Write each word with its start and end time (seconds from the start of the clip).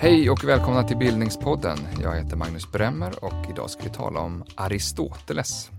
Hej 0.00 0.30
och 0.30 0.44
välkomna 0.44 0.82
till 0.82 0.96
Bildningspodden. 0.96 1.78
Jag 2.02 2.16
heter 2.16 2.36
Magnus 2.36 2.72
Bremmer 2.72 3.24
och 3.24 3.50
idag 3.50 3.70
ska 3.70 3.82
vi 3.82 3.90
tala 3.90 4.20
om 4.20 4.44
Aristoteles. 4.54 5.70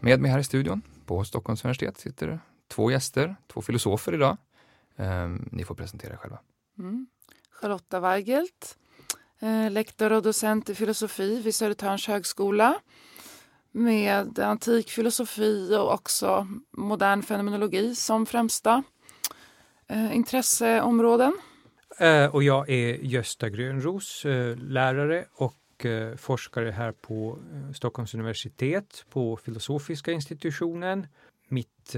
Med 0.00 0.20
mig 0.20 0.30
här 0.30 0.38
i 0.38 0.44
studion 0.44 0.82
på 1.06 1.24
Stockholms 1.24 1.64
universitet 1.64 1.98
sitter 1.98 2.40
två 2.68 2.90
gäster, 2.90 3.36
två 3.46 3.62
filosofer 3.62 4.14
idag. 4.14 4.36
Eh, 4.96 5.28
ni 5.52 5.64
får 5.64 5.74
presentera 5.74 6.12
er 6.12 6.16
själva. 6.16 6.38
Mm. 6.78 7.06
Charlotta 7.50 8.00
Weigelt, 8.00 8.78
Eh, 9.40 9.70
lektor 9.70 10.12
och 10.12 10.22
docent 10.22 10.70
i 10.70 10.74
filosofi 10.74 11.42
vid 11.42 11.54
Södertörns 11.54 12.06
högskola 12.06 12.80
med 13.72 14.38
antik 14.38 14.90
filosofi 14.90 15.76
och 15.76 15.92
också 15.94 16.48
modern 16.70 17.22
fenomenologi 17.22 17.94
som 17.94 18.26
främsta 18.26 18.82
eh, 19.88 20.16
intresseområden. 20.16 21.38
Eh, 21.98 22.34
och 22.34 22.42
jag 22.42 22.70
är 22.70 22.94
Gösta 22.94 23.48
Grönros, 23.48 24.22
lärare 24.56 25.24
och 25.34 25.54
forskare 26.16 26.70
här 26.70 26.92
på 26.92 27.38
Stockholms 27.74 28.14
universitet 28.14 29.04
på 29.10 29.36
filosofiska 29.36 30.12
institutionen. 30.12 31.06
Mitt 31.48 31.96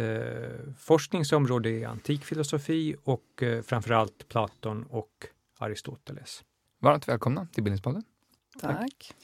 forskningsområde 0.78 1.70
är 1.70 1.86
antik 1.86 2.24
filosofi 2.24 2.96
och 3.04 3.42
framförallt 3.64 4.28
Platon 4.28 4.84
och 4.90 5.26
Aristoteles. 5.58 6.44
Varmt 6.80 7.08
välkomna 7.08 7.46
till 7.46 7.62
Bildningspodden. 7.62 8.02
Tack. 8.60 8.76
Tack. 8.76 9.14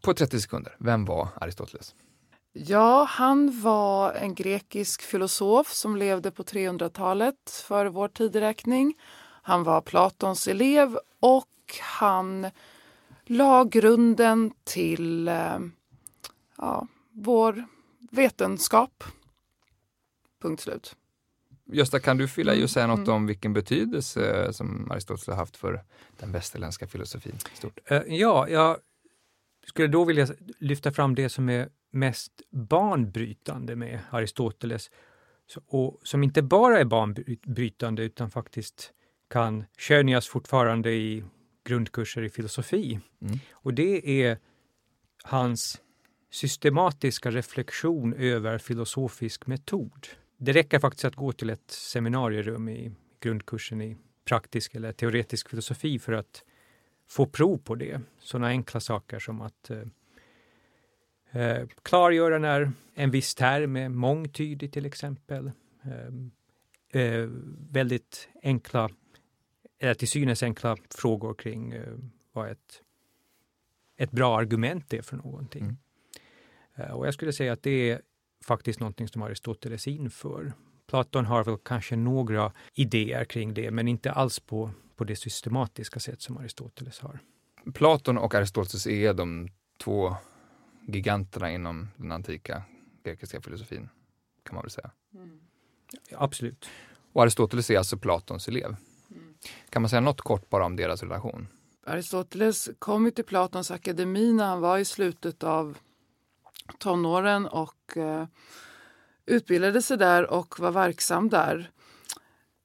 På 0.00 0.14
30 0.14 0.40
sekunder, 0.40 0.76
vem 0.78 1.04
var 1.04 1.28
Aristoteles? 1.40 1.94
Ja, 2.52 3.04
han 3.04 3.60
var 3.60 4.12
en 4.12 4.34
grekisk 4.34 5.02
filosof 5.02 5.72
som 5.72 5.96
levde 5.96 6.30
på 6.30 6.42
300-talet 6.42 7.50
före 7.50 7.88
vår 7.88 8.08
tideräkning. 8.08 8.94
Han 9.42 9.64
var 9.64 9.80
Platons 9.80 10.48
elev 10.48 10.98
och 11.20 11.48
han 11.82 12.50
la 13.24 13.64
grunden 13.64 14.52
till 14.64 15.28
eh, 15.28 15.58
ja, 16.56 16.86
vår 17.10 17.64
vetenskap. 18.10 19.04
Punkt 20.42 20.60
slut. 20.60 20.96
Gösta, 21.72 22.00
kan 22.00 22.16
du 22.16 22.28
fylla 22.28 22.54
i 22.54 22.64
och 22.64 22.70
säga 22.70 22.86
något 22.86 22.98
mm. 22.98 23.14
om 23.14 23.26
vilken 23.26 23.52
betydelse 23.52 24.52
som 24.52 24.90
Aristoteles 24.90 25.26
har 25.26 25.34
haft 25.34 25.56
för 25.56 25.84
den 26.20 26.32
västerländska 26.32 26.86
filosofin? 26.86 27.38
Stort? 27.54 27.78
Uh, 27.92 28.02
ja, 28.06 28.48
jag 28.48 28.76
skulle 29.66 29.88
då 29.88 30.04
vilja 30.04 30.26
lyfta 30.58 30.92
fram 30.92 31.14
det 31.14 31.28
som 31.28 31.48
är 31.48 31.68
mest 31.90 32.32
banbrytande 32.50 33.76
med 33.76 34.00
Aristoteles 34.10 34.90
och 35.66 36.00
som 36.02 36.22
inte 36.22 36.42
bara 36.42 36.78
är 36.78 36.84
banbrytande 36.84 38.02
utan 38.02 38.30
faktiskt 38.30 38.92
kan 39.30 39.64
skönjas 39.78 40.28
fortfarande 40.28 40.90
i 40.90 41.24
grundkurser 41.64 42.22
i 42.22 42.30
filosofi. 42.30 43.00
Mm. 43.20 43.38
Och 43.52 43.74
det 43.74 44.22
är 44.22 44.38
hans 45.22 45.80
systematiska 46.30 47.30
reflektion 47.30 48.14
över 48.14 48.58
filosofisk 48.58 49.46
metod. 49.46 50.06
Det 50.40 50.52
räcker 50.52 50.78
faktiskt 50.78 51.04
att 51.04 51.16
gå 51.16 51.32
till 51.32 51.50
ett 51.50 51.70
seminarierum 51.70 52.68
i 52.68 52.92
grundkursen 53.20 53.82
i 53.82 53.96
praktisk 54.24 54.74
eller 54.74 54.92
teoretisk 54.92 55.48
filosofi 55.48 55.98
för 55.98 56.12
att 56.12 56.44
få 57.08 57.26
prov 57.26 57.58
på 57.58 57.74
det. 57.74 58.00
Sådana 58.18 58.46
enkla 58.48 58.80
saker 58.80 59.18
som 59.18 59.40
att 59.40 59.70
eh, 59.70 61.42
eh, 61.42 61.66
klargöra 61.82 62.38
när 62.38 62.72
en 62.94 63.10
viss 63.10 63.34
term 63.34 63.76
är 63.76 63.88
mångtydig 63.88 64.72
till 64.72 64.86
exempel. 64.86 65.50
Eh, 65.82 67.02
eh, 67.02 67.28
väldigt 67.70 68.28
enkla 68.42 68.90
eller 69.78 69.94
till 69.94 70.08
synes 70.08 70.42
enkla 70.42 70.76
frågor 70.90 71.34
kring 71.34 71.72
eh, 71.72 71.94
vad 72.32 72.48
ett, 72.48 72.82
ett 73.96 74.10
bra 74.10 74.38
argument 74.38 74.92
är 74.92 75.02
för 75.02 75.16
någonting. 75.16 75.76
Mm. 76.74 76.92
Och 76.92 77.06
jag 77.06 77.14
skulle 77.14 77.32
säga 77.32 77.52
att 77.52 77.62
det 77.62 77.90
är 77.90 78.02
faktiskt 78.44 78.80
någonting 78.80 79.08
som 79.08 79.22
Aristoteles 79.22 79.86
inför. 79.86 80.52
Platon 80.86 81.24
har 81.24 81.44
väl 81.44 81.56
kanske 81.62 81.96
några 81.96 82.52
idéer 82.74 83.24
kring 83.24 83.54
det, 83.54 83.70
men 83.70 83.88
inte 83.88 84.12
alls 84.12 84.40
på, 84.40 84.70
på 84.96 85.04
det 85.04 85.16
systematiska 85.16 86.00
sätt 86.00 86.22
som 86.22 86.36
Aristoteles 86.36 87.00
har. 87.00 87.18
Platon 87.74 88.18
och 88.18 88.34
Aristoteles 88.34 88.86
är 88.86 89.14
de 89.14 89.48
två 89.78 90.16
giganterna 90.86 91.52
inom 91.52 91.88
den 91.96 92.12
antika 92.12 92.62
grekiska 93.04 93.40
filosofin, 93.40 93.88
kan 94.42 94.54
man 94.54 94.62
väl 94.62 94.70
säga. 94.70 94.90
Mm. 95.14 95.40
Absolut. 96.12 96.68
Och 97.12 97.22
Aristoteles 97.22 97.70
är 97.70 97.78
alltså 97.78 97.96
Platons 97.96 98.48
elev. 98.48 98.76
Kan 99.70 99.82
man 99.82 99.88
säga 99.88 100.00
något 100.00 100.20
kort 100.20 100.50
bara 100.50 100.66
om 100.66 100.76
deras 100.76 101.02
relation? 101.02 101.48
Aristoteles 101.86 102.70
kom 102.78 103.04
ju 103.04 103.10
till 103.10 103.24
Platons 103.24 103.70
akademi 103.70 104.32
när 104.32 104.46
han 104.46 104.60
var 104.60 104.78
i 104.78 104.84
slutet 104.84 105.44
av 105.44 105.78
tonåren 106.78 107.46
och 107.46 107.96
eh, 107.96 108.24
utbildade 109.26 109.82
sig 109.82 109.96
där 109.96 110.30
och 110.30 110.60
var 110.60 110.70
verksam 110.70 111.28
där. 111.28 111.70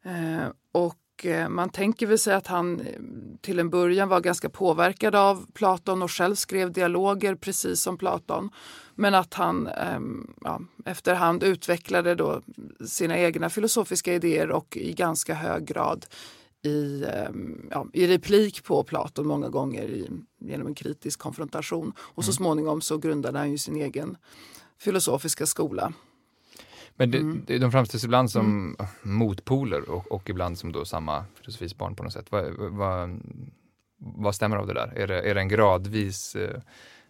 Eh, 0.05 0.47
och 0.71 1.25
eh, 1.25 1.49
man 1.49 1.69
tänker 1.69 2.07
väl 2.07 2.19
sig 2.19 2.33
att 2.33 2.47
han 2.47 2.79
eh, 2.79 2.85
till 3.41 3.59
en 3.59 3.69
början 3.69 4.09
var 4.09 4.21
ganska 4.21 4.49
påverkad 4.49 5.15
av 5.15 5.45
Platon 5.53 6.01
och 6.01 6.11
själv 6.11 6.35
skrev 6.35 6.71
dialoger 6.71 7.35
precis 7.35 7.81
som 7.81 7.97
Platon. 7.97 8.49
Men 8.95 9.15
att 9.15 9.33
han 9.33 9.67
ehm, 9.67 10.33
ja, 10.41 10.61
efterhand 10.85 11.43
utvecklade 11.43 12.15
då 12.15 12.41
sina 12.85 13.17
egna 13.17 13.49
filosofiska 13.49 14.13
idéer 14.13 14.51
och 14.51 14.77
i 14.77 14.93
ganska 14.93 15.33
hög 15.33 15.65
grad 15.65 16.05
i, 16.63 17.05
ehm, 17.13 17.67
ja, 17.71 17.87
i 17.93 18.07
replik 18.07 18.63
på 18.63 18.83
Platon 18.83 19.27
många 19.27 19.49
gånger 19.49 19.83
i, 19.83 20.09
genom 20.39 20.67
en 20.67 20.75
kritisk 20.75 21.19
konfrontation. 21.19 21.93
Och 21.97 22.25
så 22.25 22.29
mm. 22.29 22.35
småningom 22.35 22.81
så 22.81 22.97
grundade 22.97 23.37
han 23.37 23.51
ju 23.51 23.57
sin 23.57 23.75
egen 23.75 24.17
filosofiska 24.79 25.45
skola. 25.45 25.93
Men 26.95 27.11
det, 27.11 27.17
mm. 27.17 27.45
de 27.45 27.71
framställs 27.71 28.03
ibland 28.03 28.31
som 28.31 28.75
mm. 28.79 28.91
motpoler 29.01 29.89
och, 29.89 30.11
och, 30.11 30.29
ibland 30.29 30.57
som 30.57 30.71
då 30.71 30.85
samma 30.85 31.25
filosofis 31.35 31.77
barn 31.77 31.95
på 31.95 32.03
något 32.03 32.13
sätt. 32.13 32.31
Vad, 32.31 32.53
vad, 32.57 33.21
vad 33.97 34.35
stämmer 34.35 34.57
av 34.57 34.67
det 34.67 34.73
där? 34.73 34.93
Är 34.95 35.07
det, 35.07 35.21
är 35.21 35.35
det 35.35 35.41
en 35.41 35.47
gradvis 35.47 36.35
eh, 36.35 36.61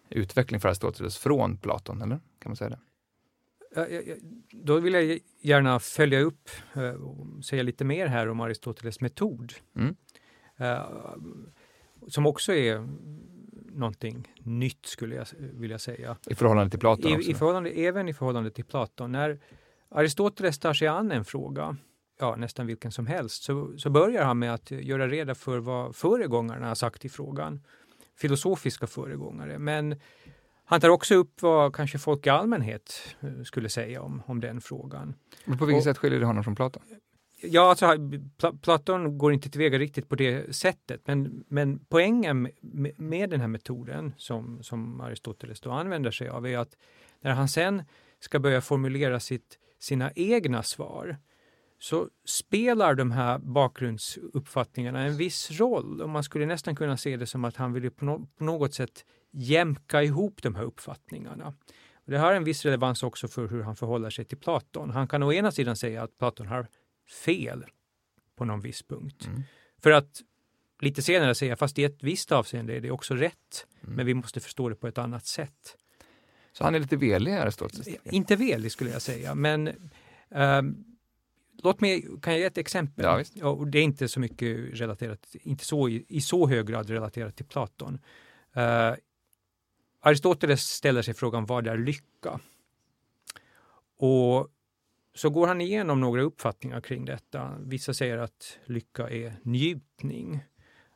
utveckling 0.08 0.60
för 0.60 0.68
Aristoteles 0.68 1.18
från 1.18 1.56
Platon, 1.56 2.02
eller? 2.02 2.20
Kan 2.38 2.50
man 2.50 2.56
säga 2.56 2.70
det? 2.70 2.78
Då 4.52 4.78
vill 4.78 4.94
jag 4.94 5.18
gärna 5.40 5.78
följa 5.78 6.20
upp 6.20 6.50
eh, 6.74 6.88
och 6.88 7.44
säga 7.44 7.62
lite 7.62 7.84
mer 7.84 8.06
här 8.06 8.28
om 8.28 8.40
Aristoteles 8.40 9.00
metod. 9.00 9.52
Mm. 9.76 9.96
Eh, 10.56 10.86
som 12.08 12.26
också 12.26 12.52
är 12.52 12.88
någonting 13.72 14.32
nytt 14.38 14.86
skulle 14.86 15.14
jag 15.14 15.26
vilja 15.38 15.78
säga. 15.78 16.16
I 16.26 16.34
förhållande 16.34 16.70
till 16.70 16.80
Platon? 16.80 17.20
I, 17.20 17.30
i 17.30 17.34
förhållande, 17.34 17.70
även 17.70 18.08
i 18.08 18.14
förhållande 18.14 18.50
till 18.50 18.64
Platon. 18.64 19.12
När 19.12 19.40
Aristoteles 19.88 20.58
tar 20.58 20.74
sig 20.74 20.88
an 20.88 21.12
en 21.12 21.24
fråga, 21.24 21.76
ja 22.20 22.36
nästan 22.36 22.66
vilken 22.66 22.92
som 22.92 23.06
helst, 23.06 23.42
så, 23.42 23.78
så 23.78 23.90
börjar 23.90 24.24
han 24.24 24.38
med 24.38 24.54
att 24.54 24.70
göra 24.70 25.08
reda 25.08 25.34
för 25.34 25.58
vad 25.58 25.96
föregångarna 25.96 26.68
har 26.68 26.74
sagt 26.74 27.04
i 27.04 27.08
frågan. 27.08 27.62
Filosofiska 28.16 28.86
föregångare. 28.86 29.58
Men 29.58 30.00
han 30.64 30.80
tar 30.80 30.88
också 30.88 31.14
upp 31.14 31.42
vad 31.42 31.74
kanske 31.74 31.98
folk 31.98 32.26
i 32.26 32.30
allmänhet 32.30 33.16
eh, 33.20 33.42
skulle 33.44 33.68
säga 33.68 34.02
om, 34.02 34.22
om 34.26 34.40
den 34.40 34.60
frågan. 34.60 35.14
Men 35.44 35.58
på 35.58 35.64
vilket 35.64 35.80
och, 35.80 35.84
sätt 35.84 35.98
skiljer 35.98 36.20
det 36.20 36.26
honom 36.26 36.44
från 36.44 36.54
Platon? 36.54 36.82
Ja, 37.42 37.70
alltså, 37.70 37.96
Platon 38.62 39.18
går 39.18 39.32
inte 39.32 39.50
tillväga 39.50 39.78
riktigt 39.78 40.08
på 40.08 40.14
det 40.14 40.56
sättet, 40.56 41.00
men, 41.04 41.44
men 41.48 41.78
poängen 41.88 42.48
med, 42.60 43.00
med 43.00 43.30
den 43.30 43.40
här 43.40 43.48
metoden 43.48 44.14
som, 44.16 44.62
som 44.62 45.00
Aristoteles 45.00 45.60
då 45.60 45.70
använder 45.70 46.10
sig 46.10 46.28
av 46.28 46.46
är 46.46 46.58
att 46.58 46.76
när 47.20 47.32
han 47.32 47.48
sen 47.48 47.82
ska 48.20 48.38
börja 48.38 48.60
formulera 48.60 49.20
sitt, 49.20 49.58
sina 49.78 50.12
egna 50.14 50.62
svar 50.62 51.16
så 51.78 52.08
spelar 52.24 52.94
de 52.94 53.10
här 53.10 53.38
bakgrundsuppfattningarna 53.38 55.00
en 55.00 55.16
viss 55.16 55.50
roll 55.50 56.00
och 56.00 56.08
man 56.08 56.24
skulle 56.24 56.46
nästan 56.46 56.76
kunna 56.76 56.96
se 56.96 57.16
det 57.16 57.26
som 57.26 57.44
att 57.44 57.56
han 57.56 57.72
vill 57.72 57.90
på, 57.90 58.04
no 58.04 58.26
på 58.38 58.44
något 58.44 58.74
sätt 58.74 59.04
jämka 59.34 60.02
ihop 60.02 60.42
de 60.42 60.54
här 60.54 60.62
uppfattningarna. 60.62 61.54
Det 62.04 62.16
har 62.16 62.32
en 62.32 62.44
viss 62.44 62.64
relevans 62.64 63.02
också 63.02 63.28
för 63.28 63.48
hur 63.48 63.62
han 63.62 63.76
förhåller 63.76 64.10
sig 64.10 64.24
till 64.24 64.38
Platon. 64.38 64.90
Han 64.90 65.08
kan 65.08 65.22
å 65.22 65.32
ena 65.32 65.52
sidan 65.52 65.76
säga 65.76 66.02
att 66.02 66.18
Platon 66.18 66.46
har 66.46 66.66
fel 67.24 67.64
på 68.36 68.44
någon 68.44 68.60
viss 68.60 68.82
punkt. 68.82 69.26
Mm. 69.26 69.42
För 69.82 69.90
att 69.90 70.22
lite 70.80 71.02
senare 71.02 71.34
säga, 71.34 71.56
fast 71.56 71.78
i 71.78 71.84
ett 71.84 72.02
visst 72.02 72.32
avseende 72.32 72.76
är 72.76 72.80
det 72.80 72.90
också 72.90 73.14
rätt, 73.14 73.66
mm. 73.82 73.94
men 73.94 74.06
vi 74.06 74.14
måste 74.14 74.40
förstå 74.40 74.68
det 74.68 74.74
på 74.74 74.88
ett 74.88 74.98
annat 74.98 75.26
sätt. 75.26 75.76
Så 76.52 76.64
han 76.64 76.74
är 76.74 76.78
lite 76.78 76.96
velig, 76.96 77.32
Aristoteles? 77.32 77.88
Inte 78.04 78.36
velig 78.36 78.72
skulle 78.72 78.90
jag 78.90 79.02
säga, 79.02 79.34
men 79.34 79.70
um, 80.28 80.94
Låt 81.62 81.80
mig, 81.80 82.06
kan 82.22 82.32
jag 82.32 82.40
ge 82.40 82.46
ett 82.46 82.58
exempel? 82.58 83.04
Ja, 83.04 83.16
visst. 83.16 83.42
och 83.42 83.68
det 83.68 83.78
är 83.78 83.82
inte 83.82 84.08
så 84.08 84.20
mycket 84.20 84.80
relaterat, 84.80 85.36
inte 85.42 85.64
så 85.64 85.88
i, 85.88 86.04
i 86.08 86.20
så 86.20 86.48
hög 86.48 86.66
grad 86.66 86.90
relaterat 86.90 87.36
till 87.36 87.46
Platon. 87.46 87.98
Uh, 88.56 88.94
Aristoteles 90.06 90.62
ställer 90.62 91.02
sig 91.02 91.14
frågan 91.14 91.46
vad 91.46 91.66
är 91.66 91.78
lycka? 91.78 92.40
Och 93.96 94.48
så 95.14 95.30
går 95.30 95.46
han 95.46 95.60
igenom 95.60 96.00
några 96.00 96.22
uppfattningar 96.22 96.80
kring 96.80 97.04
detta. 97.04 97.54
Vissa 97.60 97.94
säger 97.94 98.18
att 98.18 98.58
lycka 98.64 99.10
är 99.10 99.36
njutning. 99.42 100.44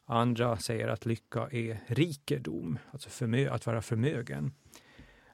Andra 0.04 0.56
säger 0.56 0.88
att 0.88 1.06
lycka 1.06 1.48
är 1.52 1.80
rikedom, 1.86 2.78
alltså 2.90 3.10
förmö 3.10 3.50
att 3.50 3.66
vara 3.66 3.82
förmögen. 3.82 4.52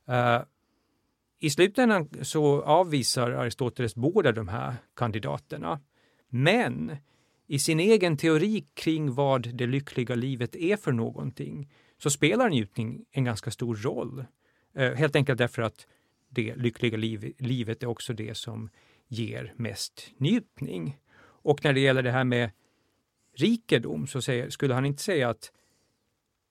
Uh, 0.08 0.42
I 1.38 1.50
slutändan 1.50 2.08
så 2.22 2.62
avvisar 2.62 3.30
Aristoteles 3.30 3.94
båda 3.94 4.32
de 4.32 4.48
här 4.48 4.74
kandidaterna. 4.96 5.80
Men 6.28 6.96
i 7.46 7.58
sin 7.58 7.80
egen 7.80 8.16
teori 8.16 8.66
kring 8.74 9.14
vad 9.14 9.54
det 9.54 9.66
lyckliga 9.66 10.14
livet 10.14 10.56
är 10.56 10.76
för 10.76 10.92
någonting 10.92 11.68
så 11.98 12.10
spelar 12.10 12.50
njutning 12.50 13.04
en 13.10 13.24
ganska 13.24 13.50
stor 13.50 13.76
roll. 13.76 14.24
Uh, 14.78 14.92
helt 14.92 15.16
enkelt 15.16 15.38
därför 15.38 15.62
att 15.62 15.86
det 16.28 16.54
lyckliga 16.56 16.96
liv, 16.96 17.34
livet 17.38 17.82
är 17.82 17.86
också 17.86 18.12
det 18.12 18.34
som 18.36 18.70
ger 19.08 19.52
mest 19.56 20.10
njutning. 20.16 20.98
Och 21.20 21.64
när 21.64 21.72
det 21.72 21.80
gäller 21.80 22.02
det 22.02 22.10
här 22.10 22.24
med 22.24 22.50
rikedom 23.36 24.06
så 24.06 24.22
säger, 24.22 24.50
skulle 24.50 24.74
han 24.74 24.86
inte 24.86 25.02
säga 25.02 25.28
att 25.28 25.52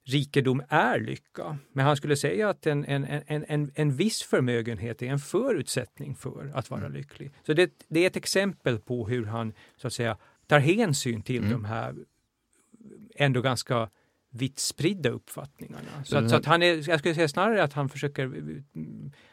rikedom 0.05 0.63
är 0.69 0.99
lycka, 0.99 1.57
men 1.71 1.85
han 1.85 1.97
skulle 1.97 2.15
säga 2.15 2.49
att 2.49 2.67
en, 2.67 2.85
en, 2.85 3.05
en, 3.05 3.45
en, 3.47 3.71
en 3.75 3.95
viss 3.95 4.23
förmögenhet 4.23 5.01
är 5.01 5.07
en 5.07 5.19
förutsättning 5.19 6.15
för 6.15 6.51
att 6.55 6.69
vara 6.69 6.85
mm. 6.85 6.93
lycklig. 6.93 7.31
Så 7.45 7.53
det, 7.53 7.85
det 7.87 7.99
är 7.99 8.07
ett 8.07 8.15
exempel 8.15 8.79
på 8.79 9.07
hur 9.07 9.25
han 9.25 9.53
så 9.75 9.87
att 9.87 9.93
säga 9.93 10.17
tar 10.47 10.59
hänsyn 10.59 11.21
till 11.21 11.37
mm. 11.37 11.51
de 11.51 11.65
här 11.65 11.95
ändå 13.15 13.41
ganska 13.41 13.89
vitt 14.33 14.59
spridda 14.59 15.09
uppfattningarna. 15.09 16.03
Så, 16.05 16.17
att, 16.17 16.29
så 16.29 16.35
att 16.35 16.45
han 16.45 16.63
är, 16.63 16.89
jag 16.89 16.99
skulle 16.99 17.15
säga 17.15 17.27
snarare 17.27 17.63
att 17.63 17.73
han 17.73 17.89
försöker, 17.89 18.31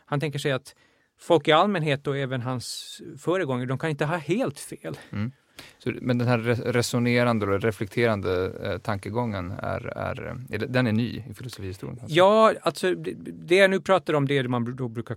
han 0.04 0.20
tänker 0.20 0.38
sig 0.38 0.52
att 0.52 0.74
folk 1.18 1.48
i 1.48 1.52
allmänhet 1.52 2.06
och 2.06 2.18
även 2.18 2.42
hans 2.42 3.00
föregångare, 3.18 3.66
de 3.66 3.78
kan 3.78 3.90
inte 3.90 4.04
ha 4.04 4.16
helt 4.16 4.58
fel. 4.58 4.98
Mm. 5.10 5.32
Så, 5.78 5.92
men 6.00 6.18
den 6.18 6.28
här 6.28 6.38
resonerande 6.72 7.46
och 7.46 7.62
reflekterande 7.62 8.52
eh, 8.62 8.78
tankegången, 8.78 9.50
är, 9.50 9.86
är, 9.86 10.44
är, 10.50 10.58
den 10.58 10.86
är 10.86 10.92
ny 10.92 11.24
i 11.30 11.34
filosofihistorien? 11.34 11.98
Alltså. 12.02 12.16
Ja, 12.16 12.54
alltså 12.62 12.94
det, 12.94 13.12
det 13.32 13.56
jag 13.56 13.70
nu 13.70 13.80
pratar 13.80 14.14
om 14.14 14.26
det 14.26 14.38
är 14.38 14.42
det 14.42 14.48
man 14.48 14.76
då 14.76 14.88
brukar 14.88 15.16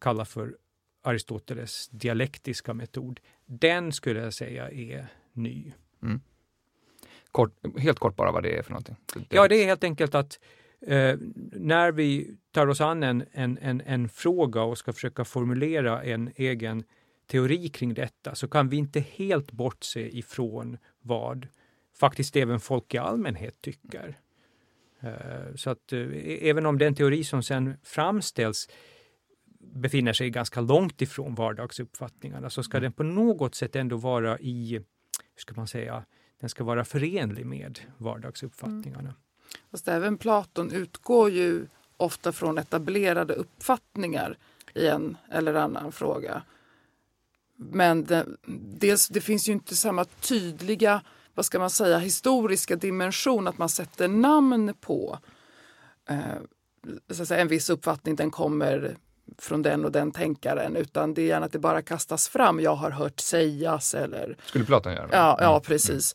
kalla 0.00 0.24
för 0.24 0.56
Aristoteles 1.02 1.88
dialektiska 1.88 2.74
metod. 2.74 3.20
Den 3.46 3.92
skulle 3.92 4.20
jag 4.20 4.34
säga 4.34 4.70
är 4.70 5.06
ny. 5.32 5.72
Mm. 6.02 6.20
Kort, 7.32 7.52
helt 7.78 7.98
kort 7.98 8.16
bara 8.16 8.32
vad 8.32 8.42
det 8.42 8.58
är 8.58 8.62
för 8.62 8.70
någonting? 8.70 8.96
Ja, 9.28 9.48
det 9.48 9.62
är 9.62 9.66
helt 9.66 9.84
enkelt 9.84 10.14
att 10.14 10.38
eh, 10.86 11.16
när 11.52 11.92
vi 11.92 12.36
tar 12.50 12.66
oss 12.66 12.80
an 12.80 13.02
en, 13.02 13.24
en, 13.32 13.58
en, 13.62 13.80
en, 13.80 14.08
fråga 14.08 14.62
och 14.62 14.78
ska 14.78 14.92
försöka 14.92 15.24
formulera 15.24 16.02
en 16.02 16.30
egen 16.36 16.84
teori 17.26 17.68
kring 17.68 17.94
detta 17.94 18.34
så 18.34 18.48
kan 18.48 18.68
vi 18.68 18.76
inte 18.76 19.00
helt 19.00 19.52
bortse 19.52 20.18
ifrån 20.18 20.78
vad 21.00 21.48
faktiskt 21.96 22.36
även 22.36 22.60
folk 22.60 22.94
i 22.94 22.98
allmänhet 22.98 23.60
tycker. 23.60 24.18
Eh, 25.00 25.54
så 25.54 25.70
att 25.70 25.92
eh, 25.92 26.08
även 26.24 26.66
om 26.66 26.78
den 26.78 26.94
teori 26.94 27.24
som 27.24 27.42
sen 27.42 27.74
framställs 27.82 28.68
befinner 29.60 30.12
sig 30.12 30.30
ganska 30.30 30.60
långt 30.60 31.02
ifrån 31.02 31.34
vardagsuppfattningarna 31.34 32.50
så 32.50 32.62
ska 32.62 32.76
mm. 32.76 32.82
den 32.82 32.92
på 32.92 33.02
något 33.02 33.54
sätt 33.54 33.76
ändå 33.76 33.96
vara 33.96 34.38
i, 34.38 34.72
hur 34.72 34.84
ska 35.36 35.54
man 35.54 35.66
säga, 35.66 36.04
den 36.42 36.50
ska 36.50 36.64
vara 36.64 36.84
förenlig 36.84 37.46
med 37.46 37.80
vardagsuppfattningarna. 37.98 39.00
Mm. 39.00 39.14
Fast 39.70 39.88
även 39.88 40.18
Platon 40.18 40.72
utgår 40.72 41.30
ju 41.30 41.66
ofta 41.96 42.32
från 42.32 42.58
etablerade 42.58 43.34
uppfattningar 43.34 44.38
i 44.74 44.86
en 44.86 45.16
eller 45.30 45.54
annan 45.54 45.92
fråga. 45.92 46.42
Men 47.56 48.04
det, 48.04 48.26
dels, 48.78 49.08
det 49.08 49.20
finns 49.20 49.48
ju 49.48 49.52
inte 49.52 49.76
samma 49.76 50.04
tydliga 50.04 51.02
vad 51.34 51.44
ska 51.44 51.58
man 51.58 51.70
säga, 51.70 51.98
historiska 51.98 52.76
dimension 52.76 53.46
att 53.46 53.58
man 53.58 53.68
sätter 53.68 54.08
namn 54.08 54.74
på 54.80 55.18
eh, 56.08 56.18
så 57.10 57.22
att 57.22 57.28
säga, 57.28 57.40
en 57.40 57.48
viss 57.48 57.70
uppfattning. 57.70 58.16
Den 58.16 58.30
kommer 58.30 58.96
från 59.38 59.62
den 59.62 59.84
och 59.84 59.92
den 59.92 60.12
tänkaren 60.12 60.76
utan 60.76 61.14
det 61.14 61.22
är 61.22 61.26
gärna 61.26 61.46
att 61.46 61.52
det 61.52 61.58
bara 61.58 61.82
kastas 61.82 62.28
fram. 62.28 62.60
Jag 62.60 62.74
har 62.74 62.90
hört 62.90 63.20
sägas 63.20 63.94
eller... 63.94 64.36
Skulle 64.44 64.64
Platon 64.64 64.92
göra? 64.92 65.08
Ja, 65.12 65.36
ja 65.40 65.50
mm. 65.50 65.62
precis. 65.62 66.14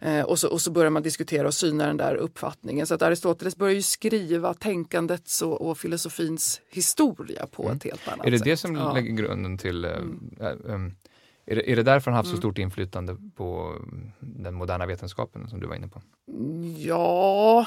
Mm. 0.00 0.20
Eh, 0.20 0.24
och, 0.24 0.38
så, 0.38 0.48
och 0.48 0.60
så 0.60 0.70
börjar 0.70 0.90
man 0.90 1.02
diskutera 1.02 1.46
och 1.46 1.54
syna 1.54 1.86
den 1.86 1.96
där 1.96 2.14
uppfattningen. 2.14 2.86
Så 2.86 2.94
att 2.94 3.02
Aristoteles 3.02 3.56
börjar 3.56 3.74
ju 3.74 3.82
skriva 3.82 4.54
tänkandets 4.54 5.42
och, 5.42 5.68
och 5.68 5.78
filosofins 5.78 6.60
historia 6.70 7.46
på 7.46 7.62
mm. 7.62 7.76
ett 7.76 7.84
helt 7.84 8.08
annat 8.08 8.18
sätt. 8.18 8.26
Är 8.26 8.30
det 8.30 8.38
sätt. 8.38 8.44
det 8.44 8.56
som 8.56 8.74
ja. 8.74 8.92
lägger 8.92 9.12
grunden 9.12 9.58
till 9.58 9.84
eh, 9.84 9.90
mm. 9.90 10.32
äh, 10.40 10.46
äh, 10.46 10.90
är 11.48 11.56
det, 11.56 11.72
är 11.72 11.76
det 11.76 11.82
därför 11.82 12.10
han 12.10 12.16
haft 12.16 12.28
så 12.28 12.32
mm. 12.32 12.40
stort 12.40 12.58
inflytande 12.58 13.16
på 13.36 13.74
den 14.20 14.54
moderna 14.54 14.86
vetenskapen 14.86 15.48
som 15.48 15.60
du 15.60 15.66
var 15.66 15.74
inne 15.74 15.88
på? 15.88 16.02
Ja, 16.78 17.66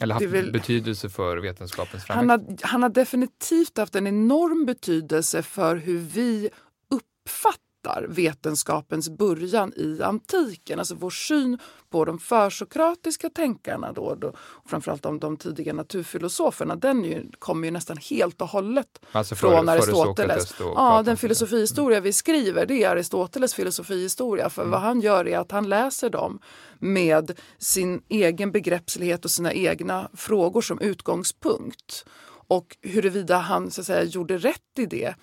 eller 0.00 0.14
haft 0.14 0.26
väl, 0.26 0.52
betydelse 0.52 1.08
för 1.08 1.36
vetenskapens 1.36 2.04
framväxt? 2.04 2.30
Han 2.30 2.30
har, 2.30 2.68
han 2.68 2.82
har 2.82 2.90
definitivt 2.90 3.78
haft 3.78 3.94
en 3.94 4.06
enorm 4.06 4.66
betydelse 4.66 5.42
för 5.42 5.76
hur 5.76 5.98
vi 5.98 6.50
uppfattar 6.90 7.71
berättar 7.82 8.06
vetenskapens 8.08 9.08
början 9.08 9.72
i 9.76 10.02
antiken. 10.02 10.78
Alltså 10.78 10.94
vår 10.94 11.10
syn 11.10 11.58
på 11.90 12.04
de 12.04 12.18
försokratiska 12.18 13.30
tänkarna, 13.30 13.92
då, 13.92 14.14
då, 14.14 14.32
framförallt 14.66 15.02
de, 15.02 15.18
de 15.18 15.36
tidiga 15.36 15.72
naturfilosoferna, 15.72 16.76
den 16.76 17.04
ju, 17.04 17.30
kommer 17.38 17.66
ju 17.66 17.70
nästan 17.70 17.96
helt 17.96 18.42
och 18.42 18.48
hållet 18.48 19.00
alltså 19.12 19.34
för, 19.34 19.48
från 19.48 19.68
Aristoteles. 19.68 20.54
Ja, 20.58 21.02
den 21.04 21.16
filosofihistoria 21.16 22.00
vi 22.00 22.12
skriver 22.12 22.66
det 22.66 22.84
är 22.84 22.90
Aristoteles 22.90 23.54
filosofihistoria. 23.54 24.50
För 24.50 24.62
mm. 24.62 24.70
vad 24.70 24.80
han 24.80 25.00
gör 25.00 25.28
är 25.28 25.38
att 25.38 25.50
han 25.50 25.68
läser 25.68 26.10
dem 26.10 26.38
med 26.78 27.38
sin 27.58 28.02
egen 28.08 28.52
begreppslighet 28.52 29.24
och 29.24 29.30
sina 29.30 29.52
egna 29.52 30.08
frågor 30.14 30.60
som 30.60 30.80
utgångspunkt. 30.80 32.04
Och 32.48 32.76
huruvida 32.80 33.36
han 33.36 33.70
så 33.70 33.80
att 33.80 33.86
säga, 33.86 34.04
gjorde 34.04 34.38
rätt 34.38 34.78
i 34.78 34.86
det 34.86 35.14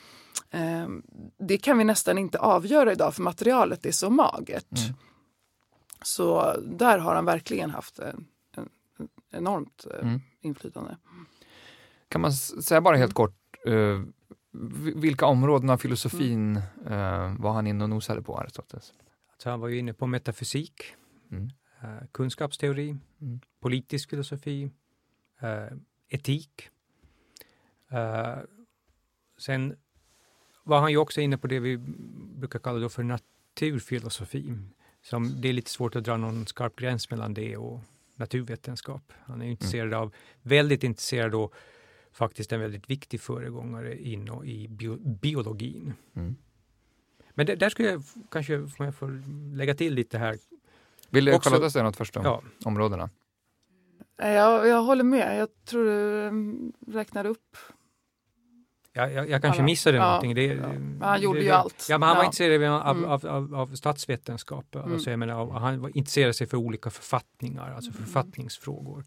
det 1.37 1.57
kan 1.57 1.77
vi 1.77 1.83
nästan 1.83 2.17
inte 2.17 2.39
avgöra 2.39 2.91
idag 2.91 3.15
för 3.15 3.21
materialet 3.21 3.85
är 3.85 3.91
så 3.91 4.09
magert. 4.09 4.71
Mm. 4.71 4.95
Så 6.01 6.55
där 6.61 6.97
har 6.97 7.15
han 7.15 7.25
verkligen 7.25 7.69
haft 7.69 7.99
en, 7.99 8.27
en, 8.57 8.69
enormt 9.31 9.87
eh, 9.93 10.07
mm. 10.07 10.21
inflytande. 10.41 10.97
Kan 12.07 12.21
man 12.21 12.33
säga 12.33 12.81
bara 12.81 12.97
helt 12.97 13.13
kort, 13.13 13.35
uh, 13.67 14.03
vilka 14.95 15.25
områden 15.25 15.69
av 15.69 15.77
filosofin 15.77 16.57
uh, 16.57 17.35
var 17.39 17.51
han 17.51 17.67
inne 17.67 17.83
och 17.83 17.89
nosade 17.89 18.21
på, 18.21 18.37
Aristoteles? 18.37 18.93
Alltså 19.31 19.49
han 19.49 19.59
var 19.59 19.67
ju 19.67 19.79
inne 19.79 19.93
på 19.93 20.07
metafysik, 20.07 20.83
mm. 21.31 21.43
uh, 21.83 22.07
kunskapsteori, 22.11 22.97
mm. 23.21 23.39
politisk 23.59 24.09
filosofi, 24.09 24.71
etik. 26.09 26.69
sen 29.37 29.75
var 30.69 30.79
han 30.79 30.91
ju 30.91 30.97
också 30.97 31.21
inne 31.21 31.37
på 31.37 31.47
det 31.47 31.59
vi 31.59 31.77
brukar 32.35 32.59
kalla 32.59 32.79
då 32.79 32.89
för 32.89 33.03
naturfilosofi. 33.03 34.53
Som 35.01 35.41
det 35.41 35.49
är 35.49 35.53
lite 35.53 35.71
svårt 35.71 35.95
att 35.95 36.03
dra 36.03 36.17
någon 36.17 36.47
skarp 36.47 36.75
gräns 36.75 37.11
mellan 37.11 37.33
det 37.33 37.57
och 37.57 37.79
naturvetenskap. 38.15 39.13
Han 39.25 39.41
är 39.41 39.45
intresserad 39.45 39.87
mm. 39.87 39.99
av, 39.99 40.13
väldigt 40.41 40.83
intresserad 40.83 41.35
och 41.35 41.53
faktiskt 42.11 42.51
en 42.51 42.61
väldigt 42.61 42.89
viktig 42.89 43.21
föregångare 43.21 44.01
in 44.01 44.29
i 44.43 44.67
bio, 44.67 44.97
biologin. 44.97 45.93
Mm. 46.15 46.35
Men 47.29 47.45
det, 47.45 47.55
där 47.55 47.69
skulle 47.69 47.89
jag 47.89 48.03
kanske, 48.31 48.57
om 48.57 48.85
jag 48.85 48.95
får 48.95 49.23
lägga 49.55 49.75
till 49.75 49.93
lite 49.93 50.17
här. 50.17 50.37
Vill 51.09 51.25
du 51.25 51.39
kolla 51.39 51.69
säga 51.69 51.83
något 51.83 51.97
först 51.97 52.17
om 52.17 52.25
ja. 52.25 52.41
områdena? 52.65 53.09
Jag, 54.17 54.67
jag 54.67 54.81
håller 54.81 55.03
med. 55.03 55.39
Jag 55.39 55.49
tror 55.65 55.85
du 55.85 56.27
mm, 56.27 56.73
räknar 56.87 57.25
upp 57.25 57.57
jag, 58.99 59.13
jag, 59.13 59.29
jag 59.29 59.41
kanske 59.41 59.63
missade 59.63 59.97
ja, 59.97 60.05
någonting. 60.05 60.35
Det, 60.35 60.45
ja. 60.45 60.63
han 61.01 61.21
gjorde 61.21 61.39
det, 61.39 61.45
ju 61.45 61.51
allt. 61.51 61.87
Ja, 61.89 61.97
men 61.97 62.09
han 62.09 62.17
var 62.17 62.23
intresserad 62.23 62.63
av, 62.63 62.97
mm. 62.97 63.09
av, 63.09 63.25
av, 63.27 63.55
av 63.55 63.75
statsvetenskap. 63.75 64.75
Mm. 64.75 64.93
Alltså, 64.93 65.09
jag 65.09 65.19
menar, 65.19 65.59
han 65.59 65.81
var 65.81 65.97
intresserad 65.97 66.35
sig 66.35 66.47
för 66.47 66.57
olika 66.57 66.89
författningar, 66.89 67.73
alltså 67.75 67.91
mm. 67.91 68.03
författningsfrågor. 68.03 69.03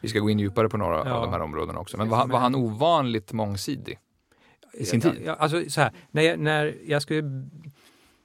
Vi 0.00 0.08
ska 0.08 0.18
gå 0.18 0.30
in 0.30 0.38
djupare 0.38 0.68
på 0.68 0.76
några 0.76 0.96
ja. 0.96 1.12
av 1.12 1.22
de 1.22 1.32
här 1.32 1.40
områdena 1.40 1.78
också. 1.78 1.96
Men 1.96 2.08
var, 2.08 2.26
var 2.26 2.38
han 2.38 2.54
ovanligt 2.54 3.32
mångsidig? 3.32 3.98
I 4.72 4.84
sin 4.84 5.00
tid? 5.00 5.22
Ja, 5.24 5.34
alltså, 5.34 5.70
så 5.70 5.80
här, 5.80 5.92
när, 6.10 6.22
jag, 6.22 6.38
när 6.38 6.76
jag 6.86 7.02
skulle 7.02 7.22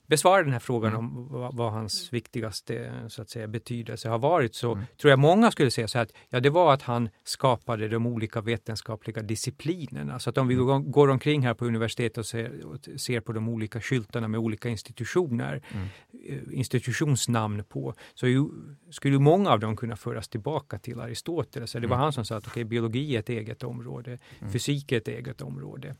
besvara 0.07 0.43
den 0.43 0.53
här 0.53 0.59
frågan 0.59 0.93
Mm. 0.93 1.17
om 1.17 1.27
vad, 1.55 1.71
hans 1.71 2.13
viktigaste 2.13 2.91
så 3.07 3.21
att 3.21 3.29
säga, 3.29 3.47
betydelse 3.47 4.09
har 4.09 4.19
varit 4.19 4.55
så 4.55 4.71
Mm. 4.71 4.85
tror 5.01 5.09
jag 5.09 5.19
många 5.19 5.51
skulle 5.51 5.71
säga 5.71 5.87
så 5.87 5.97
här 5.97 6.03
att 6.05 6.13
ja, 6.29 6.39
det 6.39 6.49
var 6.49 6.73
att 6.73 6.81
han 6.81 7.09
skapade 7.23 7.87
de 7.87 8.05
olika 8.07 8.41
vetenskapliga 8.41 9.21
disciplinerna. 9.21 10.19
Så 10.19 10.29
att 10.29 10.37
om 10.37 10.47
vi 10.47 10.55
Mm. 10.55 10.91
går, 10.91 11.07
omkring 11.09 11.41
här 11.41 11.53
på 11.53 11.65
universitetet 11.65 12.17
och 12.17 12.25
ser, 12.25 12.65
och 12.65 12.77
ser 12.99 13.19
på 13.19 13.33
de 13.33 13.49
olika 13.49 13.81
skyltarna 13.81 14.27
med 14.27 14.39
olika 14.39 14.69
institutioner, 14.69 15.61
Mm. 15.73 15.87
eh, 16.29 16.57
institutionsnamn 16.57 17.63
på, 17.63 17.93
så 18.13 18.27
ju, 18.27 18.45
skulle 18.91 19.19
många 19.19 19.49
av 19.49 19.59
dem 19.59 19.75
kunna 19.75 19.95
föras 19.95 20.27
tillbaka 20.27 20.79
till 20.79 20.99
Aristoteles. 20.99 21.71
Så 21.71 21.79
det 21.79 21.87
var 21.87 21.95
Mm. 21.95 22.03
han 22.03 22.13
som 22.13 22.25
sa 22.25 22.35
att 22.37 22.47
okay, 22.47 22.63
biologi 22.63 23.15
är 23.15 23.19
ett 23.19 23.29
eget 23.29 23.63
område, 23.63 24.17
Mm. 24.39 24.53
fysik 24.53 24.91
är 24.91 24.97
ett 24.97 25.07
eget 25.07 25.41
område. 25.41 25.95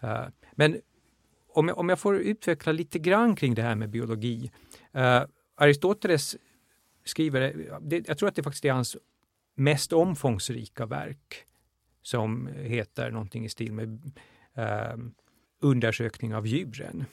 Eh, 0.00 0.20
men 0.52 0.76
om 1.58 1.68
jag, 1.68 1.78
om 1.78 1.88
jag 1.88 1.98
får 1.98 2.16
utveckla 2.16 2.72
lite 2.72 2.98
grann 2.98 3.36
kring 3.36 3.54
det 3.54 3.62
här 3.62 3.74
med 3.74 3.90
biologi. 3.90 4.50
Uh, 4.96 5.22
Aristoteles 5.56 6.36
skriver, 7.04 7.78
det, 7.80 8.08
jag 8.08 8.18
tror 8.18 8.28
att 8.28 8.34
det 8.34 8.42
faktiskt 8.42 8.64
är 8.64 8.72
hans 8.72 8.96
mest 9.54 9.92
omfångsrika 9.92 10.86
verk 10.86 11.44
som 12.02 12.46
heter 12.46 13.10
någonting 13.10 13.44
i 13.44 13.48
stil 13.48 13.72
med 13.72 14.12
uh, 14.58 15.04
Undersökning 15.60 16.34
av 16.34 16.46
djuren 16.46 17.04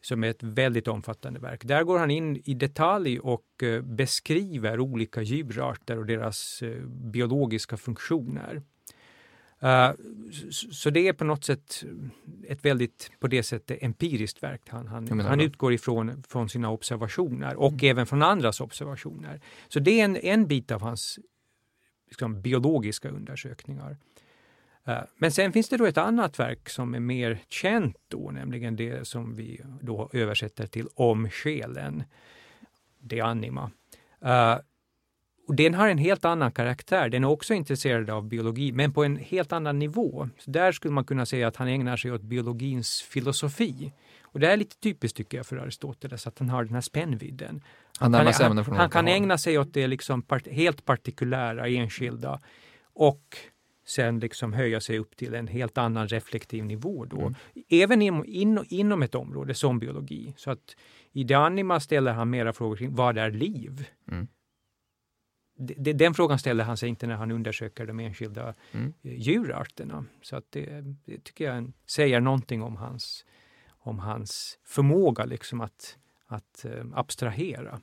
som 0.00 0.24
är 0.24 0.30
ett 0.30 0.42
väldigt 0.42 0.88
omfattande 0.88 1.40
verk. 1.40 1.64
Där 1.64 1.82
går 1.82 1.98
han 1.98 2.10
in 2.10 2.42
i 2.44 2.54
detalj 2.54 3.20
och 3.20 3.62
eh, 3.62 3.82
beskriver 3.82 4.80
olika 4.80 5.22
djurarter 5.22 5.98
och 5.98 6.06
deras 6.06 6.62
biologiska 6.86 7.76
funktioner. 7.76 8.62
Uh, 9.62 9.90
så, 10.50 10.90
det 10.90 11.08
är 11.08 11.12
på 11.12 11.24
något 11.24 11.44
sätt 11.44 11.84
ett 12.48 12.64
väldigt, 12.64 13.10
på 13.20 13.26
det 13.26 13.42
sättet, 13.42 13.78
empiriskt 13.82 14.42
verk. 14.42 14.62
Han, 14.68 14.86
han, 14.86 15.20
han 15.20 15.38
det. 15.38 15.44
utgår 15.44 15.72
ifrån 15.72 16.22
från 16.28 16.48
sina 16.48 16.70
observationer 16.70 17.56
och 17.56 17.72
Mm. 17.72 17.90
även 17.90 18.06
från 18.06 18.22
andras 18.22 18.60
observationer. 18.60 19.40
Så 19.68 19.80
det 19.80 20.00
är 20.00 20.04
en, 20.04 20.16
en 20.16 20.46
bit 20.46 20.70
av 20.70 20.80
hans 20.82 21.18
liksom, 22.06 22.42
biologiska 22.42 23.08
undersökningar. 23.08 23.96
Eh, 24.84 24.98
Men 25.16 25.32
sen 25.32 25.52
finns 25.52 25.68
det 25.68 25.76
då 25.76 25.86
ett 25.86 25.98
annat 25.98 26.38
verk 26.38 26.68
som 26.68 26.94
är 26.94 27.00
mer 27.00 27.38
känt 27.48 27.96
då, 28.08 28.30
nämligen 28.30 28.76
det 28.76 29.08
som 29.08 29.34
vi 29.34 29.60
då 29.80 30.10
översätter 30.12 30.66
till 30.66 30.88
Om 30.94 31.30
själen, 31.30 32.04
De 33.00 33.20
Anima. 33.20 33.70
Och 35.48 35.54
den 35.54 35.74
har 35.74 35.88
en 35.88 35.98
helt 35.98 36.24
annan 36.24 36.52
karaktär. 36.52 37.08
Den 37.08 37.24
är 37.24 37.28
också 37.28 37.54
intresserad 37.54 38.10
av 38.10 38.28
biologi, 38.28 38.72
men 38.72 38.92
på 38.92 39.04
en 39.04 39.16
helt 39.16 39.52
annan 39.52 39.78
nivå. 39.78 40.28
Så 40.38 40.50
där 40.50 40.72
skulle 40.72 40.94
man 40.94 41.04
kunna 41.04 41.26
säga 41.26 41.48
att 41.48 41.56
han 41.56 41.68
ägnar 41.68 41.96
sig 41.96 42.12
åt 42.12 42.22
biologins 42.22 43.02
filosofi. 43.02 43.92
Och 44.22 44.40
det 44.40 44.52
är 44.52 44.56
lite 44.56 44.76
typiskt 44.76 45.16
tycker 45.16 45.36
jag 45.36 45.46
för 45.46 45.56
Aristoteles, 45.56 46.26
att 46.26 46.38
han 46.38 46.48
har 46.48 46.64
den 46.64 46.74
här 46.74 46.80
spännvidden. 46.80 47.62
Han 47.98 48.14
Han, 48.14 48.64
han, 48.64 48.76
han 48.76 48.90
kan 48.90 49.08
ägna 49.08 49.38
sig 49.38 49.58
åt 49.58 49.74
det 49.74 49.86
liksom 49.86 50.22
part, 50.22 50.48
helt 50.48 50.84
partikulära, 50.84 51.68
enskilda 51.68 52.40
och 52.94 53.22
sen 53.86 54.18
liksom 54.18 54.52
höja 54.52 54.80
sig 54.80 54.98
upp 54.98 55.16
till 55.16 55.34
en 55.34 55.46
helt 55.46 55.78
annan 55.78 56.08
reflektiv 56.08 56.64
nivå 56.64 57.04
då. 57.04 57.20
Mm. 57.20 57.34
Även 57.68 58.02
in, 58.02 58.24
in, 58.24 58.64
inom 58.68 59.02
ett 59.02 59.14
område 59.14 59.54
som 59.54 59.78
biologi. 59.78 60.34
Så 60.36 60.50
att 60.50 60.76
i 61.12 61.24
det 61.24 61.34
anima 61.34 61.80
ställer 61.80 62.12
han 62.12 62.30
mera 62.30 62.52
frågor 62.52 62.76
kring 62.76 62.94
vad 62.94 63.18
är 63.18 63.30
liv? 63.30 63.86
Mm. 64.10 64.28
D- 65.60 65.74
d- 65.78 65.92
Den 65.92 66.14
frågan 66.14 66.38
ställer 66.38 66.64
han 66.64 66.76
sig 66.76 66.88
inte 66.88 67.06
när 67.06 67.14
han 67.16 67.30
undersöker 67.30 67.86
de 67.86 68.00
enskilda 68.00 68.54
Mm. 68.72 68.92
eh, 69.02 69.12
djurarterna. 69.20 70.04
Så 70.22 70.36
att 70.36 70.44
det, 70.50 70.84
det 71.04 71.24
tycker 71.24 71.44
jag 71.44 71.72
säger 71.86 72.20
någonting 72.20 72.62
om 72.62 72.76
hans, 72.76 73.24
om 73.68 73.98
hans 73.98 74.58
förmåga 74.64 75.24
liksom 75.24 75.60
att, 75.60 75.96
att 76.26 76.64
eh, 76.64 76.84
abstrahera. 76.94 77.80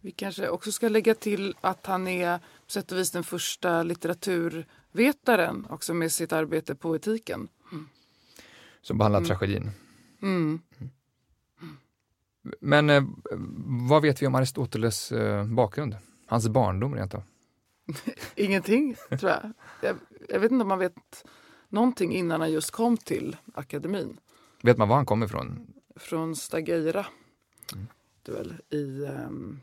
Vi 0.00 0.10
kanske 0.10 0.48
också 0.48 0.72
ska 0.72 0.88
lägga 0.88 1.14
till 1.14 1.54
att 1.60 1.86
han 1.86 2.08
är 2.08 2.38
på 2.38 2.44
sätt 2.70 2.92
och 2.92 2.98
vis 2.98 3.10
den 3.10 3.24
första 3.24 3.82
litteraturvetaren 3.82 5.66
också 5.70 5.94
med 5.94 6.12
sitt 6.12 6.32
arbete 6.32 6.74
på 6.74 6.96
etiken. 6.96 7.48
Som 8.82 8.98
behandlar 8.98 9.20
Mm. 9.20 9.28
tragedin. 9.28 9.70
Mm. 10.22 10.60
Men 12.60 12.90
eh, 12.90 13.02
vad 13.88 14.02
vet 14.02 14.22
vi 14.22 14.26
om 14.26 14.34
Aristoteles 14.34 15.12
eh, 15.12 15.44
bakgrund? 15.44 15.96
Hans 16.28 16.48
barndom 16.48 16.94
rent 16.94 17.14
av? 17.14 17.22
Ingenting, 18.36 18.94
tror 19.08 19.30
jag. 19.30 19.52
jag. 19.82 19.96
Jag 20.28 20.40
vet 20.40 20.52
inte 20.52 20.62
om 20.62 20.68
man 20.68 20.78
vet 20.78 21.24
någonting 21.68 22.12
innan 22.14 22.40
han 22.40 22.52
just 22.52 22.70
kom 22.70 22.96
till 22.96 23.36
akademin. 23.54 24.20
Vet 24.62 24.76
man 24.78 24.88
var 24.88 24.96
han 24.96 25.06
kommer 25.06 25.26
ifrån? 25.26 25.66
Från 25.96 26.36
Stageira. 26.36 27.06
Mm. 27.72 27.86
Det 28.22 28.32
är 28.32 28.36
väl 28.36 28.54
i 28.70 29.04
um, 29.06 29.60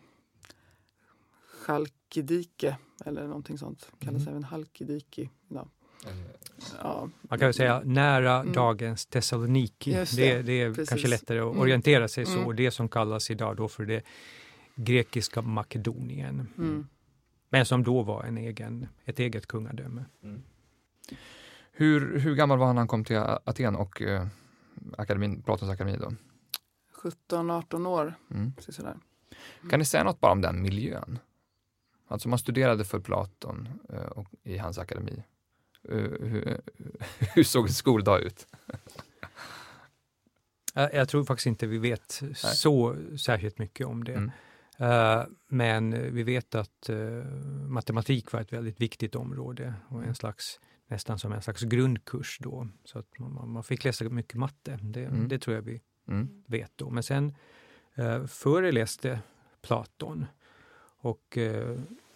Chalkidike 1.65 2.77
eller 3.05 3.27
någonting 3.27 3.57
sånt. 3.57 3.91
Kallas 3.99 4.21
Mm. 4.21 4.29
även 4.29 4.43
Halkidiki. 4.43 5.29
Ja. 5.47 5.67
Ja, 6.81 7.09
Man 7.21 7.39
kan 7.39 7.47
väl 7.47 7.53
säga 7.53 7.81
nära 7.85 8.35
Mm. 8.39 8.53
dagens 8.53 9.05
Thessaloniki. 9.05 9.91
Det, 9.93 10.15
det, 10.15 10.41
det 10.41 10.61
är 10.61 10.69
precis. 10.69 10.89
kanske 10.89 11.07
lättare 11.07 11.39
att 11.39 11.45
Mm. 11.47 11.59
orientera 11.59 12.07
sig 12.07 12.25
så. 12.25 12.39
Mm. 12.39 12.55
Det 12.55 12.71
som 12.71 12.89
kallas 12.89 13.31
idag 13.31 13.55
då 13.57 13.67
för 13.67 13.85
det 13.85 14.01
grekiska 14.75 15.41
Makedonien. 15.41 16.47
mm. 16.57 16.87
Men 17.49 17.65
som 17.65 17.83
då 17.83 18.03
var 18.03 18.23
en 18.23 18.37
egen, 18.37 18.87
ett 19.05 19.19
eget 19.19 19.47
kungadöme. 19.47 20.05
Hur, 21.71 22.19
hur 22.19 22.35
gammal 22.35 22.57
var 22.57 22.65
han 22.65 22.75
när 22.75 22.79
han 22.79 22.87
kom 22.87 23.03
till 23.03 23.17
Aten 23.17 23.75
och 23.75 24.01
eh, 24.01 24.27
akademin, 24.97 25.41
Platons 25.41 25.71
akademi 25.71 25.97
då? 25.97 26.11
17-18 27.29 27.87
år. 27.87 28.13
Mm. 28.31 28.53
Sådär. 28.57 28.97
Kan 29.69 29.79
ni 29.79 29.85
säga 29.85 30.03
något 30.03 30.19
bara 30.19 30.31
om 30.31 30.41
den 30.41 30.61
miljön? 30.61 31.19
Alltså 32.07 32.29
man 32.29 32.39
studerade 32.39 32.85
för 32.85 32.99
Platon 32.99 33.69
eh, 33.89 33.99
och, 33.99 34.27
i 34.43 34.57
hans 34.57 34.77
akademi. 34.77 35.23
Eh, 35.89 35.97
hur, 35.99 36.61
hur 37.35 37.43
såg 37.43 37.65
en 37.65 37.73
skoldag 37.73 38.21
ut? 38.21 38.47
Jag, 40.73 40.93
jag 40.93 41.09
tror 41.09 41.23
faktiskt 41.23 41.47
inte 41.47 41.67
vi 41.67 41.77
vet 41.77 42.21
så 42.35 42.95
särskilt 43.19 43.57
mycket 43.57 43.87
om 43.87 44.03
det. 44.03 44.13
Mm. 44.13 44.31
Eh, 44.77 45.23
men 45.47 46.13
vi 46.13 46.23
vet 46.23 46.55
att 46.55 46.89
eh, 46.89 46.97
matematik 47.67 48.31
var 48.31 48.41
ett 48.41 48.53
väldigt 48.53 48.81
viktigt 48.81 49.15
område 49.15 49.73
och 49.89 50.03
en 50.03 50.15
slags 50.15 50.59
nästan 50.87 51.19
som 51.19 51.33
en 51.33 51.41
slags 51.41 51.61
grundkurs 51.61 52.37
då. 52.41 52.67
Så 52.83 52.99
att 52.99 53.19
man- 53.19 53.49
man, 53.51 53.63
fick 53.63 53.83
läsa 53.83 54.03
mycket 54.09 54.35
matte. 54.35 54.79
Det, 54.81 55.05
Mm. 55.05 55.27
det 55.27 55.39
tror 55.39 55.55
jag 55.55 55.61
vi 55.63 55.81
Mm. 56.07 56.43
vet 56.47 56.71
då. 56.75 56.89
Men 56.89 57.03
sen 57.03 57.35
eh, 57.95 58.25
föreläste 58.25 59.19
Platon 59.61 60.25
och 60.99 61.37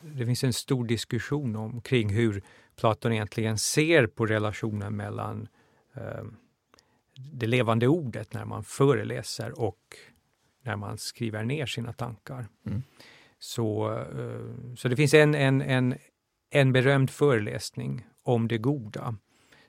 det 0.02 0.26
finns 0.26 0.44
en 0.44 0.54
stor 0.54 0.86
diskussion 0.86 1.56
om 1.56 1.82
kring 1.82 2.10
hur 2.10 2.44
Platon 2.76 3.12
egentligen 3.12 3.58
ser 3.58 4.08
på 4.08 4.26
relationen 4.26 4.96
mellan 4.96 5.48
eh, 5.94 6.24
det 7.32 7.48
levande 7.48 7.88
ordet 7.88 8.34
när 8.34 8.46
man 8.46 8.64
föreläser 8.64 9.60
och 9.60 9.80
när 10.70 10.76
man 10.76 10.98
skriver 10.98 11.44
ner 11.44 11.66
sina 11.66 11.94
tankar. 11.94 12.48
Mm. 12.66 12.84
Så, 13.40 13.92
eh, 13.98 14.76
så 14.76 14.88
det 14.88 14.96
finns 14.96 15.14
en, 15.14 15.36
en, 15.36 15.62
en, 15.62 15.98
en 16.50 16.74
berömd 16.74 17.10
föreläsning 17.10 18.06
om 18.24 18.48
det 18.48 18.58
goda 18.58 19.16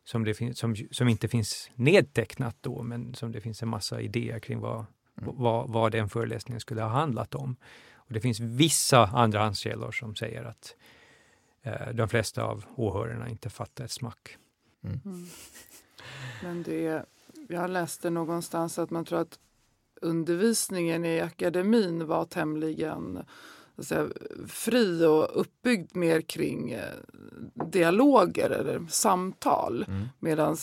som, 0.05 0.25
det 0.25 0.35
finns, 0.35 0.59
som, 0.59 0.77
som 0.91 1.09
inte 1.09 1.29
finns 1.29 1.71
nedtecknat 1.75 2.57
då, 2.61 2.83
men 2.83 3.15
som 3.15 3.33
det 3.33 3.41
finns 3.41 3.63
en 3.63 3.69
massa 3.69 4.01
idéer 4.01 4.41
kring 4.41 4.61
vad, 4.61 4.87
Mm. 5.23 5.35
vad, 5.37 5.71
vad 5.71 5.93
den 5.93 6.09
föreläsningen 6.09 6.61
skulle 6.61 6.83
ha 6.83 6.89
handlat 6.89 7.35
om. 7.35 7.57
Och 7.95 8.13
det 8.13 8.21
finns 8.21 8.41
vissa 8.41 9.07
andrahandskällor 9.07 9.93
som 9.93 10.15
säger 10.15 10.45
att 10.45 10.77
eh, 11.63 11.89
de 11.95 12.09
flesta 12.09 12.43
av 12.43 12.65
åhörarna 12.75 13.29
inte 13.29 13.51
fattar 13.51 13.85
ett 13.85 13.91
smack. 13.91 14.37
Mm. 14.85 15.01
Mm. 15.05 15.27
Men 16.43 16.63
det, 16.63 17.05
jag 17.49 17.71
läste 17.71 18.11
någonstans 18.11 18.79
att 18.79 18.91
man 18.91 19.05
tror 19.05 19.21
att 19.21 19.39
undervisningen 20.01 21.05
i 21.05 21.21
akademin 21.21 22.07
var 22.07 22.25
tämligen 22.25 23.23
säga, 23.79 24.09
fri 24.49 25.07
och 25.07 25.41
uppbyggd 25.41 25.97
mer 25.97 26.21
kring 26.21 26.71
eh, 26.71 26.95
dialoger 27.71 28.51
eller 28.51 28.87
samtal. 28.89 29.85
Mm. 29.89 30.09
Medan 30.19 30.57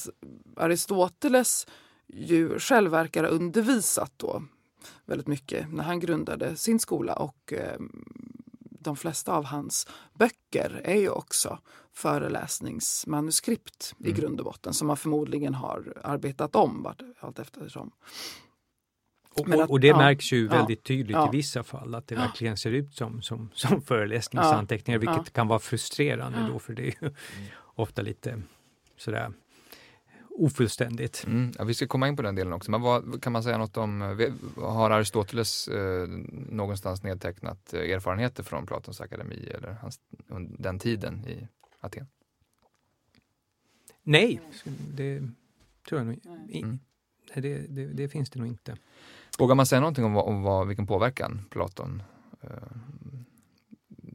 Aristoteles 0.55 1.67
ju 2.07 2.59
själv 2.59 2.91
verkar 2.91 3.23
ha 3.23 3.29
undervisat 3.29 4.11
då 4.17 4.43
väldigt 5.05 5.27
mycket 5.27 5.73
när 5.73 5.83
han 5.83 5.99
grundade 5.99 6.55
sin 6.55 6.79
skola 6.79 7.13
och 7.13 7.53
eh, 7.53 7.79
de 8.59 8.95
flesta 8.95 9.33
av 9.33 9.45
hans 9.45 9.87
böcker 10.13 10.81
är 10.83 10.95
ju 10.95 11.09
också 11.09 11.59
föreläsningsmanuskript 11.93 13.95
i 13.99 14.09
Mm. 14.09 14.19
grund 14.19 14.39
och 14.39 14.45
botten 14.45 14.73
som 14.73 14.87
man 14.87 14.97
förmodligen 14.97 15.53
har 15.53 15.93
arbetat 16.03 16.55
om 16.55 16.93
allt 17.19 17.39
eftersom. 17.39 17.91
Och, 19.39 19.49
att- 19.63 19.69
och 19.69 19.79
det 19.79 19.87
ja, 19.87 19.97
märks 19.97 20.31
ju 20.31 20.45
ja, 20.45 20.51
väldigt 20.51 20.83
tydligt 20.83 21.15
ja. 21.15 21.27
i 21.33 21.37
vissa 21.37 21.63
fall 21.63 21.95
att 21.95 22.07
det 22.07 22.15
Ja. 22.15 22.21
verkligen 22.21 22.57
ser 22.57 22.71
ut 22.71 22.95
som, 22.95 23.21
som, 23.21 23.49
som 23.53 23.81
föreläsningsanteckningar, 23.81 24.99
vilket 24.99 25.17
Ja. 25.17 25.23
kan 25.33 25.47
vara 25.47 25.59
frustrerande 25.59 26.39
Ja. 26.39 26.47
då 26.47 26.59
för 26.59 26.73
det 26.73 26.81
är 26.81 26.93
ju 27.01 27.11
ofta 27.75 28.01
lite 28.01 28.41
sådär 28.97 29.31
ofullständigt. 30.39 31.23
Mm, 31.27 31.51
ja, 31.57 31.63
vi 31.63 31.73
ska 31.73 31.87
komma 31.87 32.07
in 32.07 32.15
på 32.15 32.21
den 32.21 32.35
delen 32.35 32.53
också, 32.53 32.71
men 32.71 32.81
vad 32.81 33.23
kan 33.23 33.33
man 33.33 33.43
säga 33.43 33.57
något 33.57 33.77
om, 33.77 34.01
har 34.57 34.91
Aristoteles 34.91 35.67
eh, 35.67 36.07
någonstans 36.49 37.03
nedtecknat 37.03 37.73
eh, 37.73 37.81
erfarenheter 37.81 38.43
från 38.43 38.65
Platons 38.65 39.01
akademi 39.01 39.49
eller 39.55 39.71
hans, 39.81 39.99
den 40.59 40.79
tiden 40.79 41.25
i 41.27 41.47
Aten? 41.79 42.07
Nej, 44.03 44.41
det 44.93 45.19
tror 45.89 46.01
jag 46.01 46.07
nog 46.07 46.19
mm. 46.51 46.79
det, 47.33 47.57
det, 47.57 47.85
det, 47.85 48.09
finns 48.09 48.29
det 48.29 48.39
nog 48.39 48.47
inte. 48.47 48.77
Vågar 49.37 49.55
man 49.55 49.65
säga 49.65 49.79
någonting 49.79 50.05
om, 50.05 50.13
vad, 50.13 50.25
om 50.25 50.43
vad, 50.43 50.67
vilken 50.67 50.87
påverkan 50.87 51.41
Platon, 51.49 52.03
eh, 52.41 52.49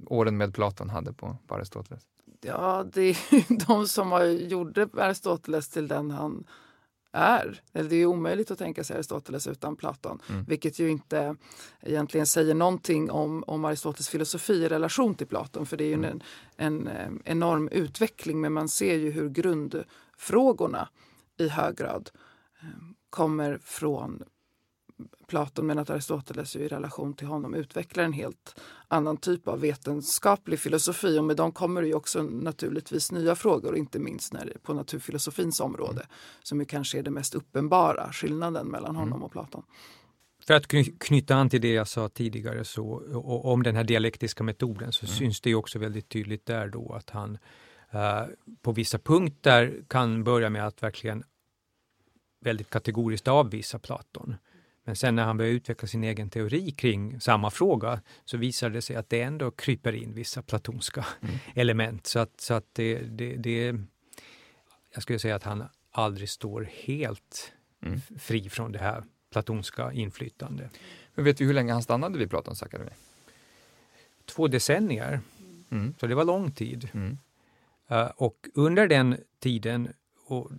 åren 0.06 0.36
med 0.36 0.54
Platon 0.54 0.90
hade 0.90 1.12
på, 1.12 1.36
på 1.46 1.54
Aristoteles? 1.54 2.02
Ja, 2.40 2.86
det 2.92 3.00
är 3.02 3.66
de 3.66 3.88
som 3.88 4.12
har 4.12 4.24
gjorde 4.24 4.88
Aristoteles 4.96 5.68
till 5.68 5.88
den 5.88 6.10
han 6.10 6.44
är. 7.12 7.62
Eller 7.72 7.90
det 7.90 7.96
är 7.96 8.06
omöjligt 8.06 8.50
att 8.50 8.58
tänka 8.58 8.84
sig 8.84 8.96
Aristoteles 8.96 9.46
utan 9.46 9.76
Platon. 9.76 10.18
Mm. 10.28 10.44
Vilket 10.44 10.78
ju 10.78 10.90
inte 10.90 11.36
egentligen 11.80 12.26
säger 12.26 12.54
någonting 12.54 13.10
om, 13.10 13.44
om 13.46 13.64
Aristoteles 13.64 14.08
filosofi 14.08 14.52
i 14.52 14.68
relation 14.68 15.14
till 15.14 15.26
Platon. 15.26 15.66
För 15.66 15.76
det 15.76 15.84
är 15.84 15.88
ju 15.88 15.94
mm. 15.94 16.10
en, 16.10 16.22
en, 16.56 16.88
eh, 16.88 17.10
enorm 17.24 17.68
utveckling 17.68 18.40
men 18.40 18.52
man 18.52 18.68
ser 18.68 18.96
ju 18.96 19.10
hur 19.10 19.28
grundfrågorna 19.28 20.88
i 21.38 21.48
hög 21.48 21.76
grad 21.76 22.10
eh, 22.60 22.68
kommer 23.10 23.58
från 23.62 24.22
Platon 25.26 25.66
men 25.66 25.78
att 25.78 25.90
Aristoteles 25.90 26.56
i 26.56 26.68
relation 26.68 27.14
till 27.14 27.26
honom 27.26 27.54
utvecklar 27.54 28.04
en 28.04 28.12
helt 28.12 28.60
annan 28.88 29.16
typ 29.16 29.48
av 29.48 29.60
vetenskaplig 29.60 30.58
filosofi 30.58 31.18
och 31.18 31.24
med 31.24 31.36
dem 31.36 31.52
kommer 31.52 31.82
det 31.82 31.88
ju 31.88 31.94
också 31.94 32.22
naturligtvis 32.22 33.12
nya 33.12 33.34
frågor, 33.34 33.76
inte 33.76 33.98
minst 33.98 34.32
när 34.32 34.52
på 34.62 34.74
naturfilosofins 34.74 35.60
område 35.60 36.00
mm. 36.00 36.06
som 36.42 36.60
ju 36.60 36.66
kanske 36.66 36.98
är 36.98 37.02
den 37.02 37.14
mest 37.14 37.34
uppenbara 37.34 38.12
skillnaden 38.12 38.66
mellan 38.66 38.96
honom 38.96 39.12
mm. 39.12 39.22
och 39.22 39.32
Platon. 39.32 39.62
För 40.46 40.54
att 40.54 40.66
knyta 40.98 41.34
an 41.34 41.50
till 41.50 41.60
det 41.60 41.72
jag 41.72 41.88
sa 41.88 42.08
tidigare 42.08 42.64
så, 42.64 42.86
och 43.14 43.52
om 43.52 43.62
den 43.62 43.76
här 43.76 43.84
dialektiska 43.84 44.44
metoden 44.44 44.92
så 44.92 45.06
mm. 45.06 45.16
syns 45.16 45.40
det 45.40 45.54
också 45.54 45.78
väldigt 45.78 46.08
tydligt 46.08 46.46
där 46.46 46.68
då 46.68 46.92
att 46.92 47.10
han 47.10 47.38
uh, 47.94 48.24
på 48.62 48.72
vissa 48.72 48.98
punkter 48.98 49.82
kan 49.88 50.24
börja 50.24 50.50
med 50.50 50.66
att 50.66 50.82
verkligen 50.82 51.24
väldigt 52.40 52.70
kategoriskt 52.70 53.28
avvisa 53.28 53.78
Platon. 53.78 54.34
Men 54.84 54.96
sen 54.96 55.14
när 55.14 55.24
han 55.24 55.36
börjar 55.36 55.52
utveckla 55.52 55.88
sin 55.88 56.04
egen 56.04 56.30
teori 56.30 56.70
kring 56.70 57.20
samma 57.20 57.50
fråga 57.50 58.00
så 58.24 58.36
visar 58.36 58.70
det 58.70 58.82
sig 58.82 58.96
att 58.96 59.10
det 59.10 59.22
ändå 59.22 59.50
kryper 59.50 59.92
in 59.92 60.14
vissa 60.14 60.42
platonska 60.42 61.06
mm. 61.20 61.34
element. 61.54 62.06
Så 62.06 62.18
att, 62.18 62.40
så 62.40 62.54
att 62.54 62.66
det, 62.72 62.98
det, 62.98 63.36
det, 63.36 63.74
jag 64.94 65.02
skulle 65.02 65.18
säga 65.18 65.36
att 65.36 65.42
han 65.42 65.64
aldrig 65.90 66.30
står 66.30 66.68
helt 66.72 67.52
mm. 67.82 68.00
fri 68.18 68.48
från 68.48 68.72
det 68.72 68.78
här 68.78 69.04
platonska 69.30 69.92
inflytande. 69.92 70.70
Men 71.14 71.24
vet 71.24 71.40
vi 71.40 71.44
hur 71.44 71.54
länge 71.54 71.72
han 71.72 71.82
stannade 71.82 72.18
vid 72.18 72.30
Platons 72.30 72.62
akademi? 72.62 72.90
Två 74.24 74.48
decennier, 74.48 75.20
mm. 75.70 75.94
så 76.00 76.06
det 76.06 76.14
var 76.14 76.24
lång 76.24 76.52
tid. 76.52 76.88
Uh, 77.90 78.10
och 78.16 78.48
under 78.54 78.86
den 78.88 79.16
tiden, 79.38 79.92
och 80.26 80.50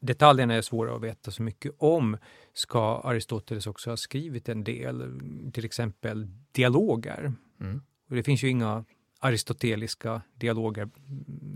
detaljerna 0.00 0.54
är 0.54 0.62
svåra 0.62 0.96
att 0.96 1.02
veta 1.02 1.30
så 1.30 1.42
mycket 1.42 1.72
om, 1.78 2.16
ska 2.52 3.00
Aristoteles 3.04 3.66
också 3.66 3.90
ha 3.90 3.96
skrivit 3.96 4.48
en 4.48 4.64
del, 4.64 5.20
till 5.52 5.64
exempel 5.64 6.28
dialoger. 6.52 7.32
Mm. 7.60 7.82
Och 8.08 8.16
det 8.16 8.22
finns 8.22 8.42
ju 8.42 8.48
inga 8.48 8.84
aristoteliska 9.18 10.22
dialoger 10.34 10.88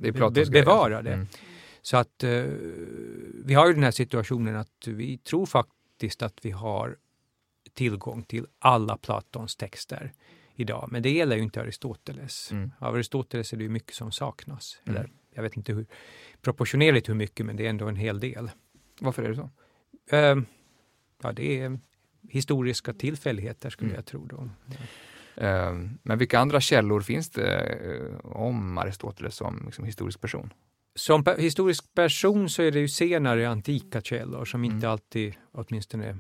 be 0.00 0.12
bevarade. 0.50 1.12
Mm. 1.12 1.26
Så 1.82 1.96
att 1.96 2.24
uh, 2.24 2.44
vi 3.44 3.54
har 3.54 3.66
ju 3.66 3.74
den 3.74 3.82
här 3.82 3.90
situationen 3.90 4.56
att 4.56 4.86
vi 4.86 5.18
tror 5.18 5.46
faktiskt 5.46 6.22
att 6.22 6.38
vi 6.42 6.50
har 6.50 6.96
tillgång 7.74 8.22
till 8.22 8.46
alla 8.58 8.96
Platons 8.96 9.56
texter 9.56 10.12
idag. 10.54 10.88
Men 10.92 11.02
det 11.02 11.10
gäller 11.10 11.36
ju 11.36 11.42
inte 11.42 11.60
Aristoteles. 11.60 12.52
Mm. 12.52 12.70
Av 12.78 12.94
Aristoteles 12.94 13.52
är 13.52 13.56
det 13.56 13.62
ju 13.62 13.68
mycket 13.68 13.94
som 13.94 14.12
saknas. 14.12 14.80
Mm. 14.84 14.96
Eller 14.96 15.10
jag 15.34 15.42
vet 15.42 15.56
inte 15.56 15.72
hur 15.72 15.86
proportionerligt 16.42 17.08
hur 17.08 17.14
mycket, 17.14 17.46
men 17.46 17.56
det 17.56 17.66
är 17.66 17.70
ändå 17.70 17.88
en 17.88 17.96
hel 17.96 18.20
del. 18.20 18.50
Varför 19.00 19.22
är 19.22 19.28
det 19.28 19.36
så? 19.36 19.50
Uh, 20.12 20.44
ja, 21.22 21.32
det 21.32 21.60
är 21.60 21.78
historiska 22.28 22.92
tillfälligheter 22.92 23.70
skulle 23.70 23.90
mm. 23.90 23.96
jag 23.96 24.06
tro. 24.06 24.26
Då. 24.26 24.48
Ja. 24.66 25.70
Uh, 25.70 25.90
men 26.02 26.18
vilka 26.18 26.38
andra 26.38 26.60
källor 26.60 27.00
finns 27.00 27.30
det 27.30 27.78
uh, 27.84 28.26
om 28.26 28.78
Aristoteles 28.78 29.34
som 29.34 29.62
liksom, 29.64 29.84
historisk 29.84 30.20
person? 30.20 30.52
Som 30.94 31.24
pe 31.24 31.42
historisk 31.42 31.94
person 31.94 32.48
så 32.48 32.62
är 32.62 32.70
det 32.70 32.78
ju 32.78 32.88
senare 32.88 33.48
antika 33.48 34.00
källor 34.00 34.44
som 34.44 34.64
mm. 34.64 34.74
inte 34.74 34.88
alltid, 34.88 35.35
åtminstone 35.52 36.18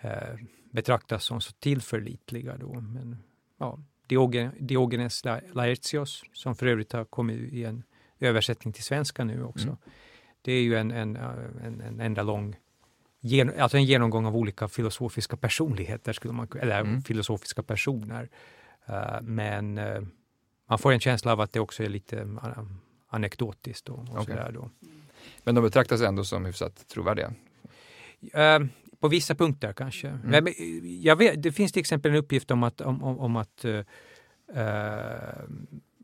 eh, 0.00 0.34
betraktas 0.70 1.24
som 1.24 1.40
så 1.40 1.52
tillförlitliga. 1.52 2.56
Då. 2.56 2.80
Men, 2.80 3.16
ja, 3.58 3.78
Diogenes 4.58 5.24
Laertios, 5.52 6.22
som 6.32 6.54
för 6.54 6.66
övrigt 6.66 6.92
har 6.92 7.04
kommit 7.04 7.52
i 7.52 7.64
en 7.64 7.82
översättning 8.22 8.72
till 8.72 8.84
svenska 8.84 9.24
nu 9.24 9.44
också. 9.44 9.66
Mm. 9.66 9.78
Det 10.42 10.52
är 10.52 10.62
ju 10.62 10.76
en, 10.76 10.90
en, 10.90 11.16
en, 11.16 11.80
en 11.80 12.00
enda 12.00 12.22
lång 12.22 12.56
gen, 13.22 13.52
alltså 13.58 13.76
en 13.76 13.84
genomgång 13.84 14.26
av 14.26 14.36
olika 14.36 14.68
filosofiska 14.68 15.36
personligheter, 15.36 16.12
skulle 16.12 16.34
man, 16.34 16.48
eller 16.60 16.80
mm. 16.80 17.02
filosofiska 17.02 17.62
personer. 17.62 18.28
Uh, 18.88 19.20
men 19.22 19.78
uh, 19.78 20.02
man 20.66 20.78
får 20.78 20.92
en 20.92 21.00
känsla 21.00 21.32
av 21.32 21.40
att 21.40 21.52
det 21.52 21.60
också 21.60 21.82
är 21.82 21.88
lite 21.88 22.16
uh, 22.16 22.62
anekdotiskt. 23.08 23.88
Och, 23.88 23.98
och 23.98 24.20
okay. 24.20 24.52
då. 24.52 24.70
Men 25.44 25.54
de 25.54 25.64
betraktas 25.64 26.00
ändå 26.00 26.24
som 26.24 26.44
hyfsat 26.44 26.88
trovärdiga? 26.88 27.34
på 29.00 29.08
vissa 29.08 29.34
punkter 29.34 29.72
kanske. 29.72 30.08
Mm. 30.08 30.44
Men, 30.44 30.54
jag 31.02 31.16
vet, 31.16 31.42
det 31.42 31.52
finns 31.52 31.72
till 31.72 31.80
exempel 31.80 32.10
en 32.10 32.16
uppgift 32.16 32.50
om 32.50 32.62
att, 32.62 32.80
om, 32.80 33.02
om, 33.02 33.18
om 33.18 33.36
att 33.36 33.64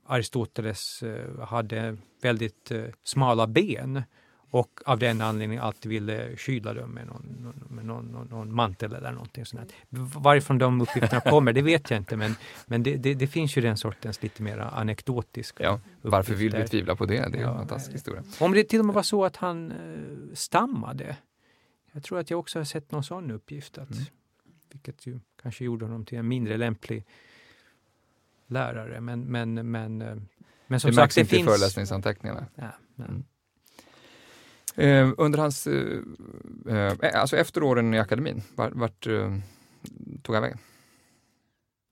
Aristoteles 0.08 1.02
eh, 1.02 1.40
hade 1.40 1.96
väldigt 2.22 2.70
eh, 2.70 2.84
smala 3.04 3.46
ben 3.46 4.02
och 4.50 4.80
av 4.84 4.98
den 4.98 5.20
anledningen 5.20 5.64
alltid 5.64 5.90
ville 5.90 6.36
kyla 6.36 6.74
dem 6.74 6.90
med 6.90 7.06
någon, 7.06 7.54
med 7.70 7.84
någon, 7.84 8.04
någon, 8.04 8.26
någon 8.26 8.54
mantel 8.54 8.94
eller 8.94 9.12
någonting 9.12 9.46
sånt. 9.46 9.72
Varifrån 9.88 10.58
de 10.58 10.80
uppgifterna 10.80 11.20
kommer, 11.20 11.52
det 11.52 11.62
vet 11.62 11.90
jag 11.90 12.00
inte, 12.00 12.16
men, 12.16 12.34
men 12.66 12.82
det, 12.82 12.96
det, 12.96 13.14
det 13.14 13.26
finns 13.26 13.56
ju 13.56 13.62
den 13.62 13.76
sortens 13.76 14.22
lite 14.22 14.42
mer 14.42 14.58
anekdotiska 14.58 15.64
ja, 15.64 15.80
Varför 16.02 16.34
vill 16.34 16.56
vi 16.56 16.68
tvivla 16.68 16.96
på 16.96 17.06
det? 17.06 17.28
Det 17.28 17.38
är 17.38 17.42
ja, 17.42 17.50
en 17.50 17.56
fantastisk 17.56 17.94
historia. 17.94 18.22
Om 18.40 18.52
det 18.52 18.64
till 18.64 18.80
och 18.80 18.86
med 18.86 18.94
var 18.94 19.02
så 19.02 19.24
att 19.24 19.36
han 19.36 19.70
eh, 19.70 20.34
stammade. 20.34 21.16
Jag 21.92 22.02
tror 22.02 22.18
att 22.18 22.30
jag 22.30 22.40
också 22.40 22.58
har 22.58 22.64
sett 22.64 22.92
någon 22.92 23.04
sån 23.04 23.30
uppgift, 23.30 23.78
att, 23.78 23.90
mm. 23.90 24.04
vilket 24.72 25.06
ju 25.06 25.20
kanske 25.42 25.64
gjorde 25.64 25.84
honom 25.84 26.04
till 26.04 26.18
en 26.18 26.28
mindre 26.28 26.56
lämplig 26.56 27.04
lärare. 28.48 29.00
Men, 29.00 29.24
men, 29.24 29.70
men, 29.70 30.02
eh, 30.02 30.16
men 30.66 30.80
som 30.80 30.90
det 30.90 30.94
sagt, 30.94 31.14
det 31.14 31.20
inte 31.20 31.30
finns... 31.30 31.42
i 31.42 31.50
föreläsningsanteckningarna. 31.50 32.46
Ja, 32.54 32.72
mm. 32.98 33.24
eh, 34.74 35.14
under 35.18 35.38
hans, 35.38 35.66
eh, 35.66 36.02
eh, 36.68 37.20
alltså 37.20 37.36
efter 37.36 37.62
åren 37.62 37.94
i 37.94 37.98
akademin, 37.98 38.42
vart, 38.54 38.74
vart 38.74 39.06
eh, 39.06 39.38
tog 40.22 40.34
han 40.34 40.42
vägen? 40.42 40.58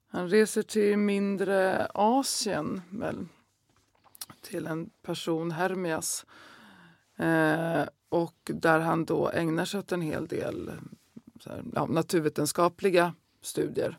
Han 0.08 0.28
reser 0.28 0.62
till 0.62 0.96
mindre 0.96 1.86
Asien, 1.94 2.82
väl, 2.90 3.26
till 4.42 4.66
en 4.66 4.90
person, 5.02 5.50
Hermias. 5.50 6.26
Eh, 7.16 7.84
och 8.08 8.50
där 8.54 8.80
han 8.80 9.04
då 9.04 9.30
ägnar 9.30 9.64
sig 9.64 9.80
åt 9.80 9.92
en 9.92 10.00
hel 10.00 10.26
del 10.26 10.70
här, 11.46 11.62
ja, 11.74 11.86
naturvetenskapliga 11.86 13.14
studier. 13.42 13.98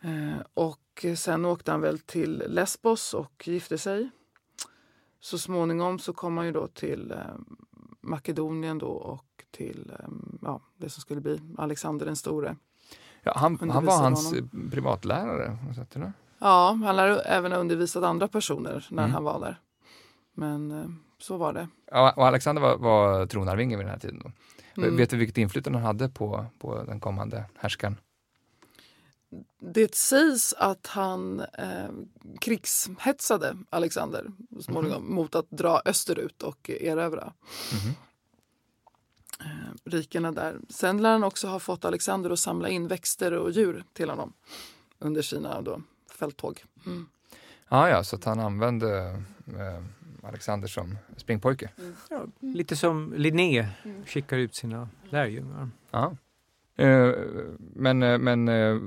Eh, 0.00 0.42
och 0.54 0.80
sen 1.16 1.44
åkte 1.44 1.70
han 1.70 1.80
väl 1.80 1.98
till 1.98 2.44
Lesbos 2.48 3.14
och 3.14 3.48
gifte 3.48 3.78
sig. 3.78 4.10
Så 5.20 5.38
småningom 5.38 5.98
så 5.98 6.12
kom 6.12 6.36
han 6.36 6.46
ju 6.46 6.52
då 6.52 6.66
till 6.66 7.10
eh, 7.10 7.18
Makedonien 8.00 8.78
då 8.78 8.86
och 8.86 9.44
till 9.50 9.92
eh, 9.98 10.08
ja, 10.42 10.60
det 10.76 10.88
som 10.88 11.00
skulle 11.00 11.20
bli 11.20 11.40
Alexander 11.58 12.06
den 12.06 12.16
store. 12.16 12.56
Ja, 13.22 13.32
han, 13.36 13.70
han 13.70 13.84
var 13.84 14.02
hans 14.02 14.34
honom. 14.34 14.70
privatlärare? 14.70 15.58
Ja, 16.38 16.78
han 16.84 16.96
lär 16.96 17.22
även 17.26 17.52
ha 17.52 17.58
undervisat 17.58 18.04
andra 18.04 18.28
personer 18.28 18.86
när 18.90 19.02
mm. 19.02 19.14
han 19.14 19.24
var 19.24 19.40
där. 19.40 19.60
Men 20.34 20.70
eh, 20.70 20.86
så 21.18 21.36
var 21.36 21.52
det. 21.52 21.68
Ja, 21.90 22.12
och 22.16 22.26
Alexander 22.26 22.62
var, 22.62 22.76
var 22.76 23.26
tronarvinge 23.26 23.76
vid 23.76 23.86
den 23.86 23.92
här 23.92 24.00
tiden. 24.00 24.22
Då. 24.24 24.30
Mm. 24.82 24.96
Vet 24.96 25.10
du 25.10 25.16
vilket 25.16 25.38
inflytande 25.38 25.78
han 25.78 25.86
hade 25.86 26.08
på, 26.08 26.46
på 26.58 26.82
den 26.82 27.00
kommande 27.00 27.44
härskaren? 27.58 27.96
Det 29.60 29.94
sägs 29.94 30.54
att 30.58 30.86
han 30.86 31.40
eh, 31.40 31.88
krigshetsade 32.40 33.56
Alexander 33.70 34.26
småningom 34.60 35.02
mm. 35.02 35.14
mot 35.14 35.34
att 35.34 35.50
dra 35.50 35.82
österut 35.84 36.42
och 36.42 36.70
erövra 36.70 37.32
mm. 37.72 37.94
eh, 39.40 39.74
rikena 39.84 40.32
där. 40.32 40.56
Sen 40.68 41.02
lär 41.02 41.12
han 41.12 41.24
också 41.24 41.48
ha 41.48 41.60
fått 41.60 41.84
Alexander 41.84 42.30
att 42.30 42.38
samla 42.38 42.68
in 42.68 42.88
växter 42.88 43.32
och 43.32 43.50
djur 43.50 43.84
till 43.92 44.10
honom 44.10 44.32
under 44.98 45.22
sina 45.22 45.62
då, 45.62 45.82
fälttåg. 46.10 46.64
Mm. 46.86 47.08
Ah, 47.68 47.88
ja, 47.88 48.04
så 48.04 48.16
att 48.16 48.24
han 48.24 48.40
använde 48.40 49.22
eh, 49.46 49.84
Alexander 50.22 50.68
som 50.68 50.98
springpojke. 51.16 51.70
Ja, 52.10 52.26
lite 52.40 52.76
som 52.76 53.14
Linné 53.16 53.68
skickar 54.06 54.36
ut 54.36 54.54
sina 54.54 54.88
lärjungar. 55.10 55.70
Ja. 55.90 56.16
Eh, 56.78 57.14
men, 57.58 58.02
eh, 58.02 58.18
men 58.18 58.48
eh, 58.48 58.80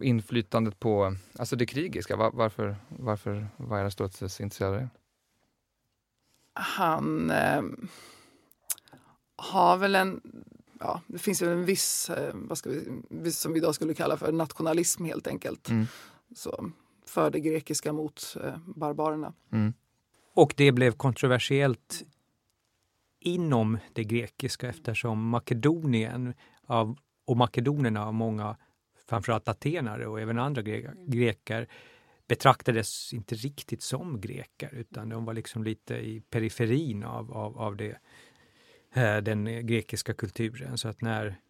inflytandet 0.00 0.80
på, 0.80 1.16
alltså 1.38 1.56
det 1.56 1.66
krigiska, 1.66 2.16
var, 2.16 2.30
varför, 2.30 2.76
varför 2.88 3.48
var 3.56 3.78
Aristoteles 3.78 4.40
intresserad 4.40 4.74
av 4.74 4.80
det? 4.80 4.88
Han 6.52 7.30
eh, 7.30 7.62
har 9.36 9.76
väl 9.76 9.94
en, 9.94 10.20
ja, 10.80 11.02
det 11.06 11.18
finns 11.18 11.42
väl 11.42 11.48
en 11.48 11.64
viss, 11.64 12.10
vad 12.32 12.58
ska 12.58 12.70
vi, 13.10 13.32
som 13.32 13.52
vi 13.52 13.58
idag 13.58 13.74
skulle 13.74 13.94
kalla 13.94 14.16
för 14.16 14.32
nationalism 14.32 15.04
helt 15.04 15.26
enkelt. 15.26 15.68
Mm. 15.68 15.86
Så, 16.34 16.70
för 17.06 17.30
det 17.30 17.40
grekiska 17.40 17.92
mot 17.92 18.36
eh, 18.44 18.56
barbarerna. 18.66 19.32
Mm. 19.52 19.72
Och 20.34 20.54
det 20.56 20.72
blev 20.72 20.92
kontroversiellt 20.92 22.02
inom 23.20 23.78
det 23.92 24.04
grekiska 24.04 24.68
eftersom 24.68 25.28
Makedonien 25.28 26.34
av, 26.66 26.98
och 27.28 27.36
makedonerna 27.36 28.06
av 28.06 28.14
många, 28.14 28.56
framförallt 29.08 29.48
atenare 29.48 30.06
och 30.06 30.20
även 30.20 30.38
andra 30.38 30.62
gre 30.62 30.94
greker, 31.06 31.68
betraktades 32.28 33.12
inte 33.12 33.34
riktigt 33.34 33.82
som 33.82 34.20
greker 34.20 34.74
utan 34.74 35.08
de 35.08 35.24
var 35.24 35.34
liksom 35.34 35.64
lite 35.64 35.94
i 35.94 36.20
periferin 36.20 37.04
av, 37.04 37.32
av, 37.32 37.58
av 37.58 37.76
det, 37.76 37.98
eh, 38.94 39.16
den 39.16 39.66
grekiska 39.66 40.14
kulturen. 40.14 40.78
Så 40.78 40.88
att 40.88 41.00
när 41.00 41.40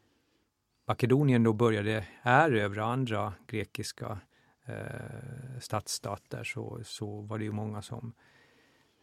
Makedonien 0.87 1.43
då 1.43 1.53
började 1.53 2.07
erövra 2.23 2.85
andra 2.85 3.35
grekiska 3.47 4.21
eh, 4.67 5.61
stadsstater 5.61 6.45
så, 6.45 6.81
så 6.85 7.21
var 7.21 7.39
det 7.39 7.45
ju 7.45 7.53
många 7.53 7.83
som, 7.83 8.13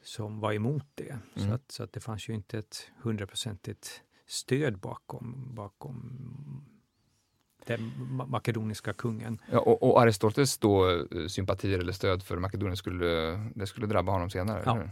som 0.04 0.40
var 0.40 0.54
emot 0.54 0.88
det. 0.96 1.10
Mm. 1.10 1.48
Så, 1.50 1.54
att, 1.54 1.72
så 1.72 1.84
att 1.84 1.94
det 1.94 2.00
fanns 2.00 2.30
ju 2.30 2.34
inte 2.34 2.58
ett 2.58 2.92
hundraprocentigt 3.02 4.02
stöd 4.28 4.78
bakom, 4.80 5.52
bakom 5.56 6.12
den 7.66 7.80
ma- 7.98 8.28
makedoniska 8.28 8.94
kungen. 8.94 9.42
Ja, 9.52 9.60
och, 9.60 9.84
och 9.84 10.02
Aristoteles 10.02 10.58
då 10.58 10.90
eh, 10.90 11.28
sympatier 11.28 11.80
eller 11.80 11.92
stöd 11.94 12.24
för 12.24 12.38
Makedonien 12.38 12.78
skulle, 12.78 13.06
det 13.56 13.68
skulle 13.68 13.88
drabba 13.88 14.12
honom 14.12 14.30
senare? 14.30 14.64
Ja. 14.66 14.76
Eller? 14.76 14.90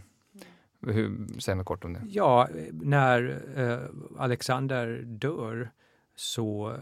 hur? 0.92 1.26
Säg 1.40 1.54
något 1.54 1.66
kort 1.66 1.84
om 1.84 1.92
det. 1.92 2.02
Ja, 2.06 2.48
när 2.72 3.42
eh, 3.56 3.78
Alexander 4.22 5.02
dör 5.06 5.70
så 6.16 6.76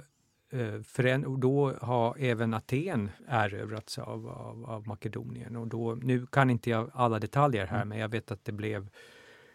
eh, 0.50 0.80
förän- 0.82 1.40
då 1.40 1.72
har 1.80 2.16
även 2.18 2.54
Aten 2.54 3.10
erövrats 3.28 3.98
av, 3.98 4.28
av, 4.28 4.64
av 4.70 4.86
Makedonien. 4.86 5.56
Och 5.56 5.66
då, 5.68 5.94
nu 5.94 6.26
kan 6.26 6.50
inte 6.50 6.70
jag 6.70 6.90
alla 6.94 7.18
detaljer 7.18 7.66
här, 7.66 7.76
Mm. 7.76 7.88
men 7.88 7.98
jag 7.98 8.08
vet 8.08 8.30
att 8.30 8.44
det 8.44 8.52
blev 8.52 8.88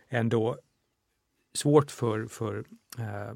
ändå 0.09 0.57
svårt 1.53 1.91
för, 1.91 2.25
för 2.25 2.65
eh, 2.99 3.35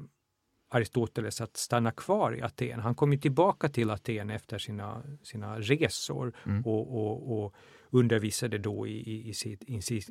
Aristoteles 0.68 1.40
att 1.40 1.56
stanna 1.56 1.90
kvar 1.90 2.36
i 2.36 2.42
Aten. 2.42 2.80
Han 2.80 2.94
kom 2.94 3.12
ju 3.12 3.18
tillbaka 3.18 3.68
till 3.68 3.90
Aten 3.90 4.30
efter 4.30 4.58
sina, 4.58 5.02
sina 5.22 5.60
resor 5.60 6.32
Mm. 6.46 6.62
och, 6.66 6.96
och, 6.96 7.44
och 7.44 7.54
undervisade 7.90 8.58
då 8.58 8.86
i, 8.86 9.10
i, 9.10 9.28
i, 9.28 9.34
sitt, 9.34 9.62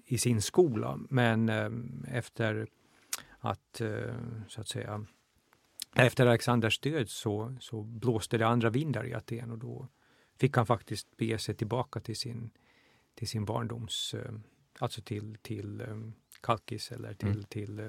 i, 0.05 0.17
sin- 0.17 0.41
skola. 0.41 0.99
Men 1.09 1.49
eh, 1.49 1.69
efter 2.17 2.67
att, 3.39 3.81
eh, 3.81 4.15
så 4.47 4.61
att 4.61 4.67
säga, 4.67 5.05
efter 5.95 6.25
Alexanders 6.25 6.79
död 6.79 7.09
så, 7.09 7.55
så 7.59 7.83
blåste 7.83 8.37
det 8.37 8.47
andra 8.47 8.69
vindar 8.69 9.07
i 9.07 9.13
Aten 9.13 9.51
och 9.51 9.57
då 9.57 9.87
fick 10.39 10.55
han 10.55 10.65
faktiskt 10.65 11.17
bege 11.17 11.37
sig 11.37 11.55
tillbaka 11.55 11.99
till 11.99 12.15
sin, 12.17 12.49
till 13.15 13.27
sin 13.27 13.45
barndoms, 13.45 14.13
eh, 14.13 14.31
alltså 14.79 15.01
till, 15.01 15.37
till 15.41 15.81
eh, 15.81 15.97
Kalkis 16.41 16.91
eller 16.91 17.13
till, 17.13 17.27
Mm. 17.29 17.43
till 17.43 17.79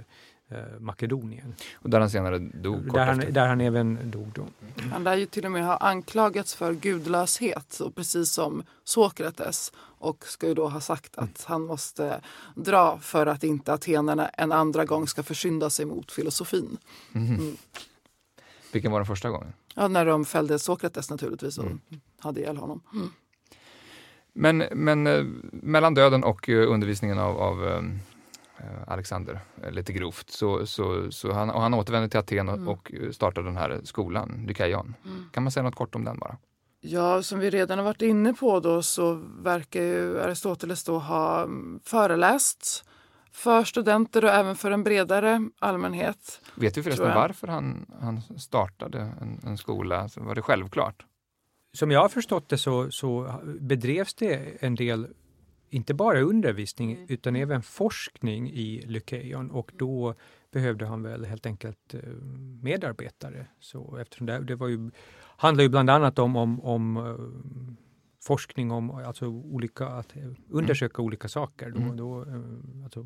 eh, 0.49 0.59
Makedonien. 0.81 1.55
Och 1.75 1.91
där 1.91 2.01
han 2.01 2.11
senare 2.11 2.39
dog 2.39 2.85
kort 2.87 2.95
Där 2.95 3.07
han, 3.07 3.19
efter. 3.21 3.33
där 3.33 3.47
han 3.49 3.61
även 3.61 4.11
dog 4.11 4.29
då. 4.35 4.47
Han 4.93 5.05
lär 5.05 5.17
ju 5.17 5.27
till 5.27 5.45
och 5.45 5.53
med 5.53 5.65
ha 5.65 5.77
anklagats 5.77 6.55
för 6.55 6.73
gudlöshet, 6.75 7.73
så 7.73 7.91
precis 7.91 8.33
som 8.33 8.63
Sokrates. 8.85 9.73
Och 9.79 10.25
ska 10.27 10.49
ju 10.49 10.55
då 10.55 10.69
ha 10.69 10.81
sagt 10.81 11.19
att 11.19 11.45
han 11.45 11.63
måste 11.63 12.21
dra 12.57 12.99
för 12.99 13.27
att 13.27 13.45
inte 13.45 13.73
atenerna 13.73 14.29
en 14.29 14.53
andra 14.53 14.85
gång 14.85 15.07
ska 15.09 15.23
försynda 15.23 15.71
sig 15.71 15.85
mot 15.87 16.13
filosofin. 16.13 16.79
Mhm. 17.13 17.35
Mm. 17.35 17.57
Vilken 18.73 18.93
var 18.93 18.99
den 18.99 19.07
första 19.07 19.31
gången? 19.31 19.53
Ja, 19.75 19.89
när 19.89 20.07
de 20.07 20.25
fällde 20.25 20.59
Sokrates 20.59 21.11
naturligtvis 21.11 21.59
och 21.59 21.65
Mm. 21.65 21.81
hade 22.19 22.41
ihjäl 22.41 22.57
honom. 22.57 22.81
Mm. 22.93 23.09
Men, 24.33 24.59
men 24.73 25.07
eh, 25.07 25.25
mellan 25.53 25.95
döden 25.95 26.25
och 26.25 26.49
eh, 26.49 26.71
undervisningen 26.73 27.19
av, 27.19 27.39
av 27.39 27.69
eh, 27.69 27.83
Alexander, 28.87 29.41
eh, 29.63 29.71
lite 29.71 29.93
grovt, 29.93 30.31
så, 30.31 30.67
så, 30.67 31.13
så 31.13 31.33
han, 31.33 31.51
och 31.51 31.61
han 31.63 31.75
återvände 31.75 32.09
till 32.09 32.21
Aten 32.21 32.49
och, 32.49 32.55
Mm. 32.55 32.69
och 32.69 32.93
eh, 32.95 33.11
startade 33.11 33.49
den 33.49 33.57
här 33.57 33.81
skolan, 33.85 34.47
Dykaion. 34.47 34.95
Mm. 35.05 35.25
Kan 35.33 35.43
man 35.43 35.53
säga 35.53 35.65
något 35.65 35.75
kort 35.75 35.95
om 35.95 36.05
den 36.05 36.19
bara? 36.19 36.37
Ja, 36.81 37.23
som 37.23 37.39
vi 37.39 37.51
redan 37.51 37.79
har 37.79 37.85
varit 37.85 38.03
inne 38.03 38.33
på 38.33 38.61
då 38.61 38.83
så 38.83 39.15
verkar 39.43 39.83
ju 39.83 40.21
Aristoteles 40.21 40.85
då 40.85 40.99
ha 40.99 41.43
mm, 41.43 41.81
föreläst 41.85 42.85
för 43.33 43.65
studenter 43.65 44.25
och 44.25 44.31
även 44.31 44.57
för 44.57 44.71
en 44.71 44.83
bredare 44.85 45.49
allmänhet. 45.59 46.41
Vet 46.55 46.77
vi 46.77 46.83
förresten 46.83 47.15
varför 47.15 47.49
han, 47.49 47.87
han 48.01 48.23
startade 48.39 48.99
en, 49.21 49.41
en 49.47 49.59
skola? 49.59 50.09
Så 50.09 50.23
var 50.23 50.35
det 50.35 50.43
självklart? 50.43 51.07
Som 51.75 51.91
jag 51.91 52.01
har 52.01 52.09
förstått 52.09 52.49
det 52.49 52.59
så, 52.59 52.91
så 52.91 53.35
bedrevs 53.61 54.15
det 54.15 54.63
en 54.65 54.75
del, 54.75 55.09
inte 55.73 55.95
bara 55.95 56.21
undervisning 56.21 57.07
utan 57.09 57.37
även 57.37 57.63
forskning 57.63 58.51
i 58.51 58.83
Lykeion 58.87 59.51
och 59.51 59.73
då 59.77 60.15
behövde 60.53 60.87
han 60.87 61.03
väl 61.03 61.25
helt 61.25 61.47
enkelt 61.47 61.95
eh, 61.95 62.01
medarbetare. 62.63 63.47
Så 63.61 63.97
eftersom 63.97 64.27
det, 64.27 64.39
det 64.39 64.55
var 64.55 64.69
ju, 64.69 64.91
handlar 65.37 65.63
ju 65.63 65.69
bland 65.69 65.91
annat 65.91 66.19
om, 66.19 66.37
om, 66.37 66.61
om 66.61 66.97
eh, 66.97 67.17
forskning 68.25 68.71
om 68.71 68.91
alltså 68.91 69.27
olika, 69.27 69.87
att 69.87 70.17
eh, 70.17 70.23
undersöka 70.51 71.03
olika 71.03 71.29
saker. 71.29 71.71
Då, 71.71 71.81
Mm. 71.81 71.97
då, 71.97 72.21
alltså, 72.85 73.03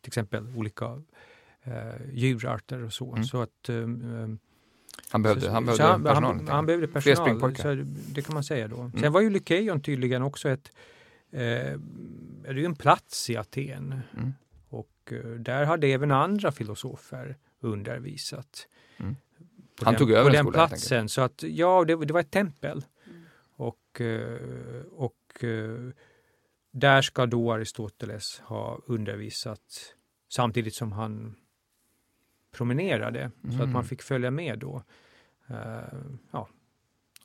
till 0.00 0.08
exempel 0.10 0.46
olika 0.56 1.02
eh, 1.62 2.12
djurarter 2.12 2.84
och 2.84 2.92
så. 2.92 3.12
Mm. 3.12 3.24
så 3.24 3.42
att, 3.42 3.68
eh, 3.68 3.76
Han 5.10 5.22
behövde, 5.22 5.42
så- 5.42 5.50
han 5.50 5.64
behövde 5.64 5.84
han, 5.84 6.02
personal. 6.02 6.36
han, 6.36 6.48
han 6.48 6.66
behövde 6.66 6.88
personal, 6.88 7.56
så 7.56 7.74
det 8.14 8.22
kan 8.22 8.34
man 8.34 8.44
säga 8.44 8.68
då. 8.68 8.80
Mm. 8.80 8.92
Sen 9.00 9.12
var 9.12 9.20
ju 9.20 9.30
Lykeion 9.30 9.80
tydligen 9.80 10.22
också 10.22 10.48
ett, 10.48 10.72
är 11.30 12.54
det 12.54 12.60
ju 12.60 12.64
en 12.64 12.74
plats 12.76 13.30
i 13.30 13.36
Aten 13.36 14.00
Mm. 14.16 14.32
och 14.68 15.12
eh, 15.12 15.18
där 15.30 15.64
hade 15.64 15.86
även 15.86 16.10
andra 16.10 16.52
filosofer 16.52 17.36
undervisat. 17.60 18.68
Mm. 18.96 19.16
Han 19.82 19.92
den, 19.92 19.98
tog 19.98 20.10
över 20.10 20.22
på 20.24 20.28
den 20.36 20.44
skola, 20.44 20.58
helt 20.58 20.70
platsen. 20.70 21.08
Så 21.08 21.20
att 21.20 21.42
ja, 21.42 21.84
det, 21.84 22.04
det 22.04 22.12
var 22.12 22.20
ett 22.20 22.30
tempel. 22.30 22.84
Och, 23.56 24.00
eh, 24.00 24.82
och 24.92 25.44
eh, 25.44 25.90
där 26.70 27.02
ska 27.02 27.26
då 27.26 27.52
Aristoteles 27.52 28.40
ha 28.40 28.80
undervisat 28.86 29.94
samtidigt 30.28 30.74
som 30.74 30.92
han 30.92 31.34
promenerade. 32.52 33.30
Så 33.42 33.48
att 33.48 33.54
Mm. 33.54 33.72
man 33.72 33.84
fick 33.84 34.02
följa 34.02 34.30
med 34.30 34.58
då. 34.58 34.82
Eh, 35.48 35.98
ja, 36.30 36.48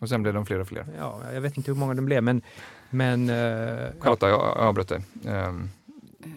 Och 0.06 0.10
sen 0.10 0.22
blev 0.24 0.34
de 0.34 0.46
fler 0.46 0.60
och 0.60 0.68
fler. 0.68 0.86
ja, 0.98 1.22
jag 1.34 1.42
vet 1.42 1.58
inte 1.58 1.72
hur 1.72 1.80
många 1.80 1.94
de 1.94 2.06
blev, 2.06 2.24
men, 2.24 2.42
men 2.90 3.30
eh, 3.30 3.36
ja, 3.36 3.90
Charlotta, 4.00 4.30
jag 4.30 4.40
jag 4.42 4.58
avbröt 4.58 4.88
dig. 4.88 5.02
Ehm, 5.26 5.70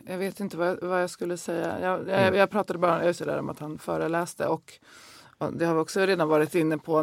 Jag 0.07 0.19
vet 0.19 0.41
inte 0.41 0.57
vad, 0.57 0.83
vad 0.83 1.03
jag 1.03 1.11
skulle 1.11 1.37
säga. 1.37 1.81
Jag, 1.81 2.01
Mm. 2.01 2.11
jag, 2.25 2.37
jag 2.37 2.51
pratade 2.51 2.79
bara 2.79 3.05
just 3.05 3.19
det 3.19 3.25
där 3.25 3.39
om 3.39 3.49
att 3.49 3.59
han 3.59 3.79
föreläste 3.79 4.47
och 4.47 4.73
och 5.41 5.53
det 5.53 5.67
har 5.67 5.75
vi 5.75 5.81
också 5.81 6.01
redan 6.01 6.29
varit 6.29 6.55
inne 6.55 6.79
på, 6.79 6.99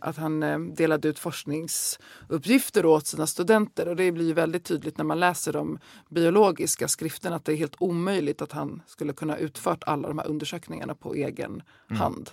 att 0.00 0.16
han 0.16 0.42
eh, 0.42 0.58
delade 0.58 1.08
ut 1.08 1.18
forskningsuppgifter 1.18 2.86
åt 2.86 3.06
sina 3.06 3.26
studenter. 3.26 3.88
Och 3.88 3.96
det 3.96 4.12
blir 4.12 4.34
väldigt 4.34 4.64
tydligt 4.64 4.98
när 4.98 5.04
man 5.04 5.20
läser 5.20 5.52
de 5.52 5.78
biologiska 6.08 6.88
skrifterna 6.88 7.36
att 7.36 7.44
det 7.44 7.52
är 7.52 7.56
helt 7.56 7.76
omöjligt 7.78 8.42
att 8.42 8.52
han 8.52 8.82
skulle 8.86 9.12
kunna 9.12 9.36
utfört 9.38 9.84
alla 9.86 10.08
de 10.08 10.18
här 10.18 10.26
undersökningarna 10.28 10.94
på 10.94 11.14
egen 11.14 11.62
Mm. 11.90 12.00
hand. 12.00 12.30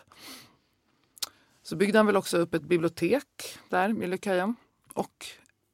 Så 1.72 1.76
byggde 1.78 2.00
han 2.00 2.06
väl 2.06 2.18
också 2.18 2.38
upp 2.38 2.54
ett 2.54 2.64
bibliotek 2.64 3.58
där 3.70 4.04
i 4.04 4.08
Lycaon 4.08 4.56
och 4.94 5.26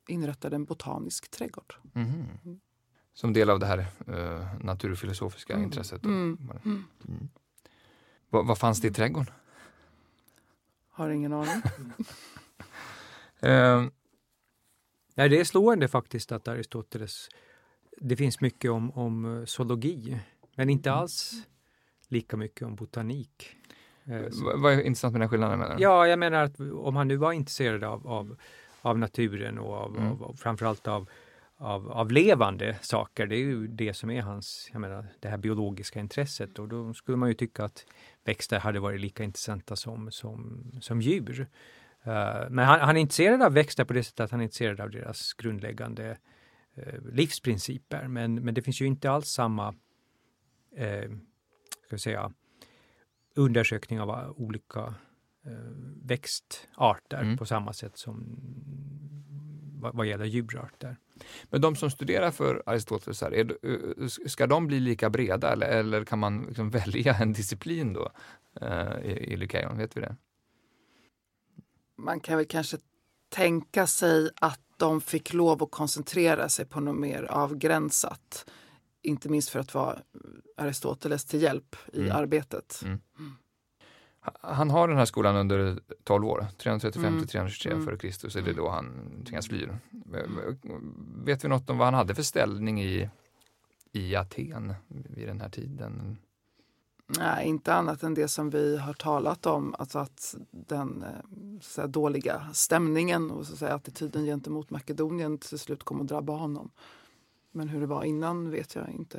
inrättade 0.07 0.55
en 0.55 0.65
botanisk 0.65 1.31
trädgård. 1.31 1.73
mhm. 1.93 2.60
Som 3.13 3.33
del 3.33 3.49
av 3.49 3.60
det 3.60 3.65
här 3.65 3.77
eh, 4.07 4.55
naturfilosofiska 4.63 5.53
Mm. 5.53 5.65
intresset. 5.65 6.01
då. 6.03 6.10
Mm. 6.10 6.51
Mm. 6.65 6.83
Mm. 7.07 7.29
Vad, 8.29 8.47
vad 8.47 8.57
fanns 8.57 8.81
det 8.81 8.88
i 8.88 8.93
trädgården? 8.93 9.33
Har 10.89 11.10
ingen 11.10 11.33
aning. 11.33 11.62
Ehm, 13.39 13.91
Nej, 15.15 15.29
det 15.29 15.39
är 15.39 15.43
slående 15.43 15.88
faktiskt 15.88 16.31
att 16.31 16.47
Aristoteles, 16.47 17.29
det 18.01 18.15
finns 18.15 18.41
mycket 18.41 18.71
om, 18.71 18.91
om 18.91 19.38
eh, 19.39 19.45
zoologi, 19.45 20.19
men 20.55 20.69
inte 20.69 20.89
Mm. 20.89 20.99
alls 20.99 21.33
lika 22.07 22.38
mycket 22.38 22.62
om 22.67 22.75
botanik. 22.75 23.57
Eh, 24.10 24.22
vad 24.56 24.74
är 24.74 24.82
intressant 24.82 25.12
med 25.12 25.22
den 25.22 25.30
skillnaden 25.30 25.60
menar 25.60 25.76
du? 25.76 25.84
Ja, 25.84 26.08
jag 26.08 26.20
menar 26.20 26.43
att 26.43 26.60
om 26.60 26.96
han 26.96 27.08
nu 27.08 27.15
var 27.15 27.34
intresserad 27.34 27.84
av, 27.84 28.08
av, 28.08 28.38
av 28.82 29.00
naturen 29.00 29.60
och 29.60 29.74
av, 29.74 29.98
Mm. 29.98 30.12
av, 30.12 30.24
av, 30.24 30.34
framförallt 30.34 30.88
av, 30.88 31.10
av, 31.58 31.91
av 31.91 32.12
levande 32.12 32.78
saker. 32.82 33.28
Det 33.28 33.36
är 33.36 33.39
ju 33.39 33.67
det 33.67 33.93
som 33.93 34.10
är 34.10 34.22
hans, 34.22 34.70
jag 34.74 34.82
menar, 34.82 35.06
det 35.20 35.30
här 35.30 35.38
biologiska 35.38 36.00
intresset 36.00 36.60
och 36.60 36.67
då 36.67 36.93
skulle 36.93 37.17
man 37.17 37.30
ju 37.30 37.36
tycka 37.36 37.63
att 37.63 37.86
växter 38.24 38.60
hade 38.60 38.80
varit 38.80 39.02
lika 39.02 39.24
intressanta 39.24 39.76
som, 39.76 40.12
som, 40.12 40.63
som 40.82 41.02
djur. 41.02 41.48
Uh, 42.08 42.50
men 42.50 42.65
han, 42.65 42.80
han, 42.80 42.98
är 42.98 43.02
intresserad 43.02 43.41
av 43.41 43.54
växter 43.54 43.86
på 43.86 43.93
det 43.93 44.04
sättet 44.04 44.20
att 44.20 44.32
han 44.32 44.39
är 44.39 44.43
intresserad 44.43 44.80
av 44.80 44.89
deras 44.89 45.34
grundläggande 45.34 46.17
uh, 46.78 47.12
livsprinciper. 47.12 48.08
Men, 48.08 48.36
men 48.36 48.54
det 48.54 48.62
finns 48.62 48.82
ju 48.82 48.86
inte 48.86 49.12
alls 49.12 49.28
samma 49.28 49.70
uh, 50.80 51.17
ska 51.88 51.98
säga, 51.98 52.32
undersökning 53.38 54.02
av 54.02 54.34
olika 54.38 54.93
växtarter 56.04 57.21
mm. 57.21 57.38
på 57.38 57.45
samma 57.45 57.73
sätt 57.73 57.97
som 57.97 58.38
vad, 59.80 59.95
vad 59.95 60.08
gäller 60.08 60.26
djurarter. 60.26 60.97
Men 61.50 61.62
de 61.62 61.76
som 61.76 61.91
studerar 61.91 62.32
för 62.32 62.63
Aristoteles, 62.65 63.21
här, 63.21 63.34
är, 63.34 64.28
ska 64.28 64.47
de 64.47 64.67
bli 64.67 64.80
lika 64.80 65.10
breda 65.10 65.52
eller, 65.52 65.67
eller 65.67 66.06
kan 66.06 66.19
man 66.19 66.45
liksom 66.47 66.69
välja 66.86 67.13
en 67.13 67.34
disciplin 67.34 67.93
då 67.93 68.12
eh, 68.62 69.00
i, 69.04 69.34
i 69.34 69.38
Lykeion? 69.38 69.78
Vet 69.78 69.97
vi 69.97 70.02
det? 70.02 70.15
Man 71.97 72.19
kan 72.19 72.38
väl 72.38 72.45
kanske 72.45 72.78
tänka 73.30 73.88
sig 73.88 74.30
att 74.41 74.62
de 74.78 75.02
fick 75.02 75.34
lov 75.34 75.63
att 75.63 75.71
koncentrera 75.71 76.50
sig 76.50 76.65
på 76.65 76.80
något 76.80 77.00
mer 77.00 77.23
avgränsat. 77.23 78.50
Inte 79.08 79.30
minst 79.30 79.50
för 79.50 79.60
att 79.60 79.74
vara 79.74 80.00
Aristoteles 80.58 81.26
till 81.26 81.41
hjälp 81.41 81.76
i 81.93 82.00
mm. 82.00 82.15
arbetet. 82.15 82.82
Mm. 82.84 83.00
Han 84.41 84.70
har 84.70 84.88
den 84.88 84.98
här 84.98 85.06
skolan 85.06 85.36
under 85.36 85.80
12 86.04 86.26
år, 86.26 86.48
335 86.58 87.06
mm. 87.06 87.20
till 87.20 87.30
323 87.30 87.72
mm. 87.72 87.86
före 87.86 87.98
Kristus, 87.98 88.36
är 88.36 88.41
det 88.41 88.54
då 88.54 88.70
han 88.70 89.10
tvingas 89.26 89.48
fly. 89.48 89.67
Vet 91.26 91.43
vi 91.43 91.48
något 91.48 91.70
om 91.70 91.78
vad 91.78 91.88
han 91.88 91.93
hade 91.93 92.15
för 92.15 92.24
ställning 92.24 92.82
i, 92.82 93.10
i 93.91 94.15
Aten 94.15 94.74
vid 94.88 95.28
den 95.28 95.41
här 95.41 95.50
tiden? 95.50 96.17
Nej, 97.08 97.48
inte 97.48 97.74
annat 97.74 98.04
än 98.04 98.13
det 98.13 98.28
som 98.28 98.50
vi 98.50 98.78
har 98.78 98.93
talat 98.93 99.46
om, 99.46 99.76
alltså 99.80 100.00
att 100.00 100.36
den 100.52 101.04
eh, 101.04 101.60
så 101.62 101.88
dåliga 101.88 102.50
stämningen 102.54 103.32
och 103.32 103.46
så 103.46 103.54
att 103.54 103.60
säga, 103.60 103.74
attityden 103.74 104.26
gentemot 104.26 104.70
Makedonien 104.70 105.38
till 105.38 105.60
slut 105.60 105.84
kom 105.84 106.02
att 106.02 106.08
drabba 106.08 106.34
honom. 106.34 106.72
Men 107.58 107.70
hur 107.70 107.82
det 107.82 107.88
var 107.88 108.04
innan 108.04 108.52
vet 108.52 108.76
jag 108.76 108.89
inte. 108.89 109.17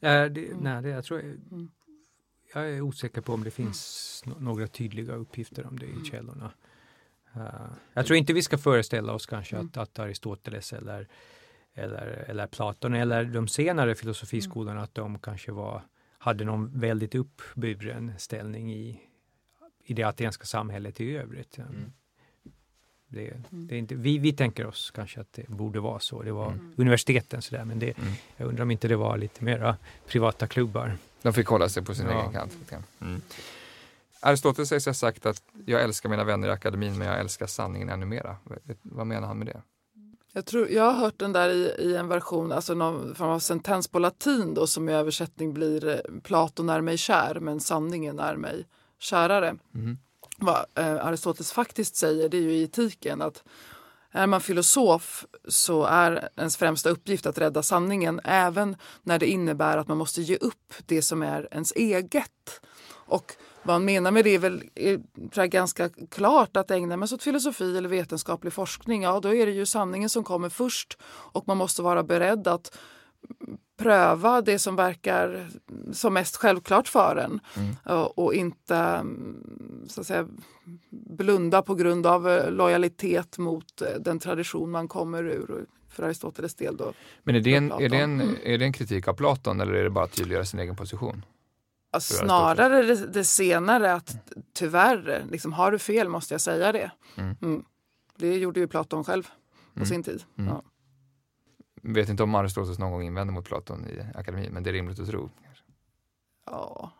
Äh, 0.00 0.24
det, 0.24 0.48
mm. 0.48 0.58
Nej, 0.60 0.82
det, 0.82 0.88
jag 0.88 1.04
tror 1.04 1.20
mm 1.20 1.70
jag 2.54 2.70
är 2.70 2.80
osäker 2.80 3.20
på 3.20 3.32
om 3.32 3.44
det 3.44 3.50
finns 3.50 4.22
no 4.26 4.36
några 4.40 4.66
tydliga 4.66 5.14
uppgifter 5.14 5.66
om 5.66 5.78
det 5.78 5.86
i 5.86 5.92
mm. 5.92 6.04
källorna. 6.04 6.52
Uh, 7.36 7.72
jag 7.92 8.06
tror 8.06 8.16
inte 8.16 8.32
vi 8.32 8.42
ska 8.42 8.58
föreställa 8.58 9.12
oss 9.12 9.26
kanske 9.26 9.56
mm. 9.56 9.66
att, 9.66 9.76
att 9.76 9.98
Aristoteles 9.98 10.72
eller, 10.72 11.08
eller, 11.74 12.24
eller 12.28 12.46
Platon 12.46 12.94
eller 12.94 13.24
de 13.24 13.48
senare 13.48 13.94
filosofiskolorna 13.94 14.72
mm. 14.72 14.84
att 14.84 14.94
de 14.94 15.18
kanske 15.18 15.52
var, 15.52 15.82
hade 16.18 16.44
någon 16.44 16.80
väldigt 16.80 17.14
uppburen 17.14 18.12
ställning 18.18 18.72
i, 18.72 19.00
i 19.84 19.94
det 19.94 20.02
atenska 20.02 20.44
samhället 20.44 21.00
i 21.00 21.16
övrigt. 21.16 21.58
Mm. 21.58 21.92
Det, 23.14 23.30
mm. 23.30 23.66
det, 23.66 23.74
är 23.74 23.78
inte, 23.78 23.94
vi, 23.94 24.18
vi 24.18 24.32
tänker 24.32 24.66
oss 24.66 24.90
kanske 24.90 25.20
att 25.20 25.32
det 25.32 25.48
borde 25.48 25.80
vara 25.80 26.00
så. 26.00 26.22
Det 26.22 26.32
var 26.32 26.46
mm. 26.46 26.74
universiteten 26.76 27.42
sådär, 27.42 27.64
men 27.64 27.78
det, 27.78 27.98
mm. 27.98 28.12
jag 28.36 28.48
undrar 28.48 28.62
om 28.62 28.70
inte 28.70 28.88
det 28.88 28.96
var 28.96 29.18
lite 29.18 29.44
mera 29.44 29.76
privata 30.06 30.46
klubbar. 30.46 30.96
De 31.22 31.32
fick 31.32 31.46
hålla 31.46 31.68
sig 31.68 31.84
på 31.84 31.94
sin 31.94 32.06
ja. 32.06 32.20
egen 32.20 32.32
kant. 32.32 32.52
Mm. 33.00 33.20
Aristoteles 34.20 34.68
sägs 34.68 34.86
ha 34.86 34.94
sagt 34.94 35.26
att 35.26 35.42
jag 35.66 35.82
älskar 35.82 36.08
mina 36.08 36.24
vänner 36.24 36.48
i 36.48 36.50
akademin 36.50 36.98
men 36.98 37.08
jag 37.08 37.20
älskar 37.20 37.46
sanningen 37.46 37.88
ännu 37.88 38.06
mera. 38.06 38.36
Vad 38.82 39.06
menar 39.06 39.28
han 39.28 39.38
med 39.38 39.46
det? 39.46 39.62
Jag, 40.32 40.46
tror, 40.46 40.68
jag 40.68 40.82
har 40.82 40.92
hört 40.92 41.18
den 41.18 41.32
där 41.32 41.48
i, 41.50 41.74
i 41.78 41.96
en 41.96 42.08
version, 42.08 42.52
alltså 42.52 42.74
någon 42.74 43.14
form 43.14 43.28
av 43.28 43.38
sentens 43.38 43.88
på 43.88 43.98
latin 43.98 44.54
då, 44.54 44.66
som 44.66 44.88
i 44.88 44.92
översättning 44.92 45.54
blir 45.54 46.02
Platon 46.22 46.68
är 46.68 46.80
mig 46.80 46.98
kär 46.98 47.38
men 47.40 47.60
sanningen 47.60 48.18
är 48.18 48.36
mig 48.36 48.66
kärare. 48.98 49.56
Mm. 49.74 49.98
Vad 50.44 50.64
eh, 50.74 51.06
Aristoteles 51.06 51.52
faktiskt 51.52 51.96
säger 51.96 52.28
det 52.28 52.36
är 52.36 52.42
ju 52.42 52.52
i 52.52 52.62
etiken 52.62 53.22
att 53.22 53.42
är 54.10 54.26
man 54.26 54.40
filosof 54.40 55.24
så 55.48 55.84
är 55.84 56.28
ens 56.36 56.56
främsta 56.56 56.90
uppgift 56.90 57.26
att 57.26 57.38
rädda 57.38 57.62
sanningen 57.62 58.20
även 58.24 58.76
när 59.02 59.18
det 59.18 59.26
innebär 59.26 59.78
att 59.78 59.88
man 59.88 59.98
måste 59.98 60.22
ge 60.22 60.36
upp 60.36 60.74
det 60.86 61.02
som 61.02 61.22
är 61.22 61.48
ens 61.50 61.72
eget. 61.72 62.60
Och 63.06 63.32
vad 63.62 63.74
han 63.74 63.84
menar 63.84 64.10
med 64.10 64.24
det 64.24 64.34
är 64.34 64.38
väl 64.38 64.62
är 64.74 65.46
ganska 65.46 65.88
klart 66.10 66.56
att 66.56 66.70
ägnar 66.70 66.96
man 66.96 67.08
sig 67.08 67.16
åt 67.16 67.22
filosofi 67.22 67.78
eller 67.78 67.88
vetenskaplig 67.88 68.52
forskning, 68.52 69.02
ja 69.02 69.20
då 69.20 69.34
är 69.34 69.46
det 69.46 69.52
ju 69.52 69.66
sanningen 69.66 70.08
som 70.08 70.24
kommer 70.24 70.48
först 70.48 70.98
och 71.06 71.48
man 71.48 71.56
måste 71.56 71.82
vara 71.82 72.02
beredd 72.02 72.48
att 72.48 72.78
pröva 73.76 74.40
det 74.40 74.58
som 74.58 74.76
verkar 74.76 75.46
som 75.92 76.14
mest 76.14 76.36
självklart 76.36 76.88
för 76.88 77.16
en 77.16 77.40
mm. 77.56 78.06
och 78.06 78.34
inte 78.34 78.76
mm, 78.76 79.86
så 79.88 80.00
att 80.00 80.06
säga, 80.06 80.28
blunda 80.90 81.62
på 81.62 81.74
grund 81.74 82.06
av 82.06 82.28
eh, 82.28 82.50
lojalitet 82.50 83.38
mot 83.38 83.82
eh, 83.82 83.88
den 84.00 84.18
tradition 84.18 84.70
man 84.70 84.88
kommer 84.88 85.24
ur. 85.24 85.66
För 85.88 86.02
Aristoteles 86.02 86.54
del 86.54 86.76
då. 86.76 86.92
Men 87.22 87.34
är 87.34 87.40
det, 87.40 87.54
en, 87.54 87.72
är, 87.72 87.88
det 87.88 87.96
en, 87.96 88.20
mm. 88.20 88.36
är 88.44 88.58
det 88.58 88.64
en 88.64 88.72
kritik 88.72 89.08
av 89.08 89.14
Platon 89.14 89.60
eller 89.60 89.72
är 89.72 89.84
det 89.84 89.90
bara 89.90 90.04
att 90.04 90.12
tydliggöra 90.12 90.44
sin 90.44 90.60
egen 90.60 90.76
position? 90.76 91.24
Snarare 92.00 92.82
det, 92.82 93.06
det, 93.06 93.24
senare, 93.24 93.92
att 93.92 94.16
tyvärr, 94.54 95.24
liksom, 95.30 95.52
har 95.52 95.70
du 95.72 95.78
fel 95.78 96.08
måste 96.08 96.34
jag 96.34 96.40
säga 96.40 96.72
det. 96.72 96.90
Mm. 97.16 97.36
mm. 97.42 97.64
Det 98.16 98.36
gjorde 98.36 98.60
ju 98.60 98.66
Platon 98.66 99.04
själv 99.04 99.22
på 99.74 99.78
mm. 99.80 99.86
sin 99.86 100.02
tid. 100.02 100.22
Ja 100.34 100.62
vet 101.92 102.08
inte 102.08 102.22
om 102.22 102.34
Aristoteles 102.34 102.78
någon 102.78 102.92
gång 102.92 103.02
invände 103.02 103.32
mot 103.32 103.44
Platon 103.44 103.86
i 103.86 104.06
akademin, 104.14 104.52
men 104.52 104.62
det 104.62 104.70
är 104.70 104.72
rimligt 104.72 105.00
att 105.00 105.08
tro. 105.08 105.30
Kanske. 105.44 105.64
Ja. 106.46 106.90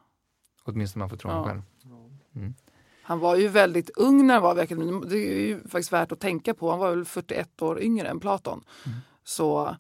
Åtminstone 0.64 1.03
man 1.03 1.11
får 1.11 1.16
tro 1.16 1.31
ja. 1.31 1.44
själv. 1.44 1.62
Mm. 2.35 2.55
Han 3.03 3.18
var 3.18 3.37
ju 3.37 3.49
väldigt 3.49 3.90
ung 3.90 4.27
när 4.27 4.35
han 4.35 4.42
var 4.42 4.55
vid 4.55 4.62
akademin. 4.62 5.05
Det 5.09 5.16
är 5.16 5.47
ju 5.47 5.61
faktiskt 5.61 5.92
värt 5.92 6.12
att 6.12 6.20
tänka 6.20 6.55
på. 6.55 6.70
Han 6.70 6.79
var 6.79 6.90
väl 6.90 7.05
41 7.05 7.62
år 7.62 7.81
yngre 7.81 8.09
än 8.09 8.20
Platon. 8.20 8.64
Mm. 8.87 8.99
Så 9.25 9.77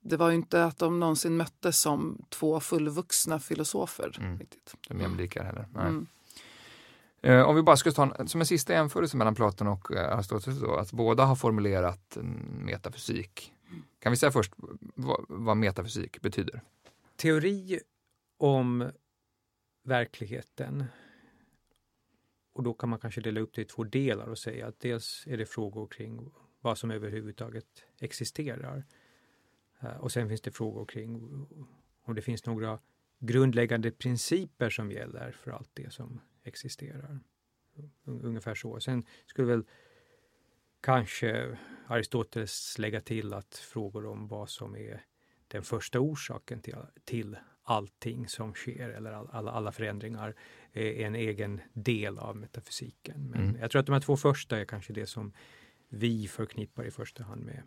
det 0.00 0.16
var 0.16 0.30
ju 0.30 0.34
inte 0.34 0.64
att 0.64 0.78
de 0.78 1.00
någonsin 1.00 1.36
möttes 1.36 1.80
som 1.80 2.24
två 2.28 2.60
fullvuxna 2.60 3.38
filosofer. 3.38 4.16
Mm. 4.18 4.38
Riktigt. 4.38 4.74
De 4.88 5.00
jämlikar 5.00 5.44
heller. 5.44 5.68
Mm. 5.74 6.06
Eh, 7.22 7.42
om 7.42 7.56
vi 7.56 7.62
bara 7.62 7.76
ska 7.76 7.90
ta 7.90 8.14
en, 8.18 8.28
som 8.28 8.40
en 8.40 8.46
sista 8.46 8.72
jämförelse 8.72 9.16
mellan 9.16 9.34
Platon 9.34 9.66
och 9.66 9.92
eh, 9.92 10.16
Aristoteles 10.16 10.60
då, 10.60 10.76
att 10.76 10.92
båda 10.92 11.24
har 11.24 11.36
formulerat 11.36 12.18
metafysik 12.60 13.52
kan 13.98 14.12
vi 14.12 14.16
säga 14.16 14.32
först 14.32 14.52
vad, 14.94 15.24
vad 15.28 15.56
metafysik 15.56 16.20
betyder? 16.20 16.60
Teori 17.16 17.80
om 18.36 18.90
verkligheten. 19.82 20.84
Och 22.52 22.62
då 22.62 22.74
kan 22.74 22.88
man 22.88 22.98
kanske 22.98 23.20
dela 23.20 23.40
upp 23.40 23.54
det 23.54 23.62
i 23.62 23.64
två 23.64 23.84
delar 23.84 24.26
och 24.26 24.38
säga 24.38 24.66
att 24.66 24.80
dels 24.80 25.26
är 25.26 25.36
det 25.36 25.46
frågor 25.46 25.86
kring 25.86 26.30
vad 26.60 26.78
som 26.78 26.90
överhuvudtaget 26.90 27.84
existerar. 28.00 28.84
Eh, 29.80 29.96
och 29.96 30.12
sen 30.12 30.28
finns 30.28 30.40
det 30.40 30.50
frågor 30.50 30.86
kring 30.86 31.16
om 32.02 32.14
det 32.14 32.22
finns 32.22 32.46
några 32.46 32.78
grundläggande 33.18 33.90
principer 33.90 34.70
som 34.70 34.92
gäller 34.92 35.30
för 35.30 35.50
allt 35.50 35.70
det 35.72 35.92
som 35.92 36.20
existerar. 36.42 37.20
Ungefär 38.04 38.54
så. 38.54 38.80
Sen 38.80 39.06
skulle 39.26 39.48
väl 39.48 39.64
kanske 40.86 41.58
Aristoteles 41.86 42.78
lägga 42.78 43.00
till 43.00 43.32
att 43.32 43.56
frågor 43.56 44.06
om 44.06 44.28
vad 44.28 44.48
som 44.50 44.76
är 44.76 45.04
den 45.48 45.62
första 45.62 46.00
orsaken 46.00 46.60
till, 46.60 46.76
till 47.04 47.36
allting 47.62 48.28
som 48.28 48.54
sker 48.54 48.88
eller 48.88 49.12
all, 49.12 49.28
alla, 49.32 49.50
alla 49.50 49.72
förändringar 49.72 50.34
är 50.72 51.06
en 51.06 51.14
egen 51.14 51.60
del 51.72 52.18
av 52.18 52.36
metafysiken. 52.36 53.30
Men 53.30 53.40
mm. 53.40 53.60
jag 53.60 53.70
tror 53.70 53.80
att 53.80 53.86
de 53.86 53.92
här 53.92 54.00
två 54.00 54.16
första 54.16 54.58
är 54.58 54.64
kanske 54.64 54.92
det 54.92 55.06
som 55.06 55.32
vi 55.88 56.28
förknippar 56.28 56.84
i 56.84 56.90
första 56.90 57.24
hand 57.24 57.44
med, 57.44 57.62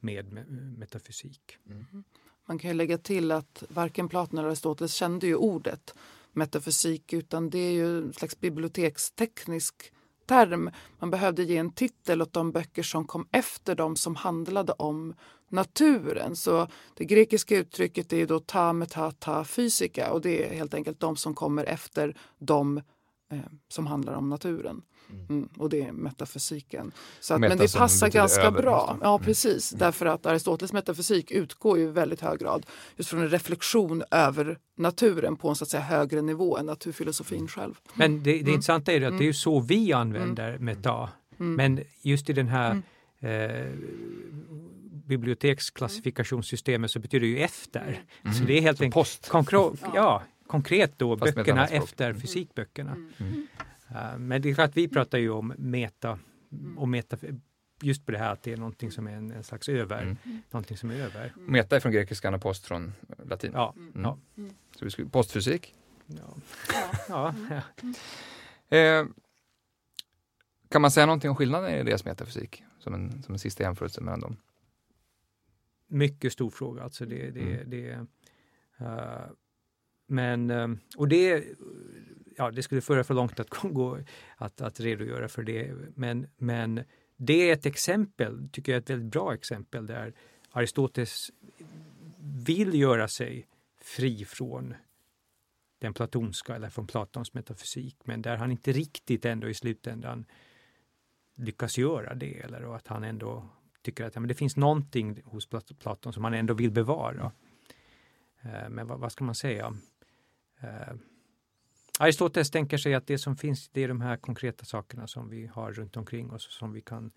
med, 0.00 0.32
med 0.32 0.78
metafysik. 0.78 1.58
Mm. 1.66 2.04
Man 2.46 2.58
kan 2.58 2.70
ju 2.70 2.76
lägga 2.76 2.98
till 2.98 3.32
att 3.32 3.64
varken 3.68 4.08
Platon 4.08 4.38
eller 4.38 4.48
Aristoteles 4.48 4.94
kände 4.94 5.26
ju 5.26 5.34
ordet 5.34 5.94
metafysik 6.32 7.12
utan 7.12 7.50
det 7.50 7.58
är 7.58 7.72
ju 7.72 7.98
en 7.98 8.12
slags 8.12 8.40
biblioteksteknisk 8.40 9.92
term. 10.30 10.70
Man 10.98 11.10
behövde 11.10 11.42
ge 11.42 11.56
en 11.56 11.72
titel 11.72 12.22
åt 12.22 12.32
de 12.32 12.52
böcker 12.52 12.82
som 12.82 13.06
kom 13.06 13.28
efter 13.32 13.74
dem 13.74 13.96
som 13.96 14.16
handlade 14.16 14.72
om 14.72 15.14
naturen. 15.48 16.36
Så 16.36 16.68
det 16.94 17.04
grekiska 17.04 17.56
uttrycket 17.56 18.12
är 18.12 18.26
då 18.26 18.40
ta 18.40 18.72
metata 18.72 19.44
fysika 19.44 20.12
och 20.12 20.20
det 20.20 20.44
är 20.44 20.54
helt 20.54 20.74
enkelt 20.74 21.00
de 21.00 21.16
som 21.16 21.34
kommer 21.34 21.64
efter 21.64 22.16
de 22.38 22.78
eh, 23.32 23.38
som 23.68 23.86
handlar 23.86 24.12
om 24.14 24.28
naturen. 24.28 24.82
Mm. 25.10 25.26
mm, 25.28 25.48
och 25.56 25.70
det 25.70 25.82
är 25.82 25.92
metafysiken. 25.92 26.92
Så 27.20 27.34
att, 27.34 27.40
men 27.40 27.58
det 27.58 27.74
passar 27.74 28.08
ganska 28.08 28.42
över, 28.42 28.62
bra. 28.62 28.98
Ja, 29.02 29.14
mm. 29.14 29.24
precis. 29.24 29.72
Mm. 29.72 29.78
Därför 29.78 30.06
att 30.06 30.26
Aristoteles 30.26 30.72
metafysik 30.72 31.30
utgår 31.30 31.78
ju 31.78 31.84
i 31.84 31.86
väldigt 31.86 32.20
hög 32.20 32.38
grad 32.38 32.66
just 32.96 33.10
från 33.10 33.20
en 33.20 33.28
reflektion 33.28 34.02
över 34.10 34.58
naturen 34.76 35.36
på 35.36 35.48
en 35.48 35.54
så 35.54 35.64
att 35.64 35.70
säga, 35.70 35.82
högre 35.82 36.22
nivå 36.22 36.58
än 36.58 36.66
naturfilosofin 36.66 37.38
mm. 37.38 37.48
själv. 37.48 37.74
Men 37.94 38.22
det, 38.22 38.32
det 38.32 38.40
mm. 38.40 38.52
intressanta 38.52 38.92
är 38.92 39.02
att 39.02 39.18
det 39.18 39.28
är 39.28 39.32
så 39.32 39.60
vi 39.60 39.92
använder 39.92 40.58
meta. 40.58 41.08
Men 41.36 41.80
just 42.02 42.30
i 42.30 42.32
den 42.32 42.48
här 42.48 42.82
eh, 43.20 43.72
biblioteksklassifikationssystemet 45.06 46.90
så 46.90 46.98
betyder 46.98 47.26
det 47.26 47.32
ju 47.32 47.38
efter. 47.38 48.02
Mm. 48.22 48.34
Så 48.34 48.44
det 48.44 48.58
är 48.58 48.60
helt 48.60 48.80
enkelt 48.80 48.94
post. 48.94 49.28
konkro- 49.30 49.76
ja, 49.94 50.22
konkret 50.46 50.92
då 50.96 51.16
Fast 51.16 51.34
böckerna 51.34 51.66
efter 51.66 52.10
Mm. 52.10 52.20
fysikböckerna. 52.20 52.92
Mm. 53.18 53.46
Uh, 53.92 54.18
men 54.18 54.42
det 54.42 54.50
är 54.50 54.54
klart, 54.54 54.70
vi 54.76 54.88
pratar 54.88 55.18
ju 55.18 55.30
om 55.30 55.54
meta 55.58 56.18
och 56.76 56.88
meta 56.88 57.16
just 57.82 58.06
på 58.06 58.12
det 58.12 58.18
här 58.18 58.32
att 58.32 58.42
det 58.42 58.52
är 58.52 58.56
någonting 58.56 58.90
som 58.90 59.06
är 59.06 59.12
en, 59.12 59.30
en 59.30 59.44
slags 59.44 59.68
över, 59.68 60.02
Mm. 60.02 60.16
någonting 60.50 60.76
som 60.76 60.90
är 60.90 60.94
över. 60.94 61.32
Meta 61.36 61.76
är 61.76 61.80
från 61.80 61.92
grekiskan 61.92 62.34
och 62.34 62.42
post 62.42 62.66
från 62.66 62.92
latin. 63.24 63.50
Ja, 63.54 63.74
Mm. 63.76 64.02
ja. 64.02 64.18
Så 64.78 64.84
vi 64.84 64.90
skulle, 64.90 65.08
postfysik. 65.08 65.74
ja. 66.06 66.34
ja, 67.08 67.34
ja. 67.50 67.62
Eh, 68.76 69.06
kan 70.68 70.82
man 70.82 70.90
säga 70.90 71.06
någonting 71.06 71.30
om 71.30 71.36
skillnaden 71.36 71.70
i 71.74 71.82
deras 71.82 72.04
metafysik? 72.04 72.62
Som 72.78 72.94
en, 72.94 73.22
som 73.22 73.34
en 73.34 73.38
sista 73.38 73.62
jämförelse 73.62 74.00
mellan 74.00 74.20
dem. 74.20 74.36
Mycket 75.86 76.32
stor 76.32 76.50
fråga 76.50 76.82
alltså. 76.82 77.06
Det, 77.06 77.30
det, 77.30 77.40
Mm. 77.40 77.70
det, 77.70 77.90
uh, 78.84 79.30
men, 80.06 80.50
um, 80.50 80.78
och 80.96 81.08
det, 81.08 81.44
ja, 82.40 82.50
det 82.50 82.62
skulle 82.62 82.80
föra 82.80 83.04
för 83.04 83.14
långt 83.14 83.40
att 83.40 83.48
gå 83.62 83.98
att, 84.36 84.60
att 84.60 84.80
redogöra 84.80 85.28
för 85.28 85.42
det. 85.42 85.74
Men, 85.94 86.26
men 86.36 86.84
det 87.16 87.48
är 87.48 87.52
ett 87.52 87.66
exempel, 87.66 88.48
tycker 88.52 88.72
jag, 88.72 88.82
ett 88.82 88.90
väldigt 88.90 89.12
bra 89.12 89.34
exempel 89.34 89.86
där 89.86 90.12
Aristoteles 90.50 91.30
vill 92.46 92.74
göra 92.74 93.08
sig 93.08 93.46
fri 93.80 94.24
från 94.24 94.74
den 95.78 95.94
platonska 95.94 96.56
eller 96.56 96.68
från 96.68 96.86
Platons 96.86 97.34
metafysik, 97.34 97.96
men 98.04 98.22
där 98.22 98.36
han 98.36 98.50
inte 98.50 98.72
riktigt 98.72 99.24
ändå 99.24 99.48
i 99.48 99.54
slutändan 99.54 100.24
lyckas 101.34 101.78
göra 101.78 102.14
det 102.14 102.40
eller 102.40 102.76
att 102.76 102.86
han 102.86 103.04
ändå 103.04 103.48
tycker 103.82 104.04
att 104.04 104.14
ja, 104.14 104.20
men 104.20 104.28
det 104.28 104.34
finns 104.34 104.56
någonting 104.56 105.22
hos 105.24 105.48
Platon 105.78 106.12
som 106.12 106.24
han 106.24 106.34
ändå 106.34 106.54
vill 106.54 106.70
bevara. 106.70 107.32
Eh, 108.42 108.68
men 108.68 108.86
vad, 108.86 109.00
vad 109.00 109.12
ska 109.12 109.24
man 109.24 109.34
säga? 109.34 109.74
Eh, 110.60 110.94
Aristoteles 112.00 112.50
tänker 112.50 112.78
sig 112.78 112.94
att 112.94 113.06
det 113.06 113.18
som 113.18 113.36
finns 113.36 113.68
det 113.68 113.84
är 113.84 113.88
de 113.88 114.00
här 114.00 114.16
konkreta 114.16 114.64
sakerna 114.64 115.06
som 115.06 115.30
vi 115.30 115.46
har 115.46 115.72
runt 115.72 115.96
omkring 115.96 116.32
oss 116.32 116.46
och 116.46 116.52
som 116.52 116.72
vi 116.72 116.80
kan 116.80 117.12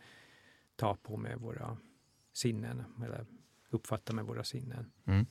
ta 0.76 0.96
på 0.96 1.18
med 1.18 1.40
våra 1.40 1.78
sinnen 2.34 2.84
eller 3.06 3.26
uppfatta 3.70 4.14
med 4.14 4.26
våra 4.26 4.44
sinnen. 4.44 4.92
Mm. 5.06 5.26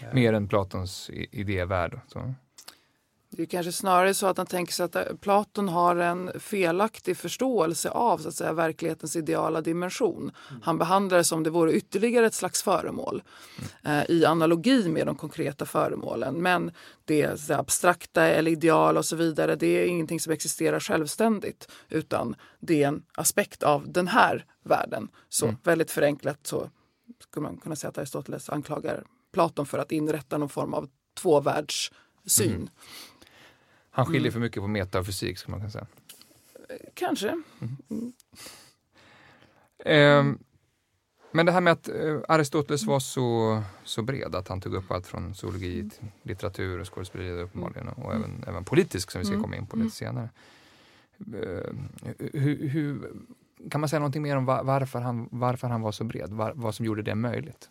Eh, 0.00 0.14
Mer 0.14 0.32
än 0.32 0.48
Platons 0.48 1.10
idévärld. 1.12 2.00
Så. 2.06 2.34
Det 3.30 3.42
är 3.42 3.46
kanske 3.46 3.72
snarare 3.72 4.14
så 4.14 4.26
att 4.26 4.36
han 4.36 4.46
tänker 4.46 4.72
sig 4.72 4.84
att 4.84 4.96
eh, 4.96 5.02
Platon 5.20 5.68
har 5.68 5.96
en 5.96 6.40
felaktig 6.40 7.16
förståelse 7.16 7.90
av 7.90 8.18
så 8.18 8.28
att 8.28 8.34
säga, 8.34 8.52
verklighetens 8.52 9.16
ideala 9.16 9.60
dimension. 9.60 10.30
Han 10.62 10.78
behandlar 10.78 11.18
det 11.18 11.24
som 11.24 11.42
det 11.42 11.50
vore 11.50 11.72
ytterligare 11.72 12.26
ett 12.26 12.34
slags 12.34 12.62
föremål 12.62 13.22
eh, 13.84 14.10
i 14.10 14.24
analogi 14.24 14.88
med 14.88 15.06
de 15.06 15.16
konkreta 15.16 15.66
föremålen. 15.66 16.34
Men 16.42 16.70
det 17.04 17.40
så 17.40 17.54
abstrakta 17.54 18.26
eller 18.26 18.50
ideal 18.50 18.96
och 18.96 19.04
så 19.04 19.16
vidare, 19.16 19.56
det 19.56 19.66
är 19.66 19.86
ingenting 19.86 20.20
som 20.20 20.32
existerar 20.32 20.80
självständigt 20.80 21.68
utan 21.88 22.36
det 22.60 22.82
är 22.82 22.88
en 22.88 23.02
aspekt 23.14 23.62
av 23.62 23.92
den 23.92 24.08
här 24.08 24.44
världen. 24.64 25.08
Så 25.28 25.44
Mm. 25.46 25.56
väldigt 25.64 25.90
förenklat 25.90 26.46
så 26.46 26.70
skulle 27.22 27.42
man 27.42 27.56
kunna 27.56 27.76
säga 27.76 27.88
att 27.88 27.98
Aristoteles 27.98 28.48
anklagar 28.50 29.04
Platon 29.32 29.66
för 29.66 29.78
att 29.78 29.92
inrätta 29.92 30.38
någon 30.38 30.48
form 30.48 30.74
av 30.74 30.88
tvåvärldssyn. 31.20 32.52
Mm. 32.54 32.68
Han 33.98 34.06
skiljer 34.06 34.20
Mm. 34.20 34.32
för 34.32 34.40
mycket 34.40 34.62
på 34.62 34.66
meta 34.68 34.98
och 35.00 35.06
fysik, 35.06 35.38
skulle 35.38 35.50
man 35.50 35.60
kunna 35.60 35.70
säga. 35.70 35.86
Kanske. 36.94 37.42
Ehm, 39.84 40.38
men 41.30 41.46
det 41.46 41.52
här 41.52 41.60
med 41.60 41.72
att 41.72 41.88
eh, 41.88 42.20
Aristoteles 42.28 42.84
var 42.84 43.00
så, 43.00 43.62
så 43.84 44.02
bred, 44.02 44.34
att 44.34 44.48
han 44.48 44.60
tog 44.60 44.74
upp 44.74 44.90
allt 44.90 45.06
från 45.06 45.34
zoologi 45.34 45.90
till 45.90 46.06
litteratur 46.22 46.80
och 46.80 46.94
skådespeleri 46.94 47.42
uppenbarligen, 47.42 47.88
och 47.88 48.14
även, 48.14 48.44
även 48.46 48.64
politisk 48.64 49.10
som 49.10 49.18
vi 49.18 49.24
ska 49.24 49.34
Mm. 49.34 49.42
komma 49.42 49.56
in 49.56 49.66
på 49.66 49.76
Mm. 49.76 49.84
lite 49.86 49.96
senare. 49.96 50.28
Eh, 51.34 51.72
hur, 52.32 52.68
hur, 52.68 53.12
kan 53.70 53.80
man 53.80 53.88
säga 53.88 54.00
någonting 54.00 54.22
mer 54.22 54.36
om 54.36 54.44
va- 54.44 54.62
varför 54.62 55.00
han, 55.00 55.28
varför 55.32 55.68
han 55.68 55.80
var 55.80 55.92
så 55.92 56.04
bred? 56.04 56.30
Var, 56.30 56.52
vad 56.54 56.74
som 56.74 56.86
gjorde 56.86 57.02
det 57.02 57.14
möjligt? 57.14 57.68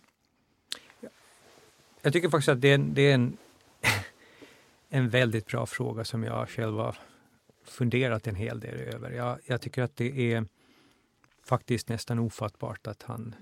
Jag 2.02 2.14
tycker 2.14 2.30
faktiskt 2.30 2.50
att 2.50 2.62
det 2.62 2.68
är, 2.68 2.76
en- 2.76 2.94
det 2.94 3.02
är 3.02 3.14
en, 3.14 3.38
en 4.90 5.10
väldigt 5.10 5.46
bra 5.46 5.66
fråga 5.66 6.04
som 6.04 6.24
jag 6.24 6.50
själv 6.50 6.78
har 6.78 6.98
funderat 7.64 8.28
en 8.28 8.36
hel 8.36 8.60
del 8.60 8.76
över. 8.76 9.12
Jag, 9.12 9.40
jag 9.46 9.62
tycker 9.62 9.82
att 9.82 9.96
det 9.96 10.34
är 10.34 10.46
faktiskt 11.44 11.90
nästan 11.90 12.20
ofattbart 12.20 12.88
att 12.88 13.04
han 13.04 13.36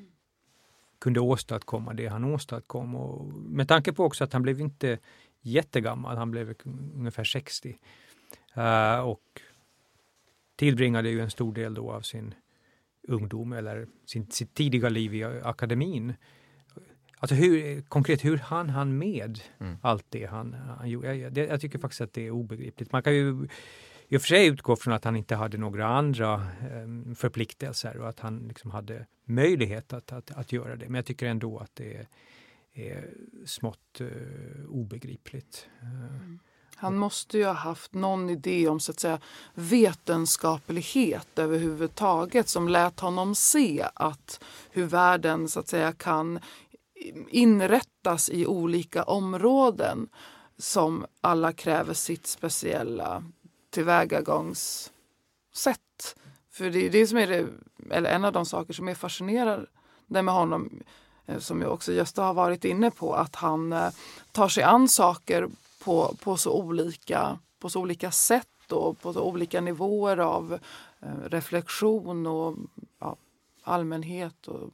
kunde 1.00 1.20
åstadkomma 1.20 1.94
det 1.94 2.08
han 2.08 2.24
åstadkom. 2.24 2.96
Och 2.96 3.26
med 3.34 3.68
tanke 3.68 3.94
på 3.94 4.04
också 4.04 4.24
att 4.24 4.34
han 4.34 4.42
blev 4.42 4.60
inte 4.60 5.00
jättegammal, 5.42 6.18
han 6.18 6.32
blev 6.32 6.56
ungefär 6.96 7.24
60. 7.24 7.78
Uh, 8.58 8.64
eh, 8.64 9.00
och 9.00 9.42
tillbringade 10.56 11.10
ju 11.10 11.22
en 11.22 11.32
stor 11.32 11.54
del 11.54 11.74
då 11.74 11.92
av 11.92 12.02
sin 12.02 12.34
ungdom 13.08 13.54
eller 13.54 13.88
sin, 14.06 14.32
sitt 14.32 14.54
tidiga 14.54 14.90
liv 14.90 15.16
i 15.16 15.24
akademin. 15.24 16.14
Alltså 17.26 17.36
hur, 17.36 17.82
konkret, 17.82 18.26
hur 18.26 18.38
han 18.38 18.70
han 18.70 18.98
med 18.98 19.40
Mm. 19.60 19.78
allt 19.82 20.06
det 20.10 20.26
han, 20.26 20.54
han 20.54 20.90
gjorde? 20.90 21.16
Jag, 21.16 21.34
det, 21.34 21.46
jag 21.46 21.62
tycker 21.62 21.80
faktiskt 21.80 22.02
att 22.02 22.14
det 22.14 22.28
är 22.28 22.32
obegripligt. 22.32 22.92
Man 22.92 23.04
kan 23.04 23.16
ju 23.16 23.48
i 24.08 24.18
och 24.18 24.22
för 24.22 24.28
sig 24.28 24.48
utgå 24.48 24.76
från 24.76 24.94
att 24.94 25.04
han 25.04 25.16
inte 25.16 25.36
hade 25.36 25.58
några 25.58 25.88
andra 25.88 26.34
eh, 26.34 27.14
förpliktelser 27.16 27.98
och 27.98 28.10
att 28.10 28.20
han 28.20 28.48
liksom 28.48 28.72
hade 28.72 29.06
möjlighet 29.24 29.94
att, 29.94 30.12
att, 30.12 30.32
att 30.32 30.52
göra 30.52 30.76
det. 30.76 30.86
Men 30.86 30.96
jag 30.96 31.06
tycker 31.06 31.26
ändå 31.26 31.58
att 31.58 31.76
det 31.76 31.96
är, 31.96 32.08
är 32.74 33.10
smått 33.46 34.02
eh, 34.02 34.08
obegripligt. 34.70 35.68
Eh, 35.82 36.38
Han 36.76 36.98
måste 36.98 37.38
ju 37.38 37.46
ha 37.46 37.54
haft 37.54 37.94
någon 37.94 38.30
idé 38.30 38.68
om 38.68 38.80
så 38.80 38.92
att 38.92 39.00
säga, 39.00 39.20
vetenskaplighet 39.54 41.28
överhuvudtaget 41.40 42.48
som 42.48 42.70
lät 42.70 43.00
honom 43.00 43.36
se 43.36 43.86
att 43.94 44.44
hur 44.72 44.86
världen 44.86 45.50
så 45.50 45.60
att 45.60 45.68
säga, 45.68 45.92
kan 45.92 46.40
inrättas 47.30 48.30
i 48.30 48.46
olika 48.46 49.04
områden 49.04 50.10
som 50.58 51.06
alla 51.22 51.54
kräver 51.54 51.94
sitt 51.94 52.28
speciella 52.28 53.24
tillvägagångssätt. 53.70 54.92
För 56.52 56.70
det 56.70 56.86
är 56.86 56.90
det 56.90 57.08
som 57.08 57.18
är 57.18 57.28
det, 57.28 57.48
eller 57.90 58.10
en 58.10 58.26
av 58.26 58.34
de 58.34 58.46
saker 58.46 58.74
som 58.74 58.88
är 58.88 58.96
fascinerande 58.96 59.68
med 60.08 60.34
honom 60.34 60.84
eh, 61.26 61.40
som 61.40 61.62
ju 61.62 61.68
också 61.68 61.94
Gösta 61.94 62.24
har 62.24 62.34
varit 62.34 62.66
inne 62.66 62.92
på, 62.92 63.14
att 63.14 63.36
han 63.36 63.74
eh, 63.74 63.90
tar 64.32 64.48
sig 64.48 64.64
an 64.64 64.88
saker 64.88 65.50
på, 65.84 66.16
på, 66.24 66.38
så, 66.38 66.52
olika, 66.52 67.40
på 67.60 67.70
så 67.70 67.82
olika 67.82 68.12
sätt 68.12 68.72
och 68.72 69.00
på 69.02 69.14
så 69.14 69.22
olika 69.22 69.62
nivåer 69.62 70.18
av 70.18 70.60
eh, 71.00 71.30
reflektion 71.30 72.28
och 72.28 72.56
ja, 73.00 73.16
allmänhet 73.64 74.48
och 74.48 74.70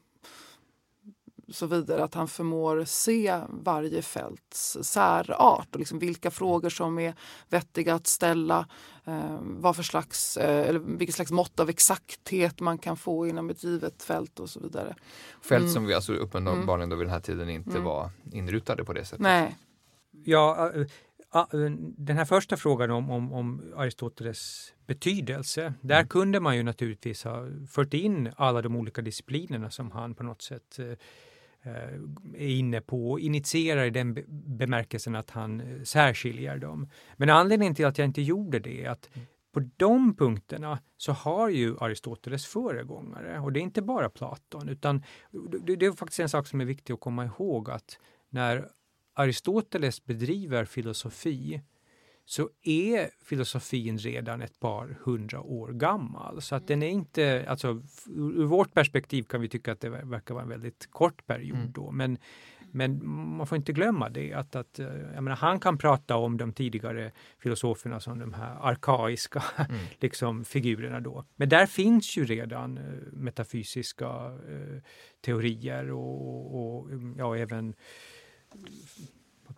så 1.52 1.66
vidare. 1.66 2.04
Att 2.04 2.14
han 2.14 2.28
förmår 2.28 2.84
se 2.86 3.42
varje 3.50 4.02
fälts 4.02 4.78
särart 4.82 5.68
och 5.74 5.80
liksom 5.80 6.00
vilka 6.00 6.32
frågor 6.32 6.70
som 6.70 7.00
är 7.00 7.14
vettiga 7.50 7.94
att 7.96 8.08
ställa. 8.08 8.68
Eh, 9.06 9.40
vad 9.42 9.76
för 9.76 9.84
slags, 9.84 10.38
eh, 10.38 10.70
eller 10.70 10.80
vilket 10.80 11.16
slags 11.16 11.32
mått 11.32 11.60
av 11.60 11.70
exakthet 11.70 12.60
man 12.60 12.78
kan 12.78 12.98
få 12.98 13.28
inom 13.28 13.50
ett 13.50 13.64
givet 13.64 14.04
fält 14.04 14.40
och 14.40 14.50
så 14.50 14.60
vidare. 14.60 14.96
Fält 15.42 15.62
Mm. 15.62 15.74
som 15.74 15.86
vi 15.86 15.94
alltså 15.94 16.14
uppenbarligen 16.14 16.90
då 16.90 16.96
vid 16.96 17.08
den 17.08 17.14
här 17.14 17.20
tiden 17.20 17.50
inte 17.50 17.70
Mm. 17.70 17.84
var 17.84 18.10
inrutade 18.32 18.84
på 18.86 18.94
det 18.94 19.06
sättet. 19.06 19.20
Nej. 19.20 19.58
Ja, 20.26 20.72
äh, 20.76 20.82
äh, 21.36 21.46
den 21.98 22.18
här 22.18 22.26
första 22.26 22.58
frågan 22.58 22.92
om, 22.92 23.12
om, 23.12 23.34
om 23.34 23.74
Aristoteles 23.76 24.74
betydelse, 24.88 25.74
där 25.82 25.96
Mm. 25.96 26.08
kunde 26.08 26.40
man 26.40 26.58
ju 26.58 26.64
naturligtvis 26.64 27.24
ha 27.24 27.48
fört 27.70 27.94
in 27.94 28.32
alla 28.38 28.62
de 28.62 28.76
olika 28.76 29.02
disciplinerna 29.02 29.70
som 29.70 29.92
han 29.92 30.16
på 30.16 30.24
något 30.24 30.42
sätt 30.42 30.80
eh, 30.80 30.86
eh, 30.86 30.98
är 32.36 32.48
inne 32.48 32.82
på 32.82 33.12
och 33.12 33.20
initierar 33.20 33.86
i 33.86 33.90
den 33.90 34.14
be- 34.14 34.24
bemärkelsen 34.28 35.16
att 35.16 35.30
han 35.30 35.62
eh, 35.62 35.84
särskiljer 35.84 36.58
dem. 36.58 36.90
Men 37.18 37.30
anledningen 37.30 37.76
till 37.76 37.86
att 37.86 37.98
jag 37.98 38.06
inte 38.06 38.22
gjorde 38.22 38.60
det 38.60 38.86
är 38.86 38.90
att 38.90 39.10
på 39.54 39.70
de 39.78 40.16
punkterna 40.16 40.80
så 40.98 41.12
har 41.12 41.50
ju 41.50 41.78
Aristoteles 41.80 42.46
föregångare 42.46 43.40
och 43.40 43.54
det 43.54 43.60
är 43.60 43.62
inte 43.62 43.82
bara 43.82 44.10
Platon 44.10 44.70
utan 44.70 45.04
det 45.64 45.86
är 45.86 45.92
faktiskt 45.92 46.20
en 46.20 46.30
sak 46.30 46.48
som 46.48 46.62
är 46.62 46.66
viktig 46.66 46.94
att 46.94 47.00
komma 47.00 47.26
ihåg 47.26 47.70
att 47.70 48.00
när 48.30 48.68
Aristoteles 49.14 50.06
bedriver 50.06 50.66
filosofi 50.66 51.62
så 52.32 52.50
är 52.64 53.10
filosofin 53.26 53.98
redan 53.98 54.42
ett 54.42 54.60
par 54.60 54.98
hundra 55.04 55.42
år 55.42 55.68
gammal. 55.74 56.42
Så 56.42 56.56
att 56.56 56.68
den 56.68 56.84
är 56.84 56.90
inte, 56.90 57.46
alltså 57.48 57.82
ur 58.16 58.44
vårt 58.46 58.74
perspektiv 58.74 59.24
kan 59.24 59.42
vi 59.42 59.50
tycka 59.50 59.72
att 59.72 59.80
det 59.82 59.90
ver- 59.90 60.10
verkar 60.10 60.34
vara 60.34 60.44
en 60.44 60.50
väldigt 60.50 60.88
kort 60.92 61.28
period 61.28 61.58
Mm. 61.58 61.72
då. 61.72 61.92
Men 61.92 62.18
Men 62.74 63.06
man 63.38 63.48
får 63.48 63.56
inte 63.56 63.74
glömma 63.74 64.10
det 64.10 64.34
att, 64.34 64.56
att 64.56 64.80
eh, 64.80 64.88
menar, 65.22 65.36
han 65.36 65.60
kan 65.60 65.78
prata 65.78 66.16
om 66.16 66.38
de 66.38 66.54
tidigare 66.54 67.12
filosoferna 67.40 68.00
som 68.00 68.20
de 68.20 68.34
här 68.34 68.58
arkaiska 68.62 69.44
mm. 69.70 69.82
liksom, 70.00 70.46
figurerna 70.46 71.00
då. 71.00 71.26
Men 71.36 71.50
där 71.50 71.66
finns 71.66 72.18
ju 72.18 72.26
redan 72.26 72.78
eh, 72.78 72.84
metafysiska 73.14 74.08
eh, 74.50 74.82
teorier 75.26 75.92
och, 75.92 76.78
och, 76.78 76.90
ja, 77.18 77.38
även 77.38 77.74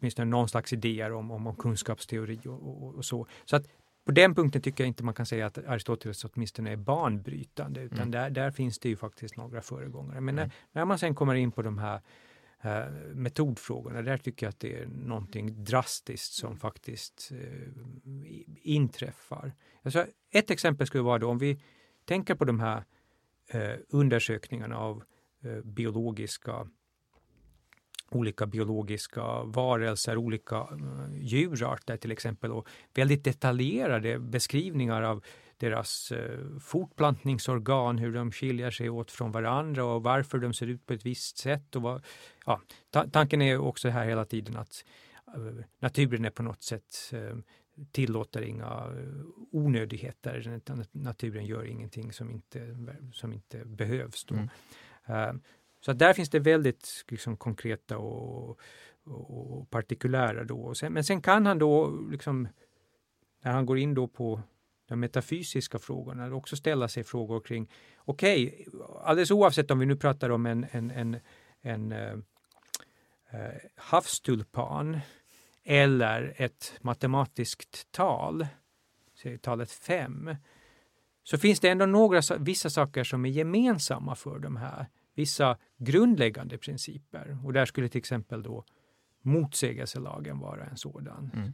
åtminstone 0.03 0.25
någon 0.25 0.49
slags 0.49 0.73
idéer 0.73 1.11
om, 1.11 1.31
om, 1.31 1.47
om 1.47 1.55
kunskapsteori 1.55 2.39
och, 2.45 2.83
och, 2.83 2.95
och, 2.95 3.05
så. 3.05 3.27
Så 3.45 3.55
att 3.55 3.67
på 4.05 4.11
den 4.11 4.35
punkten 4.35 4.61
tycker 4.61 4.83
jag 4.83 4.87
inte 4.87 5.03
man 5.03 5.13
kan 5.13 5.25
säga 5.25 5.45
att 5.45 5.57
Aristoteles 5.57 6.25
åtminstone 6.25 6.71
är 6.71 6.75
banbrytande, 6.75 7.81
utan 7.81 7.97
mm. 7.97 8.11
där, 8.11 8.29
där 8.29 8.51
finns 8.51 8.79
det 8.79 8.89
ju 8.89 8.95
faktiskt 8.95 9.37
några 9.37 9.61
föregångare. 9.61 10.21
Men 10.21 10.35
när, 10.35 10.43
mm. 10.43 10.55
när 10.71 10.85
man 10.85 10.99
sen 10.99 11.15
kommer 11.15 11.35
in 11.35 11.51
på 11.51 11.61
de 11.61 11.77
här 11.77 12.01
eh, 12.61 12.91
metodfrågorna, 13.13 14.01
där 14.01 14.17
tycker 14.17 14.45
jag 14.45 14.49
att 14.49 14.59
det 14.59 14.79
är 14.79 14.87
någonting 14.87 15.63
drastiskt 15.63 16.33
som 16.33 16.57
faktiskt 16.57 17.31
eh, 17.31 17.69
inträffar. 18.61 19.53
Alltså, 19.83 20.05
ett 20.31 20.51
exempel 20.51 20.87
skulle 20.87 21.03
vara 21.03 21.19
då 21.19 21.29
om 21.29 21.37
vi 21.37 21.59
tänker 22.05 22.35
på 22.35 22.45
de 22.45 22.59
här 22.59 22.83
eh, 23.47 23.75
undersökningarna 23.89 24.77
av 24.77 25.03
biologiska 25.63 26.67
olika 28.15 28.45
biologiska 28.45 29.43
varelser, 29.43 30.17
olika 30.17 30.55
uh, 30.55 31.17
djurarter 31.17 31.97
till 31.97 32.11
exempel 32.11 32.51
och 32.51 32.67
väldigt 32.93 33.23
detaljerade 33.23 34.19
beskrivningar 34.19 35.01
av 35.01 35.23
deras 35.57 36.11
uh, 36.11 36.59
fortplantningsorgan, 36.59 37.97
hur 37.97 38.13
de 38.13 38.31
skiljer 38.31 38.71
sig 38.71 38.89
åt 38.89 39.11
från 39.11 39.31
varandra 39.31 39.85
och 39.85 40.03
varför 40.03 40.37
de 40.37 40.53
ser 40.53 40.67
ut 40.67 40.85
på 40.85 40.93
ett 40.93 41.05
visst 41.05 41.37
sätt. 41.37 41.75
Och 41.75 41.81
vad, 41.81 42.05
ja, 42.45 42.61
ta 42.89 43.07
tanken 43.07 43.41
är 43.41 43.57
också 43.57 43.89
här 43.89 44.05
hela 44.05 44.25
tiden 44.25 44.57
att 44.57 44.85
uh, 45.37 45.63
naturen 45.79 46.25
är 46.25 46.29
på 46.29 46.43
något 46.43 46.63
sätt 46.63 47.13
tillåter 47.91 48.41
inga 48.41 48.87
onödigheter. 49.51 50.59
Naturen 50.91 51.45
gör 51.45 51.65
ingenting 51.65 52.13
som 52.13 52.31
inte, 52.31 52.75
som 53.13 53.33
inte 53.33 53.65
behövs. 53.65 54.25
Mm. 54.31 54.49
Så 55.85 55.93
där 55.93 56.13
finns 56.13 56.29
det 56.29 56.39
väldigt 56.39 57.05
liksom, 57.07 57.37
konkreta 57.37 57.97
och, 57.97 58.59
och 59.03 59.69
partikulära. 59.69 60.43
Då. 60.43 60.75
Sen, 60.75 60.93
men 60.93 61.03
sen 61.03 61.21
kan 61.21 61.45
han 61.45 61.59
då, 61.59 61.99
liksom, 62.11 62.47
när 63.43 63.51
han 63.51 63.65
går 63.65 63.77
in 63.77 63.93
då 63.93 64.07
på 64.07 64.41
de 64.87 64.99
metafysiska 64.99 65.79
frågorna, 65.79 66.35
också 66.35 66.55
ställa 66.55 66.87
sig 66.87 67.03
frågor 67.03 67.39
kring, 67.39 67.71
okej, 67.97 68.65
okay, 68.67 68.81
alldeles 69.03 69.31
oavsett 69.31 69.71
om 69.71 69.79
vi 69.79 69.85
nu 69.85 69.95
pratar 69.95 70.29
om 70.29 70.45
en, 70.45 70.65
en, 70.71 70.91
en, 70.91 71.17
en 71.61 71.91
eh, 71.91 72.13
eh 73.31 73.55
havstulpan 73.75 74.99
eller 75.63 76.33
ett 76.37 76.73
matematiskt 76.81 77.91
tal, 77.91 78.47
säg 79.21 79.37
talet 79.37 79.71
5, 79.71 80.35
så 81.23 81.37
finns 81.37 81.59
det 81.59 81.69
ändå 81.69 81.85
några, 81.85 82.21
vissa 82.39 82.69
saker 82.69 83.03
som 83.03 83.25
är 83.25 83.29
gemensamma 83.29 84.15
för 84.15 84.39
de 84.39 84.57
här 84.57 84.85
vissa 85.15 85.57
grundläggande 85.77 86.57
principer. 86.57 87.37
Och 87.43 87.53
där 87.53 87.65
skulle 87.65 87.89
till 87.89 87.99
exempel 87.99 88.43
då 88.43 88.65
motsägelselagen 89.21 90.39
vara 90.39 90.65
en 90.65 90.77
sådan. 90.77 91.31
Mm. 91.33 91.51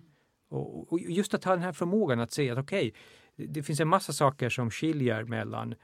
Och, 0.48 0.94
och, 0.94 1.00
just 1.00 1.34
att 1.34 1.44
ha 1.44 1.52
den 1.52 1.64
här 1.64 1.74
förmågan 1.74 2.20
att 2.20 2.32
säga 2.32 2.54
att 2.54 2.60
okej, 2.60 2.94
okay, 3.36 3.48
det 3.48 3.64
finns 3.64 3.80
en 3.80 3.88
massa 3.88 4.14
saker 4.14 4.50
som 4.50 4.72
skiljer 4.72 5.24
mellan 5.24 5.76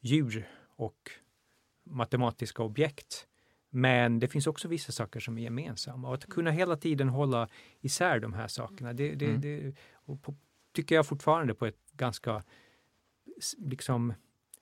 djur 0.00 0.48
och 0.76 1.10
matematiska 1.84 2.62
objekt. 2.62 3.26
Men 3.70 4.18
det 4.18 4.28
finns 4.28 4.46
också 4.46 4.68
vissa 4.68 4.92
saker 4.92 5.20
som 5.20 5.38
är 5.38 5.42
gemensamma 5.42 6.08
och 6.08 6.14
att 6.14 6.26
kunna 6.26 6.50
hela 6.50 6.76
tiden 6.76 7.08
hålla 7.08 7.48
isär 7.80 8.20
de 8.20 8.32
här 8.32 8.48
sakerna, 8.48 8.92
det, 8.92 9.14
det, 9.14 9.26
mm. 9.26 9.40
det 9.40 9.74
på, 10.22 10.34
tycker 10.72 10.94
jag 10.94 11.06
fortfarande 11.06 11.54
på 11.54 11.66
ett 11.66 11.92
ganska 11.92 12.42
liksom 13.58 14.14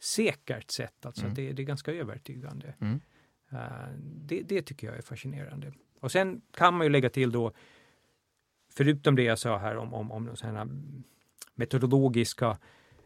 säkert 0.03 0.71
sätt. 0.71 1.07
Alltså 1.07 1.23
mm. 1.23 1.35
det, 1.35 1.53
det, 1.53 1.63
är 1.63 1.67
ganska 1.67 1.93
övertygande. 1.93 2.75
Mm. 2.81 3.01
Uh, 3.53 3.59
det, 4.05 4.43
det, 4.43 4.63
tycker 4.63 4.87
jag 4.87 4.97
är 4.97 5.03
fascinerande. 5.03 5.73
Och 6.01 6.13
sen 6.13 6.43
kan 6.51 6.75
man 6.75 6.87
ju 6.87 6.91
lägga 6.91 7.11
till 7.11 7.33
då, 7.33 7.53
förutom 8.73 9.17
det 9.17 9.23
jag 9.23 9.39
sa 9.39 9.59
här 9.59 9.77
om, 9.77 9.95
om, 9.95 10.13
om 10.13 10.37
sådana 10.37 10.69
metodologiska 11.55 12.59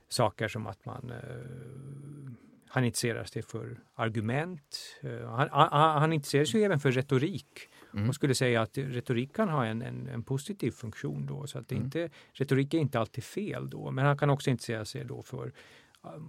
saker 0.09 0.49
som 0.49 0.67
att 0.67 0.85
man 0.85 1.11
uh, 1.11 2.33
han 2.69 2.85
intresserar 2.85 3.25
sig 3.25 3.43
för 3.43 3.81
argument. 3.95 4.99
Uh, 5.05 5.27
han, 5.27 5.49
han, 5.53 6.01
han 6.01 6.13
intresserar 6.13 6.45
sig 6.45 6.65
även 6.65 6.81
för 6.81 6.93
retorik 6.93 7.69
mm. 7.95 8.09
och 8.09 8.15
skulle 8.15 8.35
säga 8.35 8.63
att 8.63 8.79
retorik 8.79 9.37
kan 9.37 9.49
ha 9.49 9.67
en, 9.67 9.83
en, 9.83 10.09
en 10.09 10.23
positiv 10.23 10.71
funktion 10.71 11.27
då. 11.27 11.47
Så 11.47 11.59
att 11.59 11.73
mm. 11.73 11.85
inte, 11.85 12.11
retorik 12.33 12.75
är 12.75 12.79
inte 12.79 13.01
alltid 13.01 13.25
fel 13.25 13.71
då, 13.71 13.91
men 13.91 14.07
han 14.07 14.19
kan 14.19 14.31
också 14.31 14.51
intressera 14.51 14.85
sig 14.85 15.05
då 15.05 15.23
för 15.23 15.53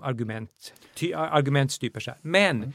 argument, 0.01 0.73
ty, 0.93 1.13
argumentstyper. 1.13 1.99
Så 1.99 2.11
här. 2.11 2.19
Men, 2.21 2.57
mm. 2.57 2.73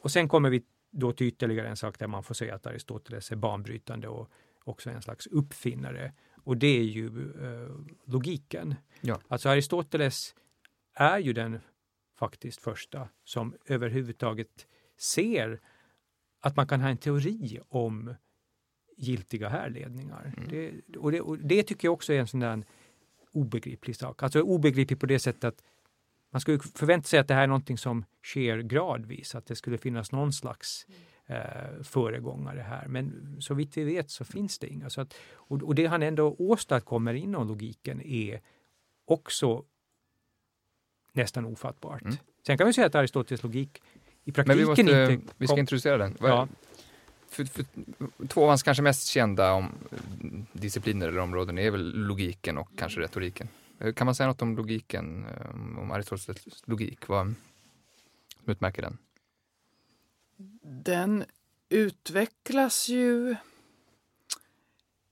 och 0.00 0.10
sen 0.10 0.28
kommer 0.28 0.50
vi 0.50 0.62
då 0.90 1.12
till 1.12 1.26
ytterligare 1.26 1.68
en 1.68 1.76
sak 1.76 1.98
där 1.98 2.06
man 2.06 2.22
får 2.22 2.34
säga 2.34 2.54
att 2.54 2.66
Aristoteles 2.66 3.32
är 3.32 3.36
banbrytande 3.36 4.08
och 4.08 4.30
också 4.64 4.90
en 4.90 5.02
slags 5.02 5.26
uppfinnare. 5.26 6.12
Och 6.36 6.56
det 6.56 6.78
är 6.78 6.82
ju 6.82 7.06
eh, 7.06 7.70
logiken. 8.04 8.74
Ja. 9.00 9.20
Alltså 9.28 9.48
Aristoteles 9.48 10.34
är 10.94 11.18
ju 11.18 11.32
den 11.32 11.60
faktiskt 12.18 12.60
första 12.60 13.08
som 13.24 13.54
överhuvudtaget 13.66 14.66
ser 14.98 15.60
att 16.40 16.56
man 16.56 16.66
kan 16.66 16.80
ha 16.80 16.88
en 16.88 16.96
teori 16.96 17.60
om 17.68 18.14
giltiga 18.96 19.48
härledningar. 19.48 20.32
Mm. 20.36 20.48
Det, 20.50 20.96
och, 20.96 21.12
det, 21.12 21.20
och 21.20 21.38
det 21.38 21.62
tycker 21.62 21.88
jag 21.88 21.92
också 21.92 22.12
är 22.12 22.20
en 22.20 22.26
sån 22.26 22.40
där 22.40 22.64
obegriplig 23.32 23.96
sak. 23.96 24.22
Alltså 24.22 24.40
obegriplig 24.40 25.00
på 25.00 25.06
det 25.06 25.18
sättet 25.18 25.44
att 25.44 25.62
man 26.34 26.40
skulle 26.40 26.58
förvänta 26.58 27.06
sig 27.06 27.18
att 27.18 27.28
det 27.28 27.34
här 27.34 27.42
är 27.42 27.46
någonting 27.46 27.78
som 27.78 28.04
sker 28.22 28.58
gradvis, 28.58 29.34
att 29.34 29.46
det 29.46 29.56
skulle 29.56 29.78
finnas 29.78 30.12
någon 30.12 30.32
slags 30.32 30.86
eh, 31.26 31.82
föregångare 31.82 32.60
här. 32.60 32.86
Men 32.88 33.36
så 33.40 33.54
vitt 33.54 33.76
vi 33.76 33.84
vet 33.84 34.10
så 34.10 34.24
finns 34.24 34.58
det 34.58 34.66
inga. 34.66 34.90
Så 34.90 35.00
att, 35.00 35.14
och, 35.34 35.62
och 35.62 35.74
det 35.74 35.86
han 35.86 36.02
ändå 36.02 36.36
åstadkommer 36.38 37.14
inom 37.14 37.48
logiken 37.48 38.02
är 38.02 38.40
också 39.04 39.64
nästan 41.12 41.44
ofattbart. 41.44 42.02
Mm. 42.02 42.16
Sen 42.46 42.58
kan 42.58 42.66
vi 42.66 42.72
säga 42.72 42.86
att 42.86 42.94
Aristoteles 42.94 43.42
logik 43.42 43.82
i 44.24 44.32
praktiken 44.32 44.58
vi, 44.58 44.66
måste, 44.66 44.80
inte... 44.80 45.18
Vi 45.36 45.46
ska 45.46 45.58
introducera 45.58 45.98
den. 45.98 46.16
Ja. 46.20 46.48
För, 47.28 47.44
för, 47.44 47.64
två 48.28 48.42
av 48.42 48.48
hans 48.48 48.62
kanske 48.62 48.82
mest 48.82 49.06
kända 49.06 49.52
om, 49.52 49.72
discipliner 50.52 51.08
eller 51.08 51.20
områden 51.20 51.58
är 51.58 51.70
väl 51.70 51.92
logiken 51.94 52.58
och 52.58 52.68
kanske 52.76 53.00
retoriken. 53.00 53.48
Eh, 53.84 53.92
kan 53.92 54.04
man 54.04 54.14
säga 54.14 54.26
något 54.26 54.42
om 54.42 54.56
logiken, 54.56 55.26
eh, 55.26 55.50
om 55.50 55.90
Aristoteles 55.90 56.68
logik? 56.68 57.08
Vad 57.08 57.34
utmärker 58.46 58.82
den? 58.82 58.98
Den 60.84 61.24
utvecklas 61.68 62.88
ju 62.88 63.36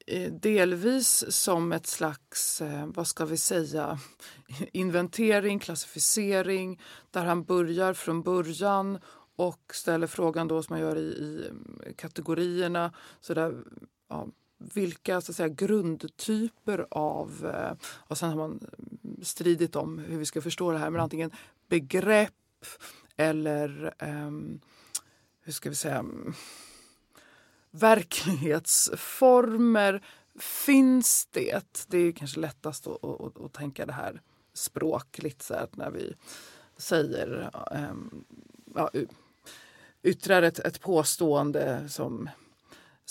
eh, 0.06 0.32
delvis 0.32 1.24
som 1.28 1.72
ett 1.72 1.86
slags, 1.86 2.62
vad 2.86 3.06
ska 3.06 3.24
vi 3.24 3.36
säga, 3.36 3.98
inventering, 4.72 5.58
klassificering 5.58 6.80
där 7.10 7.24
han 7.24 7.44
börjar 7.44 7.94
från 7.94 8.22
början 8.22 8.98
och 9.36 9.74
ställer 9.74 10.06
frågan 10.06 10.48
då 10.48 10.62
som 10.62 10.74
man 10.74 10.80
gör 10.80 10.96
i, 10.96 11.00
i 11.00 11.94
kategorierna. 11.96 12.92
Så 13.20 13.34
där, 13.34 13.64
ja, 14.08 14.28
vilka 14.74 15.20
så 15.20 15.32
att 15.32 15.36
säga, 15.36 15.48
grundtyper 15.48 16.86
av... 16.90 17.52
Eh, 17.54 17.72
och 17.92 18.18
sen 18.18 18.28
har 18.28 18.36
man 18.36 18.60
stridit 19.22 19.76
om 19.76 19.98
hur 19.98 20.18
vi 20.18 20.26
ska 20.26 20.40
förstå 20.40 20.72
det 20.72 20.78
här, 20.78 20.90
men 20.90 21.00
antingen 21.00 21.30
begrepp 21.68 22.32
eller 23.16 23.94
um, 23.98 24.60
hur 25.40 25.52
ska 25.52 25.68
vi 25.68 25.74
säga 25.74 26.04
verklighetsformer. 27.70 30.02
Finns 30.38 31.28
det? 31.30 31.86
Det 31.88 31.98
är 31.98 32.12
kanske 32.12 32.40
lättast 32.40 32.86
att, 32.86 33.04
att, 33.04 33.40
att 33.40 33.52
tänka 33.52 33.86
det 33.86 33.92
här 33.92 34.20
språkligt 34.52 35.42
så 35.42 35.54
här, 35.54 35.68
när 35.72 35.90
vi 35.90 36.14
säger 36.76 37.50
um, 37.90 38.24
ja, 38.74 38.90
yttrar 40.02 40.42
ett, 40.42 40.58
ett 40.58 40.80
påstående 40.80 41.88
som 41.88 42.30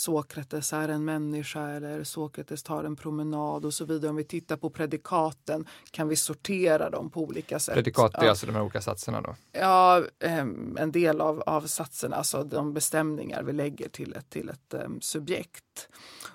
Sokrates 0.02 0.74
är 0.74 0.90
en 0.90 1.06
människa 1.06 1.70
eller 1.70 2.04
Sokrates 2.04 2.64
tar 2.64 2.84
en 2.84 2.96
promenad 2.96 3.66
och 3.66 3.74
så 3.74 3.86
vidare. 3.86 4.10
Om 4.10 4.16
vi 4.16 4.24
tittar 4.24 4.58
på 4.58 4.70
predikaten 4.70 5.68
kan 5.92 6.08
vi 6.08 6.16
sortera 6.16 6.90
dem 6.90 7.10
på 7.10 7.22
olika 7.22 7.60
sätt. 7.60 7.76
Predikat 7.76 8.14
är 8.16 8.24
ja. 8.24 8.30
alltså 8.30 8.46
de 8.46 8.56
här 8.56 8.62
olika 8.62 8.82
satserna 8.82 9.22
då? 9.22 9.36
Ja, 9.52 10.04
ehm, 10.20 10.78
en 10.78 10.92
del 10.92 11.22
av, 11.22 11.42
av 11.42 11.62
satserna, 11.62 12.16
alltså 12.16 12.44
de 12.44 12.74
bestämningar 12.74 13.44
vi 13.44 13.54
lägger 13.54 13.90
till 13.90 14.14
ett, 14.16 14.30
till 14.30 14.50
ett 14.50 14.74
um, 14.86 15.02
subjekt. 15.02 15.90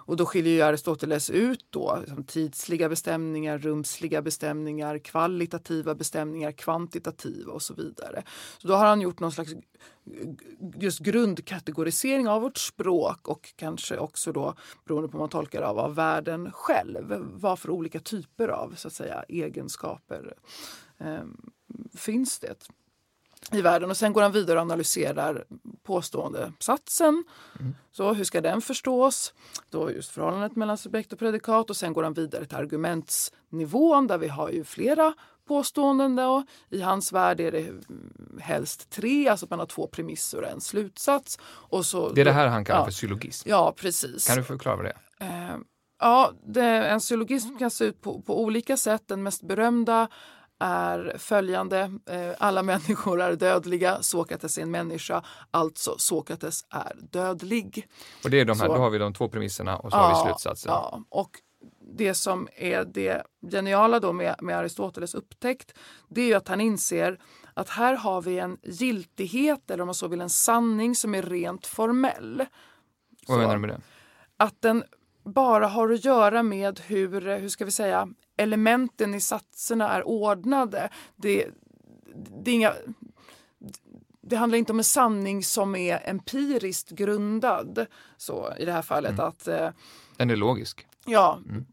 Och 0.07 0.17
då 0.17 0.27
skiljer 0.27 0.53
ju 0.53 0.63
Aristoteles 0.63 1.31
ut 1.31 1.67
då 1.71 1.99
liksom 2.01 2.25
tidsliga 2.25 2.89
bestämningar, 2.89 3.59
rumsliga 3.59 4.23
bestämningar, 4.23 4.99
kvalitativa 4.99 5.95
bestämningar, 5.95 6.53
kvantitativa 6.53 7.53
och 7.53 7.63
så 7.63 7.75
vidare. 7.75 8.23
Så 8.59 8.69
då 8.69 8.75
har 8.75 8.87
han 8.87 9.01
gjort 9.01 9.21
någon 9.21 9.33
slags 9.33 9.53
just 10.75 10.99
grundkategorisering 10.99 12.29
av 12.29 12.43
vårt 12.43 12.59
språk 12.59 13.29
och 13.29 13.53
kanske 13.57 13.99
också 13.99 14.33
då 14.33 14.55
beroende 14.85 15.09
på 15.09 15.13
hur 15.13 15.23
man 15.23 15.29
tolkar 15.29 15.63
av, 15.63 15.79
av 15.79 15.95
världen 15.95 16.53
själv. 16.53 17.15
Vad 17.33 17.59
för 17.59 17.71
olika 17.71 18.01
typer 18.01 18.49
av 18.49 18.75
så 18.77 18.89
att 18.89 18.95
säga, 18.95 19.25
egenskaper 19.29 20.35
eh, 20.99 21.25
finns 21.95 22.39
det 22.39 22.69
i 23.53 23.63
världen. 23.63 23.91
Och 23.91 23.97
sen 23.97 24.13
går 24.13 24.23
han 24.23 24.33
vidare 24.33 24.59
och 24.59 24.63
analyserar 24.63 25.45
påståendesatsen. 25.83 27.25
Mm. 27.61 27.75
Så 27.93 28.13
hur 28.13 28.25
ska 28.25 28.41
den 28.41 28.61
förstås? 28.61 29.35
Då 29.71 29.91
just 29.91 30.11
förhållandet 30.11 30.57
mellan 30.57 30.79
subjekt 30.79 31.13
och 31.13 31.19
predikat 31.19 31.71
och 31.71 31.77
sen 31.77 31.93
går 31.93 32.03
han 32.03 32.15
vidare 32.15 32.47
till 32.47 32.57
argumentsnivån 32.57 34.07
där 34.07 34.19
vi 34.19 34.29
har 34.29 34.51
ju 34.51 34.65
flera 34.65 35.15
påståenden. 35.49 36.17
Då. 36.17 36.45
I 36.71 36.81
hans 36.81 37.13
värld 37.13 37.41
är 37.41 37.53
det 37.53 37.73
helst 38.41 38.91
tre, 38.91 39.29
alltså 39.29 39.47
att 39.47 39.51
man 39.51 39.59
har 39.59 39.67
två 39.67 39.87
premisser 39.87 40.43
och 40.43 40.49
en 40.49 40.61
slutsats. 40.61 41.39
Och 41.45 41.87
så, 41.87 42.09
det 42.09 42.21
är 42.21 42.25
det 42.25 42.33
här 42.33 42.47
han 42.47 42.65
kallar 42.65 42.81
ja, 42.81 42.85
för 42.85 42.93
syllogism? 42.93 43.49
Ja, 43.49 43.75
precis. 43.77 44.27
Kan 44.27 44.37
du 44.37 44.45
förklara 44.45 44.77
vad 44.77 44.85
det 44.85 44.93
är? 45.19 45.53
Eh, 45.53 45.59
ja, 46.01 46.33
det, 46.47 46.65
en 46.65 47.01
syllogism 47.01 47.57
kan 47.57 47.71
se 47.71 47.85
ut 47.85 48.01
på, 48.01 48.21
på 48.23 48.43
olika 48.43 48.77
sätt. 48.77 49.03
Den 49.07 49.23
mest 49.23 49.43
berömda 49.43 50.09
är 50.59 51.17
följande. 51.19 51.81
Eh, 52.11 52.35
alla 52.39 52.63
människor 52.63 53.21
är 53.21 53.37
dödliga. 53.37 54.03
Sokrates 54.03 54.59
är 54.59 54.63
en 54.63 54.71
människa, 54.71 55.23
alltså 55.51 55.95
Sokrates 55.99 56.65
är 56.71 56.97
dödlig. 57.11 57.89
Och 58.25 58.31
det 58.31 58.41
är 58.41 58.45
de 58.45 58.61
här, 58.61 58.67
så, 58.67 58.75
då 58.75 58.81
har 58.81 58.91
vi 58.91 58.99
de 58.99 59.15
två 59.15 59.29
premisserna 59.29 59.77
och 59.77 59.91
så 59.91 59.97
ja, 59.97 60.01
har 60.01 60.25
vi 60.25 60.31
slutsatsen. 60.31 60.73
Ja, 60.73 61.01
och 61.09 61.31
det 61.87 62.15
som 62.15 62.49
är 62.57 62.85
det 62.85 63.23
geniala 63.51 64.01
då 64.01 64.13
med, 64.13 64.37
med 64.43 64.57
Aristoteles 64.57 65.15
upptäckt, 65.15 65.75
det 66.09 66.21
är 66.21 66.27
ju 66.27 66.35
att 66.35 66.49
han 66.49 66.61
inser 66.61 67.21
att 67.55 67.69
här 67.69 67.95
har 67.95 68.23
vi 68.23 68.39
en 68.39 68.59
giltighet, 68.63 69.71
eller 69.71 69.83
om 69.83 69.87
man 69.87 69.95
så 69.95 70.09
vill 70.09 70.21
en 70.21 70.31
sanning 70.31 70.95
som 70.95 71.15
är 71.15 71.23
rent 71.23 71.67
formell. 71.67 72.47
Vad 73.29 73.39
menar 73.39 73.55
du 73.55 73.61
med 73.61 73.71
det? 73.71 73.81
Att 74.37 74.63
den 74.63 74.85
bara 75.25 75.67
har 75.67 75.93
att 75.93 76.05
göra 76.05 76.43
med 76.43 76.81
hur, 76.81 77.39
hur 77.39 77.49
ska 77.49 77.65
vi 77.65 77.71
säga, 77.71 78.09
elementen 78.37 79.15
i 79.15 79.21
satserna 79.21 79.89
är 79.89 80.07
ordnade. 80.07 80.89
Det, 81.17 81.49
det, 82.45 82.51
är 82.51 82.55
inga, 82.55 82.75
det 84.21 84.37
handlar 84.37 84.59
inte 84.59 84.73
om 84.73 84.79
en 84.79 84.85
sanning 84.85 85.45
som 85.45 85.77
är 85.77 86.09
empiriskt 86.11 86.91
grundad. 86.91 87.87
Så 88.17 88.55
i 88.59 88.65
det 88.65 88.73
här 88.73 88.83
fallet 88.83 89.13
mm. 89.13 89.27
att... 89.27 89.49
Eh, 89.49 89.71
Den 90.17 90.31
är 90.31 90.37
logisk. 90.37 90.87
Ja, 91.07 91.41
mm. 91.49 91.65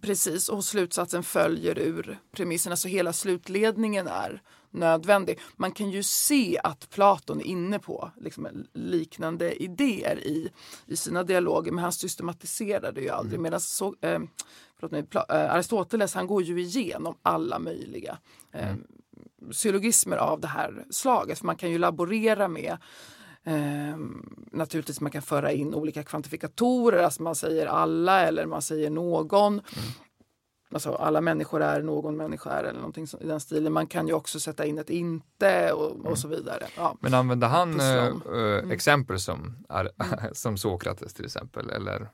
precis. 0.00 0.48
Och 0.48 0.64
slutsatsen 0.64 1.22
följer 1.22 1.78
ur 1.78 2.18
premisserna. 2.32 2.76
Så 2.76 2.88
hela 2.88 3.12
slutledningen 3.12 4.06
är 4.06 4.42
nödvändig. 4.70 5.38
Man 5.56 5.72
kan 5.72 5.90
ju 5.90 6.02
se 6.02 6.60
att 6.64 6.90
Platon 6.90 7.40
är 7.40 7.44
inne 7.44 7.78
på 7.78 8.10
liksom, 8.20 8.48
liknande 8.72 9.62
idéer 9.62 10.18
i, 10.18 10.50
i 10.86 10.96
sina 10.96 11.22
dialoger 11.22 11.72
men 11.72 11.84
han 11.84 11.92
systematiserar 11.92 12.92
det 12.92 13.00
ju 13.00 13.08
aldrig. 13.08 13.34
Mm. 13.34 13.42
Medan 13.42 13.60
så, 13.60 13.94
eh, 14.00 14.20
mig, 14.90 15.04
eh, 15.14 15.24
Aristoteles 15.28 16.14
han 16.14 16.26
går 16.26 16.42
ju 16.42 16.60
igenom 16.60 17.14
alla 17.22 17.58
möjliga 17.58 18.18
eh, 18.52 18.68
mm. 18.68 18.84
syllogismer 19.52 20.16
av 20.16 20.40
det 20.40 20.48
här 20.48 20.84
slaget. 20.90 21.38
För 21.38 21.46
man 21.46 21.56
kan 21.56 21.70
ju 21.70 21.78
laborera 21.78 22.48
med 22.48 22.78
Eh, 23.44 23.96
naturligtvis 24.52 25.00
man 25.00 25.10
kan 25.10 25.22
föra 25.22 25.52
in 25.52 25.74
olika 25.74 26.02
kvantifikatorer, 26.02 27.02
alltså 27.02 27.22
man 27.22 27.34
säger 27.34 27.66
alla 27.66 28.20
eller 28.20 28.46
man 28.46 28.62
säger 28.62 28.90
någon. 28.90 29.52
Mm. 29.52 29.62
Alltså 30.72 30.92
alla 30.94 31.20
människor 31.20 31.62
är, 31.62 31.82
någon 31.82 32.16
människa 32.16 32.50
är 32.50 32.64
eller 32.64 32.78
någonting 32.78 33.06
i 33.20 33.26
den 33.26 33.40
stilen. 33.40 33.72
Man 33.72 33.86
kan 33.86 34.08
ju 34.08 34.14
också 34.14 34.40
sätta 34.40 34.66
in 34.66 34.78
ett 34.78 34.90
inte 34.90 35.72
och, 35.72 35.90
och 35.90 36.00
mm. 36.00 36.16
så 36.16 36.28
vidare. 36.28 36.66
Ja. 36.76 36.96
Men 37.00 37.14
använder 37.14 37.48
han 37.48 37.80
äh, 37.80 38.06
mm. 38.06 38.70
exempel 38.70 39.18
som, 39.20 39.56
är, 39.68 39.88
som 40.34 40.56
Sokrates 40.56 41.14
till 41.14 41.24
exempel? 41.24 41.70
Eller? 41.70 42.08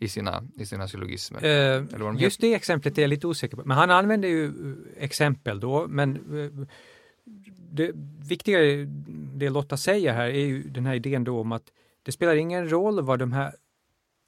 i 0.00 0.08
sina, 0.08 0.42
i 0.56 0.66
sina 0.66 0.88
syllogismer. 0.88 1.44
Eh, 1.44 1.82
de 1.82 2.16
just 2.18 2.40
det 2.40 2.54
exemplet 2.54 2.98
är 2.98 3.02
jag 3.02 3.08
lite 3.08 3.26
osäker 3.26 3.56
på. 3.56 3.62
Men 3.64 3.76
han 3.76 3.90
använder 3.90 4.28
ju 4.28 4.46
eh, 4.46 5.04
exempel 5.04 5.60
då, 5.60 5.86
men 5.88 6.16
eh, 6.16 6.66
det 7.70 7.92
viktiga, 8.28 8.58
det 9.34 9.50
Lotta 9.50 9.76
säger 9.76 10.12
här, 10.12 10.26
är 10.26 10.46
ju 10.46 10.62
den 10.62 10.86
här 10.86 10.94
idén 10.94 11.24
då 11.24 11.40
om 11.40 11.52
att 11.52 11.72
det 12.02 12.12
spelar 12.12 12.34
ingen 12.34 12.70
roll 12.70 13.00
vad 13.00 13.18
de 13.18 13.32
här 13.32 13.54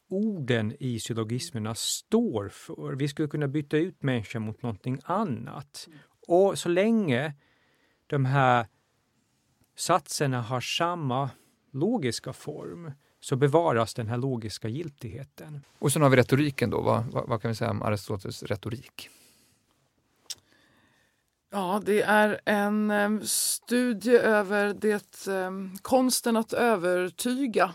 orden 0.08 0.76
i 0.80 1.00
syllogismerna 1.00 1.74
står 1.74 2.48
för. 2.48 2.92
Vi 2.92 3.08
skulle 3.08 3.28
kunna 3.28 3.48
byta 3.48 3.76
ut 3.76 4.02
människa 4.02 4.38
mot 4.38 4.62
någonting 4.62 5.00
annat. 5.04 5.88
Och 6.28 6.58
så 6.58 6.68
länge 6.68 7.34
de 8.06 8.24
här 8.24 8.66
satserna 9.76 10.42
har 10.42 10.60
samma 10.60 11.30
logiska 11.72 12.32
form 12.32 12.92
så 13.20 13.36
bevaras 13.36 13.94
den 13.94 14.08
här 14.08 14.16
logiska 14.16 14.68
giltigheten. 14.68 15.60
Och 15.78 15.92
sen 15.92 16.02
har 16.02 16.10
vi 16.10 16.16
retoriken 16.16 16.70
då. 16.70 16.80
Vad, 16.80 17.04
vad, 17.04 17.28
vad 17.28 17.42
kan 17.42 17.48
vi 17.48 17.54
säga 17.54 17.70
om 17.70 17.82
Aristoteles 17.82 18.42
retorik? 18.42 19.08
Ja, 21.54 21.82
det 21.84 22.02
är 22.02 22.40
en 22.44 23.20
studie 23.26 24.16
över 24.16 24.74
det 24.74 25.28
konsten 25.82 26.36
att 26.36 26.52
övertyga 26.52 27.74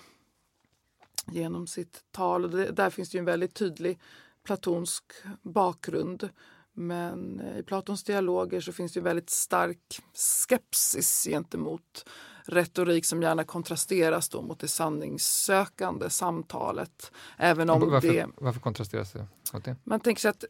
genom 1.32 1.68
sitt 1.68 2.04
tal. 2.12 2.44
Och 2.44 2.50
det, 2.50 2.72
där 2.72 2.90
finns 2.90 3.10
det 3.10 3.18
en 3.18 3.26
väldigt 3.26 3.54
tydlig 3.54 4.00
platonsk 4.44 5.04
bakgrund. 5.42 6.30
Men 6.74 7.40
eh, 7.40 7.58
i 7.58 7.64
Platons 7.64 8.04
dialoger 8.04 8.62
så 8.62 8.72
finns 8.72 8.94
det 8.94 9.02
väldigt 9.02 9.30
stark 9.30 10.02
skepsis 10.14 11.24
gentemot 11.30 12.06
retorik 12.46 13.06
som 13.06 13.22
gärna 13.22 13.44
kontrasteras 13.44 14.30
då 14.30 14.42
mot 14.42 14.60
det 14.60 14.68
sanningssökande 14.68 16.10
samtalet. 16.10 17.12
Även 17.38 17.70
om 17.70 17.90
varför, 17.92 18.08
det, 18.08 18.28
varför 18.38 18.60
kontrasteras 18.60 19.12
det 19.12 19.28
mot 19.54 19.66
det? 19.66 19.76
Man 19.84 20.00
tänker 20.00 20.22
sig 20.22 20.30
att, 20.30 20.44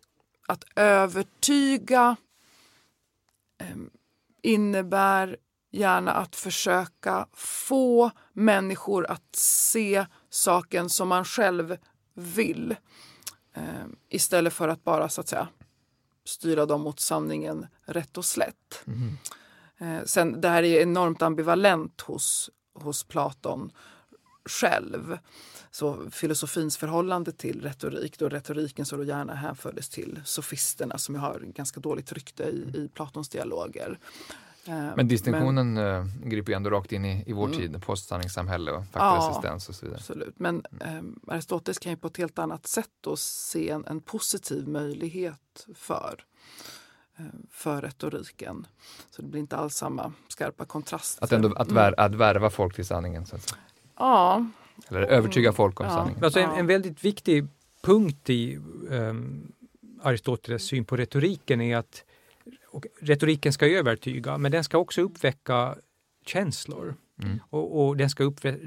att 0.48 0.64
övertyga 0.76 2.16
innebär 4.42 5.38
gärna 5.72 6.12
att 6.14 6.36
försöka 6.36 7.28
få 7.34 8.12
människor 8.34 9.12
att 9.12 9.36
se 9.36 10.06
saken 10.30 10.90
som 10.90 11.08
man 11.08 11.26
själv 11.26 11.78
vill. 12.14 12.76
Eh, 13.54 13.86
istället 14.10 14.54
för 14.54 14.68
att 14.68 14.84
bara 14.84 15.10
så 15.10 15.22
att 15.22 15.28
säga 15.28 15.48
styra 16.26 16.66
dem 16.66 16.82
mot 16.82 17.00
sanningen 17.00 17.68
rätt 17.86 18.18
och 18.18 18.26
slätt. 18.26 18.84
Mm. 18.88 19.18
Sen, 20.06 20.42
det 20.42 20.50
här 20.50 20.64
är 20.64 20.82
enormt 20.82 21.22
ambivalent 21.22 22.02
hos, 22.02 22.50
hos 22.74 23.04
Platon 23.04 23.72
själv. 24.46 25.18
Så 25.72 26.10
filosofins 26.12 26.78
förhållande 26.78 27.32
till 27.32 27.62
retorik, 27.62 28.20
då 28.20 28.30
retoriken 28.30 28.86
så 28.86 28.98
då 28.98 29.04
gärna 29.04 29.36
hänfördes 29.36 29.90
till 29.90 30.22
sofisterna 30.26 30.98
som 30.98 31.16
har 31.16 31.40
ganska 31.40 31.80
dåligt 31.80 32.12
rykte 32.12 32.44
i, 32.44 32.72
i 32.74 32.90
Platons 32.94 33.30
dialoger. 33.30 34.00
Eh, 34.66 34.96
Men 34.96 35.08
distinktionen 35.08 35.74
men, 35.74 36.02
äh, 36.24 36.30
griper 36.30 36.52
ju 36.52 36.56
ändå 36.56 36.70
rakt 36.70 36.92
in 36.92 37.06
i, 37.06 37.24
i 37.28 37.34
vår 37.34 37.48
mm. 37.48 37.58
tid, 37.58 37.82
postsanningssamhälle 37.82 38.72
och 38.72 38.84
faktaresistens 38.86 39.68
ja, 39.68 39.72
och 39.72 39.76
så 39.76 39.86
vidare. 39.86 40.00
Absolut, 40.00 40.40
men 40.40 40.64
äh, 40.82 41.34
Aristoteles 41.34 41.80
kan 41.80 41.92
ju 41.92 41.98
på 41.98 42.08
ett 42.08 42.18
helt 42.18 42.40
annat 42.40 42.68
sätt 42.68 42.90
då 43.02 43.16
se 43.18 43.70
en, 43.70 43.86
en 43.86 44.02
positiv 44.02 44.68
möjlighet 44.68 45.68
för 45.76 46.24
för 47.52 47.82
retoriken. 47.82 48.68
Så 49.12 49.22
det 49.22 49.28
blir 49.28 49.42
inte 49.42 49.58
alls 49.58 49.76
samma 49.76 50.14
skarpa 50.28 50.66
kontrast. 50.66 51.24
Att, 51.24 51.32
ändå, 51.32 51.54
att, 51.54 51.72
vär, 51.72 52.00
att 52.00 52.16
värva 52.16 52.50
folk 52.50 52.76
till 52.76 52.86
sanningen? 52.86 53.26
Så 53.26 53.36
att 53.36 53.42
säga. 53.42 53.62
Ja. 53.98 54.46
Eller 54.90 55.02
övertyga 55.02 55.54
folk 55.54 55.80
om 55.80 55.86
ja. 55.86 55.94
sanningen. 55.94 56.24
Alltså 56.24 56.40
en, 56.40 56.50
en 56.50 56.68
väldigt 56.68 57.06
viktig 57.06 57.48
punkt 57.82 58.30
i 58.30 58.60
um, 58.90 59.52
Aristoteles 60.02 60.64
syn 60.64 60.86
på 60.86 60.98
retoriken 60.98 61.62
är 61.62 61.78
att 61.78 62.04
retoriken 63.02 63.54
ska 63.54 63.68
övertyga, 63.68 64.38
men 64.38 64.52
den 64.52 64.64
ska 64.64 64.78
också 64.78 65.02
uppväcka 65.02 65.76
känslor. 66.26 66.96
Mm. 67.24 67.40
Och, 67.50 67.88
och, 67.88 67.98
den 67.98 68.10
ska 68.10 68.24
uppvä 68.24 68.58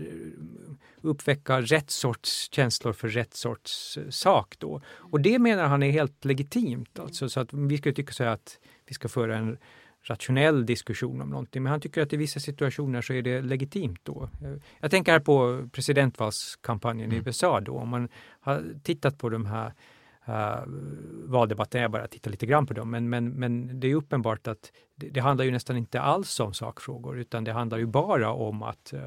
uppväcka 1.01 1.61
rätt 1.61 1.91
sorts 1.91 2.49
känslor 2.53 2.93
för 2.93 3.09
rätt 3.09 3.35
sorts 3.35 3.99
eh, 3.99 4.09
sak. 4.09 4.55
Då. 4.59 4.81
Och 4.87 5.21
det 5.21 5.39
menar 5.39 5.65
han 5.65 5.83
är 5.83 5.91
helt 5.91 6.25
legitimt. 6.25 6.99
Alltså, 6.99 7.29
så 7.29 7.41
att 7.41 7.53
vi 7.53 7.79
skulle 7.79 7.95
tycka 7.95 8.13
så 8.13 8.25
att 8.25 8.59
vi 8.87 8.95
ska 8.95 9.09
föra 9.09 9.37
en 9.37 9.59
rationell 10.03 10.67
diskussion 10.67 11.21
om 11.21 11.31
någonting. 11.31 11.63
Men 11.63 11.71
han 11.71 11.81
tycker 11.81 12.03
att 12.03 12.13
i 12.13 12.17
vissa 12.17 12.41
situationer 12.41 13.03
så 13.03 13.13
är 13.13 13.23
det 13.23 13.43
legitimt 13.43 14.01
då. 14.03 14.29
Jag 14.81 14.91
tänker 14.91 15.13
här 15.13 15.21
på 15.21 15.69
presidentvalskampanjen 15.73 17.11
mm. 17.11 17.23
i 17.23 17.29
USA 17.29 17.61
då. 17.61 17.77
Om 17.77 17.89
man 17.89 18.09
har 18.41 18.65
tittat 18.83 19.19
på 19.19 19.29
de 19.29 19.47
här 19.47 19.73
uh, 20.29 20.65
valdebatten, 21.25 21.83
jag 21.83 21.91
bara 21.91 22.07
tittar 22.07 22.31
lite 22.31 22.47
grann 22.47 22.67
på 22.67 22.75
dem, 22.75 22.91
men, 22.91 23.09
men, 23.09 23.31
men 23.31 23.81
det 23.81 23.91
är 23.91 23.95
uppenbart 23.95 24.47
att 24.47 24.73
det, 24.97 25.09
det, 25.09 25.21
handlar 25.21 25.45
ju 25.45 25.51
nästan 25.51 25.77
inte 25.77 26.01
alls 26.01 26.41
om 26.41 26.55
sakfrågor 26.55 27.19
utan 27.19 27.45
det 27.45 27.53
handlar 27.53 27.79
ju 27.79 27.87
bara 27.87 28.33
om 28.33 28.63
att, 28.63 28.93
uh, 28.95 29.01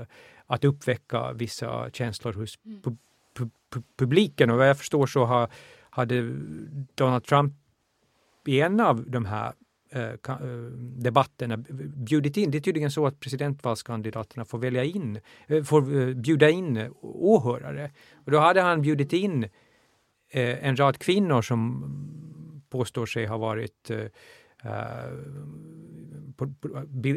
att 0.48 0.64
uppväcka 0.64 1.34
vissa 1.34 1.90
känslor 1.90 2.34
hos 2.34 2.58
pu, 2.58 2.96
pu, 3.34 3.50
pu, 3.70 3.82
publiken 3.98 4.50
och 4.50 4.58
vad 4.58 4.70
jag 4.70 4.78
förstår 4.78 5.06
så 5.06 5.26
har, 5.26 5.50
hade 5.90 6.22
Donald 6.96 7.24
Trump 7.24 7.54
i 8.46 8.62
en 8.62 8.80
av 8.80 9.10
de 9.10 9.26
här 9.26 9.54
debatterna 10.98 11.58
bjudit 11.96 12.38
in. 12.38 12.52
Det 12.52 12.58
är 12.58 12.60
tydligen 12.60 12.92
så 12.92 13.08
att 13.08 13.20
presidentvalskandidaterna 13.20 14.46
får 14.46 14.58
välja 14.58 14.84
in, 14.84 15.20
eh, 15.48 15.64
får 15.64 16.02
eh, 16.02 16.14
bjuda 16.16 16.50
in 16.50 16.94
åhörare. 17.02 17.92
Och 18.14 18.32
då 18.32 18.40
hade 18.40 18.62
han 18.62 18.82
bjudit 18.82 19.14
in 19.14 19.44
eh, 20.30 20.68
en 20.68 20.76
rad 20.76 20.98
kvinnor 20.98 21.42
som 21.42 21.84
påstår 22.70 23.06
sig 23.06 23.26
ha 23.26 23.38
varit 23.38 23.92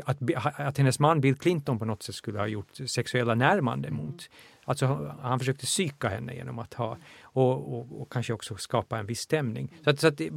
att, 0.04 0.18
att 0.56 0.78
hennes 0.78 0.98
man 0.98 1.20
Bill 1.20 1.36
Clinton 1.36 1.78
på 1.78 1.84
något 1.84 2.02
sätt 2.02 2.14
skulle 2.14 2.38
ha 2.38 2.46
gjort 2.46 2.76
sexuella 2.86 3.34
närmanden 3.34 3.92
mm. 3.92 4.06
mot. 4.06 4.30
Alltså 4.68 5.14
han 5.20 5.38
försökte 5.38 5.66
psyka 5.66 6.08
henne 6.08 6.34
genom 6.34 6.58
att 6.58 6.74
ha 6.74 6.98
och, 7.22 7.74
och, 7.74 8.00
och 8.00 8.12
kanske 8.12 8.32
också 8.32 8.56
skapa 8.56 8.98
en 8.98 9.06
viss 9.06 9.20
stämning. 9.20 9.74
Så, 9.84 9.90
att, 9.90 10.00
så 10.00 10.06
att 10.08 10.18
det, 10.18 10.30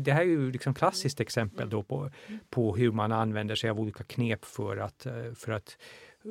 det, 0.00 0.12
här 0.12 0.20
är 0.20 0.24
ju 0.24 0.52
liksom 0.52 0.74
klassiskt 0.74 1.20
exempel 1.20 1.70
då 1.70 1.82
på, 1.82 2.10
på 2.50 2.76
hur 2.76 2.92
man 2.92 3.12
använder 3.12 3.54
sig 3.54 3.70
av 3.70 3.80
olika 3.80 4.04
knep 4.04 4.44
för 4.44 4.76
att, 4.76 5.06
eh, 5.06 5.32
för 5.34 5.52
att 5.52 5.76
eh, 6.24 6.30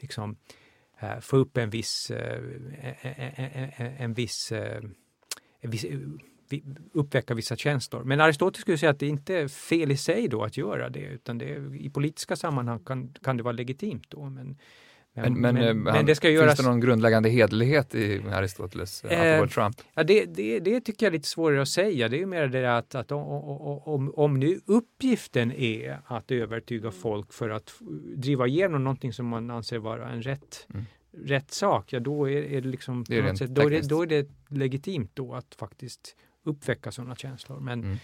liksom, 0.00 0.36
eh, 0.98 1.18
få 1.20 1.36
upp 1.36 1.56
en 1.56 1.70
viss, 1.70 2.10
en 3.98 4.14
viss, 4.14 4.52
en 5.60 5.70
viss 5.70 5.86
uppväcka 6.92 7.34
vissa 7.34 7.56
känslor. 7.56 8.04
Men 8.04 8.20
Aristoteles 8.20 8.60
skulle 8.60 8.78
säga 8.78 8.90
att 8.90 8.98
det 8.98 9.06
inte 9.06 9.34
är 9.34 9.48
fel 9.48 9.90
i 9.90 9.96
sig 9.96 10.28
då 10.28 10.44
att 10.44 10.56
göra 10.56 10.88
det, 10.88 11.00
utan 11.00 11.38
det 11.38 11.54
är, 11.54 11.74
i 11.74 11.90
politiska 11.90 12.36
sammanhang 12.36 12.84
kan, 12.84 13.14
kan 13.22 13.36
det 13.36 13.42
vara 13.42 13.52
legitimt 13.52 14.10
då. 14.10 14.24
Men, 14.24 14.58
men, 15.22 15.40
men, 15.40 15.54
men, 15.54 15.82
men 15.82 15.94
han, 15.94 16.06
det 16.06 16.14
ska 16.14 16.30
göras... 16.30 16.46
Finns 16.46 16.66
det 16.66 16.72
någon 16.72 16.80
grundläggande 16.80 17.28
hederlighet 17.28 17.94
i 17.94 18.22
Aristoteles 18.32 19.04
eh, 19.04 19.46
Trump? 19.46 19.76
Ja, 19.94 20.02
det, 20.02 20.24
det, 20.24 20.60
det, 20.60 20.80
tycker 20.80 21.06
jag 21.06 21.10
är 21.10 21.16
lite 21.16 21.28
svårare 21.28 21.62
att 21.62 21.68
säga. 21.68 22.08
Det 22.08 22.22
är 22.22 22.26
mer 22.26 22.46
det 22.46 22.76
att, 22.76 22.94
att 22.94 23.12
om, 23.12 23.22
om, 23.84 24.12
om 24.16 24.40
nu 24.40 24.60
uppgiften 24.66 25.52
är 25.52 26.00
att 26.06 26.30
övertyga 26.30 26.90
folk 26.90 27.32
för 27.32 27.50
att 27.50 27.74
driva 28.16 28.46
igenom 28.46 28.84
någonting 28.84 29.12
som 29.12 29.26
man 29.26 29.50
anser 29.50 29.78
vara 29.78 30.08
en 30.08 30.22
rätt, 30.22 30.66
mm. 30.74 30.86
rätt 31.24 31.50
sak, 31.50 31.92
ja 31.92 32.00
då 32.00 32.30
är, 32.30 32.42
är 32.42 32.60
det 32.60 32.68
liksom 32.68 33.04
det 33.08 33.18
är 33.18 33.34
sätt, 33.34 33.54
då, 33.54 33.62
är 33.62 33.70
det, 33.70 33.88
då 33.88 34.02
är 34.02 34.06
det 34.06 34.30
legitimt 34.48 35.10
då 35.14 35.34
att 35.34 35.54
faktiskt 35.54 36.16
uppväcka 36.44 36.92
sådana 36.92 37.16
känslor. 37.16 37.60
Men, 37.60 37.84
mm. 37.84 37.98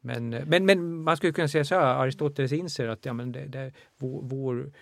men, 0.00 0.30
men, 0.30 0.66
men 0.66 1.02
man 1.02 1.16
skulle 1.16 1.32
kunna 1.32 1.48
säga 1.48 1.64
så 1.64 1.74
här, 1.74 2.02
Aristoteles 2.02 2.52
inser 2.52 2.88
att 2.88 3.04
ja, 3.04 3.12
men 3.12 3.32
det, 3.32 3.46
det, 3.46 3.72
vår, 3.98 4.22
vår 4.22 4.72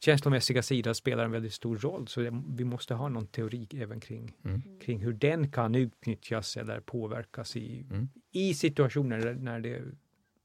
känslomässiga 0.00 0.62
sida 0.62 0.94
spelar 0.94 1.24
en 1.24 1.30
väldigt 1.30 1.54
stor 1.54 1.76
roll. 1.76 2.08
Så 2.08 2.20
det, 2.20 2.42
vi 2.56 2.64
måste 2.64 2.94
ha 2.94 3.08
någon 3.08 3.26
teori 3.26 3.68
även 3.74 4.00
kring, 4.00 4.34
mm. 4.44 4.62
kring 4.80 5.00
hur 5.00 5.12
den 5.12 5.50
kan 5.50 5.74
utnyttjas 5.74 6.56
eller 6.56 6.80
påverkas 6.80 7.56
i, 7.56 7.86
mm. 7.90 8.08
i 8.32 8.54
situationer 8.54 9.34
när 9.34 9.60
det 9.60 9.82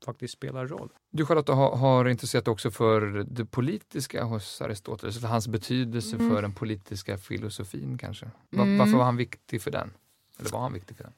faktiskt 0.05 0.33
spelar 0.33 0.67
roll. 0.67 0.89
Du 1.11 1.25
Charlotta 1.25 1.53
har, 1.53 1.75
har 1.75 2.09
intresserat 2.09 2.47
också 2.47 2.71
för 2.71 3.25
det 3.29 3.45
politiska 3.45 4.23
hos 4.23 4.61
Aristoteles, 4.61 5.19
för 5.19 5.27
hans 5.27 5.47
betydelse 5.47 6.15
mm. 6.15 6.29
för 6.29 6.41
den 6.41 6.53
politiska 6.53 7.17
filosofin 7.17 7.97
kanske. 7.97 8.31
Var, 8.49 8.63
mm. 8.63 8.77
Varför 8.77 8.97
var 8.97 9.05
han 9.05 9.17
viktig 9.17 9.61
för 9.61 9.71
den? 9.71 9.91
Eller 10.39 10.49
var 10.49 10.59
han 10.59 10.73
viktig 10.73 10.97
för 10.97 11.03
den? 11.03 11.13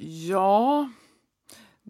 Ja, 0.00 0.90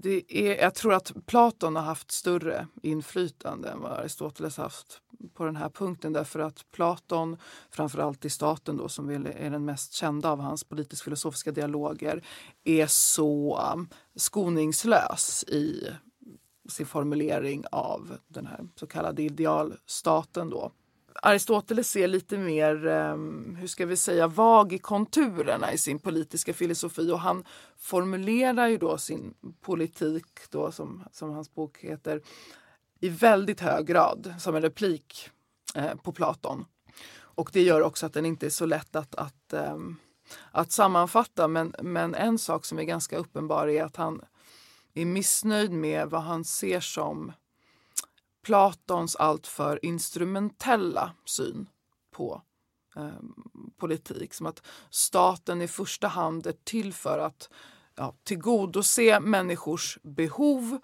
det 0.02 0.22
är, 0.28 0.62
jag 0.62 0.74
tror 0.74 0.94
att 0.94 1.12
Platon 1.26 1.76
har 1.76 1.82
haft 1.82 2.10
större 2.10 2.66
inflytande 2.82 3.68
än 3.68 3.80
vad 3.80 3.92
Aristoteles 3.92 4.56
haft 4.56 5.00
på 5.34 5.44
den 5.44 5.56
här 5.56 5.68
punkten 5.68 6.12
därför 6.12 6.40
att 6.40 6.64
Platon, 6.72 7.36
framförallt 7.70 8.24
i 8.24 8.30
Staten 8.30 8.76
då, 8.76 8.88
som 8.88 9.10
är 9.10 9.50
den 9.50 9.64
mest 9.64 9.92
kända 9.92 10.30
av 10.30 10.40
hans 10.40 10.64
politisk-filosofiska 10.64 11.52
dialoger, 11.52 12.24
är 12.64 12.86
så 12.86 13.60
um, 13.74 13.88
skoningslös 14.16 15.44
i 15.48 15.88
sin 16.68 16.86
formulering 16.86 17.64
av 17.72 18.18
den 18.28 18.46
här 18.46 18.68
så 18.74 18.86
kallade 18.86 19.22
idealstaten. 19.22 20.50
Då. 20.50 20.72
Aristoteles 21.22 21.96
är 21.96 22.08
lite 22.08 22.38
mer, 22.38 22.86
ehm, 22.86 23.56
hur 23.60 23.66
ska 23.66 23.86
vi 23.86 23.96
säga, 23.96 24.26
vag 24.26 24.72
i 24.72 24.78
konturerna 24.78 25.72
i 25.72 25.78
sin 25.78 25.98
politiska 25.98 26.54
filosofi 26.54 27.10
och 27.12 27.20
han 27.20 27.44
formulerar 27.78 28.68
ju 28.68 28.78
då 28.78 28.98
sin 28.98 29.34
politik, 29.60 30.50
då, 30.50 30.72
som, 30.72 31.04
som 31.12 31.30
hans 31.30 31.54
bok 31.54 31.78
heter, 31.78 32.22
i 33.00 33.08
väldigt 33.08 33.60
hög 33.60 33.86
grad 33.86 34.34
som 34.38 34.56
en 34.56 34.62
replik 34.62 35.30
eh, 35.74 35.94
på 35.94 36.12
Platon. 36.12 36.64
Och 37.20 37.50
det 37.52 37.62
gör 37.62 37.82
också 37.82 38.06
att 38.06 38.12
den 38.12 38.26
inte 38.26 38.46
är 38.46 38.50
så 38.50 38.66
lätt 38.66 38.96
att, 38.96 39.14
att, 39.14 39.52
ehm, 39.52 39.96
att 40.50 40.72
sammanfatta. 40.72 41.48
Men, 41.48 41.74
men 41.82 42.14
en 42.14 42.38
sak 42.38 42.64
som 42.64 42.78
är 42.78 42.82
ganska 42.82 43.16
uppenbar 43.16 43.68
är 43.68 43.84
att 43.84 43.96
han 43.96 44.24
är 44.94 45.04
missnöjd 45.04 45.70
med 45.70 46.10
vad 46.10 46.22
han 46.22 46.44
ser 46.44 46.80
som 46.80 47.32
Platons 48.48 49.16
alltför 49.16 49.84
instrumentella 49.84 51.12
syn 51.24 51.68
på 52.10 52.42
eh, 52.96 53.08
politik. 53.76 54.34
Som 54.34 54.46
att 54.46 54.62
staten 54.90 55.62
i 55.62 55.68
första 55.68 56.08
hand 56.08 56.46
är 56.46 56.54
till 56.64 56.92
för 56.92 57.18
att 57.18 57.50
ja, 57.94 58.14
tillgodose 58.24 59.20
människors 59.20 59.98
behov 60.02 60.72
Eh, 60.72 60.78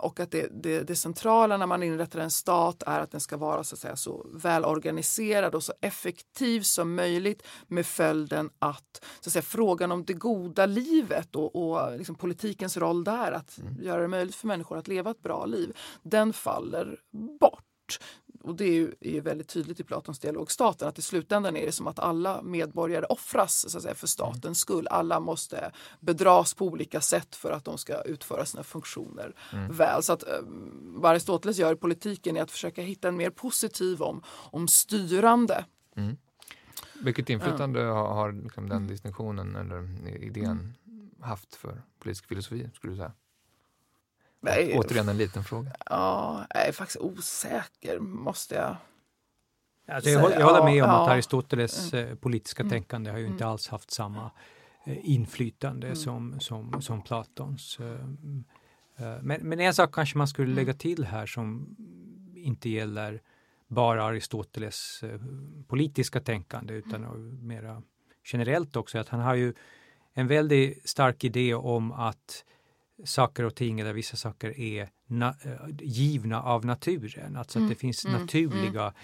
och 0.00 0.20
att 0.20 0.30
det, 0.30 0.48
det, 0.62 0.82
det, 0.82 0.96
centrala 0.96 1.56
när 1.56 1.66
man 1.66 1.82
inrättar 1.82 2.20
en 2.20 2.30
stat 2.30 2.82
är 2.86 3.00
att 3.00 3.10
den 3.10 3.20
ska 3.20 3.36
vara 3.36 3.64
så, 3.64 3.74
att 3.74 3.78
säga, 3.78 3.96
så 3.96 4.26
välorganiserad 4.34 5.54
och 5.54 5.62
så 5.62 5.72
effektiv 5.80 6.60
som 6.60 6.94
möjligt 6.94 7.42
med 7.66 7.86
följden 7.86 8.50
att, 8.58 9.04
så 9.20 9.28
att 9.28 9.32
säga, 9.32 9.42
frågan 9.42 9.92
om 9.92 10.04
det 10.04 10.12
goda 10.12 10.66
livet 10.66 11.36
och, 11.36 11.56
och 11.56 11.98
liksom 11.98 12.14
politikens 12.14 12.76
roll 12.76 13.04
där, 13.04 13.32
att 13.32 13.58
mm. 13.58 13.82
göra 13.82 14.02
det 14.02 14.08
möjligt 14.08 14.34
för 14.34 14.46
människor 14.46 14.78
att 14.78 14.88
leva 14.88 15.10
ett 15.10 15.22
bra 15.22 15.46
liv, 15.46 15.76
den 16.02 16.32
faller 16.32 16.98
bort 17.40 17.64
och 18.44 18.54
det 18.54 18.64
är 18.64 18.72
ju, 18.72 18.94
är 19.00 19.10
ju 19.10 19.20
väldigt 19.20 19.48
tydligt 19.48 19.80
i 19.80 19.84
Platons 19.84 20.18
dialog 20.18 20.50
staten 20.50 20.88
att 20.88 20.98
i 20.98 21.02
slutändan 21.02 21.56
är 21.56 21.66
det 21.66 21.72
som 21.72 21.86
att 21.86 21.98
alla 21.98 22.42
medborgare 22.42 23.04
offras 23.04 23.70
så 23.70 23.78
att 23.78 23.82
säga, 23.82 23.94
för 23.94 24.06
statens 24.06 24.44
mm. 24.44 24.54
skull. 24.54 24.86
Alla 24.90 25.20
måste 25.20 25.70
bedras 26.00 26.54
på 26.54 26.66
olika 26.66 27.00
sätt 27.00 27.36
för 27.36 27.50
att 27.52 27.64
de 27.64 27.78
ska 27.78 28.02
utföra 28.02 28.44
sina 28.44 28.62
funktioner 28.62 29.34
mm. 29.52 29.72
väl. 29.72 30.02
Så 30.02 30.12
att 30.12 30.22
eh, 30.22 30.38
vad 30.82 31.10
Aristoteles 31.10 31.58
gör 31.58 31.72
i 31.72 31.76
politiken 31.76 32.36
är 32.36 32.42
att 32.42 32.50
försöka 32.50 32.82
hitta 32.82 33.08
en 33.08 33.16
mer 33.16 33.30
positiv 33.30 34.02
om, 34.02 34.22
om 34.28 34.68
styrande. 34.68 35.64
Mm. 35.96 36.16
Vilket 37.00 37.30
inflytande 37.30 37.80
ja. 37.80 37.92
har, 37.92 38.14
har 38.14 38.32
liksom 38.32 38.68
den 38.68 38.86
distinktionen 38.86 39.56
eller 39.56 40.08
idén 40.24 40.74
mm. 40.86 41.10
haft 41.20 41.54
för 41.54 41.82
politisk 41.98 42.26
filosofi 42.26 42.70
skulle 42.74 42.92
du 42.92 42.96
säga? 42.96 43.12
Nej, 44.44 44.78
Återigen 44.78 45.08
en 45.08 45.16
liten 45.16 45.44
fråga. 45.44 45.72
Ja, 45.86 46.46
jag 46.50 46.68
är 46.68 46.72
faktiskt 46.72 47.00
osäker, 47.00 47.98
måste 47.98 48.54
jag 48.54 48.76
alltså 49.88 50.10
jag, 50.10 50.32
jag 50.32 50.46
håller 50.46 50.64
med 50.64 50.84
om 50.84 50.90
ja, 50.90 51.02
att 51.02 51.10
Aristoteles 51.10 51.92
mm. 51.92 52.08
Eh, 52.08 52.14
politiska 52.14 52.62
mm. 52.62 52.70
tänkande 52.70 53.10
har 53.10 53.18
ju 53.18 53.26
inte 53.26 53.44
mm. 53.44 53.52
alls 53.52 53.68
haft 53.68 53.90
samma 53.90 54.30
eh, 54.86 55.10
inflytande 55.10 55.86
mm. 55.86 55.96
som, 55.96 56.40
som, 56.40 56.82
som 56.82 57.02
Platons. 57.02 57.78
Eh, 57.80 58.06
men, 59.22 59.40
men 59.48 59.60
en 59.60 59.74
sak 59.74 59.94
kanske 59.94 60.18
man 60.18 60.28
skulle 60.28 60.54
lägga 60.54 60.74
till 60.74 61.04
här 61.04 61.26
som 61.26 61.76
inte 62.34 62.68
gäller 62.68 63.22
bara 63.66 64.04
Aristoteles 64.04 65.04
politiska 65.68 66.20
tänkande 66.20 66.74
utan 66.74 67.02
mera 67.46 67.82
generellt 68.24 68.76
också, 68.76 68.98
att 68.98 69.08
han 69.08 69.20
har 69.20 69.34
ju 69.34 69.54
en 70.14 70.26
väldigt 70.26 70.88
stark 70.88 71.24
idé 71.24 71.54
om 71.54 71.92
att 71.92 72.44
saker 73.04 73.44
och 73.44 73.54
ting 73.54 73.80
eller 73.80 73.92
vissa 73.92 74.16
saker 74.16 74.60
är 74.60 74.88
na, 75.06 75.34
eh, 75.44 75.68
givna 75.80 76.42
av 76.42 76.64
naturen. 76.64 77.36
Alltså 77.36 77.58
mm. 77.58 77.66
att 77.66 77.76
det 77.76 77.80
finns 77.80 78.04
mm. 78.04 78.20
naturliga 78.20 78.82
mm. 78.82 78.94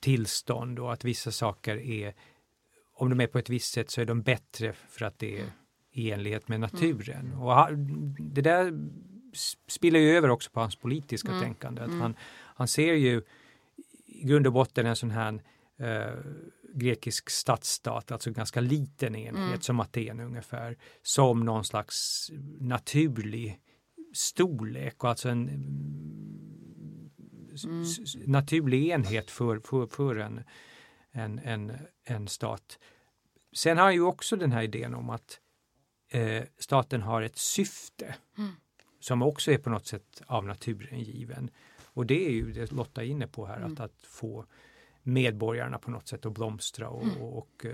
tillstånd 0.00 0.78
och 0.78 0.92
att 0.92 1.04
vissa 1.04 1.30
saker 1.30 1.76
är, 1.76 2.14
om 2.94 3.10
de 3.10 3.20
är 3.20 3.26
på 3.26 3.38
ett 3.38 3.50
visst 3.50 3.72
sätt 3.72 3.90
så 3.90 4.00
är 4.00 4.04
de 4.04 4.22
bättre 4.22 4.72
för 4.72 5.04
att 5.04 5.18
det 5.18 5.38
är 5.38 5.52
i 5.92 6.10
enlighet 6.10 6.48
med 6.48 6.60
naturen. 6.60 7.26
Mm. 7.26 7.40
Och 7.40 7.78
det 8.18 8.42
där 8.42 8.72
spiller 9.66 10.00
ju 10.00 10.16
över 10.16 10.30
också 10.30 10.50
på 10.50 10.60
hans 10.60 10.76
politiska 10.76 11.28
mm. 11.28 11.42
tänkande. 11.42 11.82
Att 11.82 11.88
mm. 11.88 12.00
han, 12.00 12.16
han 12.54 12.68
ser 12.68 12.94
ju 12.94 13.22
i 14.06 14.24
grund 14.24 14.46
och 14.46 14.52
botten 14.52 14.86
en 14.86 14.96
sån 14.96 15.10
här 15.10 15.42
eh, 15.78 16.14
grekisk 16.78 17.30
stadsstat, 17.30 18.12
alltså 18.12 18.30
ganska 18.30 18.60
liten 18.60 19.16
enhet 19.16 19.48
mm. 19.48 19.60
som 19.60 19.80
Aten 19.80 20.20
ungefär, 20.20 20.78
som 21.02 21.44
någon 21.44 21.64
slags 21.64 22.30
naturlig 22.60 23.60
storlek 24.12 25.04
och 25.04 25.10
alltså 25.10 25.28
en 25.28 25.48
mm. 27.64 27.90
naturlig 28.26 28.88
enhet 28.88 29.30
för, 29.30 29.60
för, 29.60 29.86
för 29.86 30.16
en, 30.16 30.44
en, 31.10 31.38
en, 31.38 31.72
en 32.04 32.28
stat. 32.28 32.78
Sen 33.52 33.78
har 33.78 33.84
han 33.84 33.94
ju 33.94 34.02
också 34.02 34.36
den 34.36 34.52
här 34.52 34.62
idén 34.62 34.94
om 34.94 35.10
att 35.10 35.40
eh, 36.08 36.44
staten 36.58 37.02
har 37.02 37.22
ett 37.22 37.38
syfte 37.38 38.14
mm. 38.38 38.50
som 39.00 39.22
också 39.22 39.52
är 39.52 39.58
på 39.58 39.70
något 39.70 39.86
sätt 39.86 40.22
av 40.26 40.46
naturen 40.46 41.00
given. 41.00 41.50
Och 41.84 42.06
det 42.06 42.26
är 42.26 42.30
ju 42.30 42.52
det 42.52 42.72
Lotta 42.72 43.02
är 43.02 43.06
inne 43.06 43.26
på 43.26 43.46
här, 43.46 43.56
mm. 43.56 43.72
att, 43.72 43.80
att 43.80 44.02
få 44.02 44.46
medborgarna 45.02 45.78
på 45.78 45.90
något 45.90 46.08
sätt 46.08 46.26
att 46.26 46.32
blomstra 46.32 46.88
och, 46.88 47.02
mm. 47.02 47.22
och, 47.22 47.38
och 47.38 47.64
uh, 47.64 47.72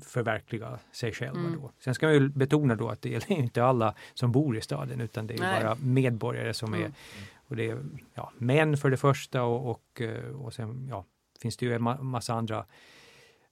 förverkliga 0.00 0.78
sig 0.92 1.12
själva. 1.12 1.40
Mm. 1.40 1.60
Då. 1.60 1.72
Sen 1.78 1.94
ska 1.94 2.06
man 2.06 2.14
ju 2.14 2.28
betona 2.28 2.74
då 2.74 2.88
att 2.88 3.02
det 3.02 3.14
är 3.14 3.32
inte 3.38 3.64
alla 3.64 3.94
som 4.14 4.32
bor 4.32 4.56
i 4.56 4.60
staden 4.60 5.00
utan 5.00 5.26
det 5.26 5.34
är 5.34 5.38
Nej. 5.38 5.62
bara 5.62 5.74
medborgare 5.74 6.54
som 6.54 6.74
är 6.74 6.78
Mm. 6.78 6.92
och 7.34 7.56
det 7.56 7.70
är 7.70 7.78
ja, 8.14 8.32
män 8.38 8.76
för 8.76 8.90
det 8.90 8.96
första 8.96 9.42
och, 9.42 9.70
och, 9.70 10.00
eh, 10.00 10.24
och 10.24 10.54
sen 10.54 10.86
ja, 10.90 11.04
finns 11.40 11.56
det 11.56 11.66
ju 11.66 11.74
en 11.74 11.82
ma- 11.82 12.02
massa 12.02 12.34
andra 12.34 12.66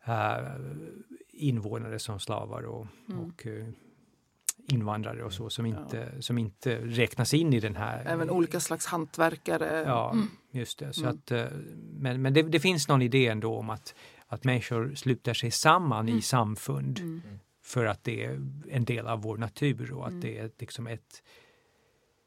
eh, 0.04 0.36
invånare 1.32 1.98
som 1.98 2.20
slavar 2.20 2.62
och, 2.62 2.86
Mm. 3.08 3.20
och 3.20 3.46
eh, 3.46 3.66
invandrare 4.72 5.24
och 5.24 5.32
så 5.32 5.50
som 5.50 5.66
inte, 5.66 6.22
som 6.22 6.38
inte 6.38 6.76
räknas 6.84 7.34
in 7.34 7.52
i 7.52 7.60
den 7.60 7.76
här. 7.76 8.04
Även 8.06 8.30
olika 8.30 8.60
slags 8.60 8.86
hantverkare. 8.86 9.82
Ja, 9.86 10.10
Mm. 10.12 10.28
just 10.50 10.78
det. 10.78 10.92
Så 10.92 11.00
Mm. 11.02 11.14
att, 11.16 11.30
eh, 11.30 11.46
men 11.92 12.22
men 12.22 12.34
det, 12.34 12.42
det 12.42 12.60
finns 12.60 12.88
någon 12.88 13.02
idé 13.02 13.26
ändå 13.26 13.54
om 13.56 13.70
att, 13.70 13.94
att 14.26 14.44
människor 14.44 14.94
sluter 14.94 15.34
sig 15.34 15.50
samman 15.50 16.08
i 16.08 16.10
Mm. 16.10 16.22
samfund 16.22 16.98
Mm. 16.98 17.22
för 17.62 17.84
att 17.86 18.04
det 18.04 18.24
är 18.24 18.40
en 18.70 18.84
del 18.84 19.06
av 19.06 19.22
vår 19.22 19.36
natur 19.36 19.92
och 19.92 20.04
att 20.04 20.08
Mm. 20.10 20.20
det 20.20 20.38
är 20.38 20.50
liksom 20.58 20.86
ett 20.86 21.22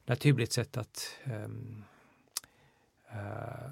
naturligt 0.06 0.52
sätt 0.52 0.78
att 0.78 1.18
ehm, 1.24 1.84
eh, 3.12 3.70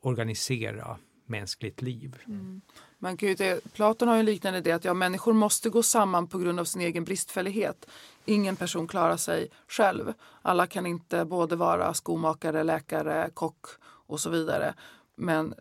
organisera 0.00 0.98
mänskligt 1.26 1.82
liv. 1.82 2.16
Mm. 2.26 2.60
Man 2.98 3.16
kan 3.16 3.28
ju 3.28 3.60
Platon 3.72 4.08
har 4.08 4.16
en 4.16 4.24
liknande 4.24 4.58
idé 4.58 4.72
att 4.72 4.84
ja, 4.84 4.94
människor 4.94 5.32
måste 5.32 5.70
gå 5.70 5.82
samman 5.82 6.26
på 6.26 6.38
grund 6.38 6.60
av 6.60 6.64
sin 6.64 6.80
egen 6.80 7.04
bristfällighet. 7.04 7.86
Ingen 8.24 8.56
person 8.56 8.88
klarar 8.88 9.16
sig 9.16 9.48
själv. 9.68 10.12
Alla 10.42 10.66
kan 10.66 10.86
inte 10.86 11.24
både 11.24 11.56
vara 11.56 11.94
skomakare, 11.94 12.62
läkare, 12.62 13.30
kock 13.34 13.66
och 13.82 14.20
så 14.20 14.30
vidare. 14.30 14.74
Men 15.16 15.54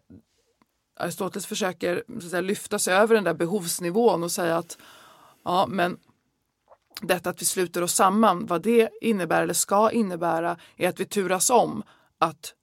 Aristoteles 1.00 1.46
försöker 1.46 2.04
så 2.08 2.16
att 2.16 2.24
säga, 2.24 2.42
lyfta 2.42 2.80
sig 2.80 2.94
över 2.94 3.16
den 3.16 3.24
där 3.24 3.34
behovsnivån 3.34 4.24
och 4.24 4.32
säga 4.32 4.58
att 4.58 4.78
ja, 5.44 5.66
men 5.68 5.98
detta 7.02 7.30
att 7.30 7.42
vi 7.42 7.46
sluter 7.46 7.82
oss 7.82 7.94
samman, 7.94 8.46
vad 8.46 8.62
det 8.62 8.90
innebär 9.02 9.44
eller 9.44 9.54
ska 9.54 9.92
innebära 9.92 10.58
är 10.78 10.90
att 10.90 11.00
vi 11.00 11.06
turas 11.06 11.50
om 11.50 11.84
att 12.18 12.54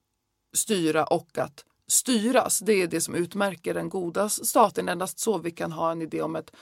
styra 0.55 1.05
och 1.05 1.39
att 1.39 1.65
styras. 1.95 2.59
Det 2.59 2.73
är 2.73 2.87
det 2.87 3.01
som 3.01 3.15
utmärker 3.15 3.75
den 3.75 3.89
goda 3.89 4.29
staten. 4.29 4.89
Endast 4.89 5.19
så 5.19 5.39
vi 5.39 5.51
kan 5.51 5.73
ha 5.73 5.93
en 5.93 6.03
idé 6.03 6.23
om 6.23 6.37
ett, 6.37 6.53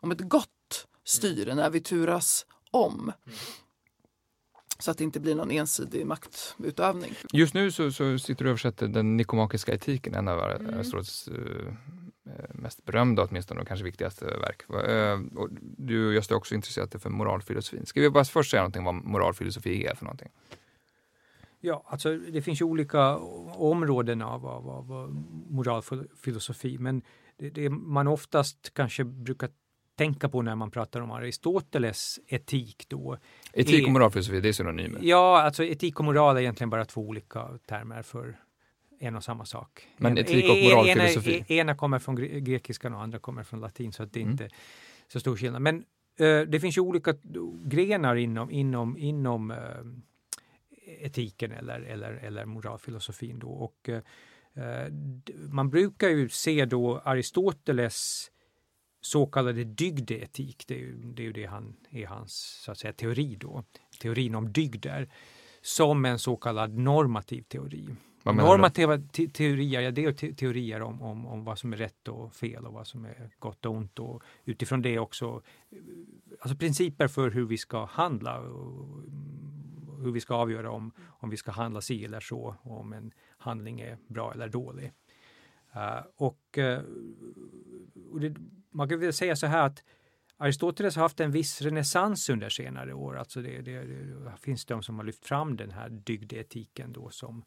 om 0.00 0.10
ett 0.10 0.20
gott 0.20 0.86
styre 1.04 1.54
när 1.54 1.70
vi 1.70 1.80
turas 1.80 2.46
om. 2.70 3.12
Så 4.78 4.90
att 4.90 4.98
det 4.98 5.04
inte 5.04 5.20
blir 5.20 5.34
någon 5.34 5.50
ensidig 5.50 6.06
maktutövning. 6.06 7.14
Just 7.32 7.54
nu 7.54 7.70
så, 7.70 7.92
så 7.92 8.18
sitter 8.18 8.44
du 8.44 8.50
och 8.50 8.52
översätter 8.52 8.88
den 8.88 9.16
nikomakiska 9.16 9.74
etiken, 9.74 10.14
en 10.14 10.28
av 10.28 10.42
Mm. 10.42 10.74
Aristoteles 10.74 11.28
eh, 11.28 12.54
mest 12.54 12.84
berömda 12.84 13.22
åtminstone 13.22 13.60
och 13.60 13.68
kanske 13.68 13.84
viktigaste 13.84 14.24
verk. 14.24 14.62
Eh, 14.88 15.38
och 15.38 15.48
du 15.60 16.14
just 16.14 16.30
är 16.30 16.34
också 16.34 16.54
intresserad 16.54 17.02
för 17.02 17.10
moralfilosofin. 17.10 17.86
Ska 17.86 18.00
vi 18.00 18.10
bara 18.10 18.24
först 18.24 18.50
säga 18.50 18.62
någonting 18.62 18.86
om 18.86 18.96
vad 18.96 19.04
moralfilosofi 19.04 19.86
är 19.86 19.94
för 19.94 20.04
någonting? 20.04 20.28
Ja, 21.64 21.82
alltså 21.86 22.16
det 22.16 22.42
finns 22.42 22.60
ju 22.60 22.64
olika 22.64 23.16
områden 23.56 24.22
av, 24.22 24.46
av, 24.46 24.70
av 24.70 24.90
moralfilosofi, 25.50 26.78
men 26.78 27.02
det, 27.36 27.50
det 27.50 27.70
man 27.70 28.08
oftast 28.08 28.74
kanske 28.74 29.04
brukar 29.04 29.50
tänka 29.96 30.28
på 30.28 30.42
när 30.42 30.54
man 30.54 30.70
pratar 30.70 31.00
om 31.00 31.10
Aristoteles 31.10 32.20
etik 32.26 32.84
då. 32.88 33.16
Etik 33.52 33.86
och 33.86 33.92
moralfilosofi, 33.92 34.40
det 34.40 34.48
är 34.48 34.52
synonymer. 34.52 34.98
Ja, 35.02 35.42
alltså 35.42 35.64
etik 35.64 35.98
och 35.98 36.04
moral 36.04 36.36
är 36.36 36.40
egentligen 36.40 36.70
bara 36.70 36.84
två 36.84 37.00
olika 37.00 37.48
termer 37.66 38.02
för 38.02 38.36
en 39.00 39.16
och 39.16 39.24
samma 39.24 39.44
sak. 39.44 39.88
Men 39.96 40.12
En- 40.12 40.18
etik 40.18 40.44
och 40.50 40.56
moralfilosofi? 40.56 41.34
Ena, 41.36 41.46
ena 41.60 41.74
kommer 41.74 41.98
från 41.98 42.18
gre- 42.18 42.38
grekiskan 42.38 42.94
och 42.94 43.02
andra 43.02 43.18
kommer 43.18 43.42
från 43.42 43.60
latin, 43.60 43.92
så 43.92 44.02
att 44.02 44.12
det 44.12 44.20
är 44.20 44.22
Mm. 44.22 44.32
inte 44.32 44.48
så 45.12 45.20
stor 45.20 45.36
skillnad. 45.36 45.62
Men 45.62 45.76
eh, 46.18 46.40
det 46.40 46.60
finns 46.60 46.76
ju 46.78 46.80
olika 46.82 47.14
grenar 47.64 48.16
inom, 48.16 48.50
inom, 48.50 48.98
inom 48.98 49.50
eh, 49.50 49.56
etiken 51.00 51.52
eller, 51.52 51.80
eller, 51.80 52.12
eller 52.12 52.44
moralfilosofin. 52.44 53.38
Då. 53.38 53.48
Och, 53.48 53.88
eh, 53.88 54.84
d- 54.90 55.32
man 55.36 55.70
brukar 55.70 56.08
ju 56.08 56.28
se 56.28 56.64
då 56.64 56.98
Aristoteles 57.04 58.28
så 59.00 59.26
kallade 59.26 59.64
dygdeetik, 59.64 60.64
det 60.66 60.74
är 60.74 60.78
ju 60.78 60.94
det, 60.94 61.26
är 61.26 61.32
det 61.32 61.46
han 61.46 61.76
är 61.90 62.06
hans 62.06 62.60
så 62.64 62.72
att 62.72 62.78
säga, 62.78 62.92
teori 62.92 63.36
då, 63.40 63.64
teorin 64.00 64.34
om 64.34 64.52
dygder, 64.52 65.08
som 65.62 66.04
en 66.04 66.18
så 66.18 66.36
kallad 66.36 66.78
normativ 66.78 67.42
teori. 67.42 67.88
Normativa 68.46 68.98
te 68.98 69.28
teorier, 69.28 69.80
ja, 69.80 69.90
det 69.90 70.04
är 70.04 70.12
te 70.12 70.34
teorier 70.34 70.82
om, 70.82 71.02
om, 71.02 71.26
om 71.26 71.44
vad 71.44 71.58
som 71.58 71.72
är 71.72 71.76
rätt 71.76 72.08
och 72.08 72.34
fel 72.34 72.66
och 72.66 72.72
vad 72.72 72.86
som 72.86 73.04
är 73.04 73.30
gott 73.38 73.66
och 73.66 73.72
ont 73.74 73.98
och 73.98 74.22
utifrån 74.44 74.82
det 74.82 74.98
också 74.98 75.42
eh, 75.70 75.78
alltså 76.40 76.56
principer 76.56 77.08
för 77.08 77.30
hur 77.30 77.44
vi 77.46 77.58
ska 77.58 77.84
handla 77.84 78.40
och 78.40 79.02
hur 80.02 80.12
vi 80.12 80.20
ska 80.20 80.34
avgöra 80.34 80.70
om, 80.70 80.92
om 80.98 81.30
vi 81.30 81.36
ska 81.36 81.50
handla 81.50 81.80
si 81.80 82.04
eller 82.04 82.20
så 82.20 82.56
om 82.62 82.92
en 82.92 83.12
handling 83.38 83.80
är 83.80 83.98
bra 84.06 84.32
eller 84.32 84.48
dålig. 84.48 84.92
Eh, 85.72 86.00
och 86.16 86.58
och 88.10 88.20
det, 88.20 88.34
man 88.70 88.88
kan 88.88 89.00
väl 89.00 89.12
säga 89.12 89.36
så 89.36 89.46
här 89.46 89.66
att 89.66 89.84
Aristoteles 90.36 90.96
har 90.96 91.02
haft 91.02 91.20
en 91.20 91.30
viss 91.30 91.62
renässans 91.62 92.30
under 92.30 92.48
senare 92.48 92.94
år. 92.94 93.18
Alltså 93.18 93.42
det, 93.42 93.60
det, 93.60 93.82
det 93.82 94.36
finns 94.40 94.64
de 94.64 94.82
som 94.82 94.96
har 94.96 95.04
lyft 95.04 95.26
fram 95.26 95.56
den 95.56 95.70
här 95.70 95.88
dygdetiken 95.88 96.92
då 96.92 97.10
som, 97.10 97.44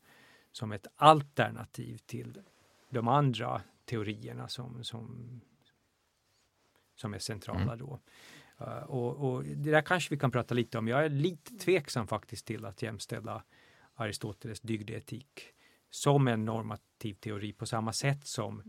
som 0.52 0.72
ett 0.72 0.88
alternativ 0.96 1.98
till 1.98 2.42
de 2.90 3.08
andra 3.08 3.62
teorierna 3.86 4.48
som, 4.48 4.84
som, 4.84 5.42
som 6.96 7.14
är 7.14 7.20
centrala 7.20 7.62
Mm. 7.62 7.80
då. 7.80 8.00
Uh, 8.62 8.68
och, 8.68 9.16
och 9.16 9.44
det 9.44 9.72
där 9.72 9.82
kanske 9.82 10.16
vi 10.16 10.20
kan 10.20 10.32
prata 10.32 10.54
lite 10.54 10.78
om. 10.78 10.88
Jag 10.88 11.06
är 11.06 11.10
lite 11.10 11.58
tveksam 11.58 12.08
faktiskt 12.08 12.46
till 12.46 12.66
att 12.66 12.82
jämställa 12.82 13.44
Aristoteles 13.96 14.62
dygdetik 14.62 15.42
som 15.90 16.28
en 16.28 16.46
normativ 16.46 17.14
teori 17.14 17.54
på 17.54 17.66
samma 17.66 17.94
sätt 17.94 18.28
som 18.28 18.64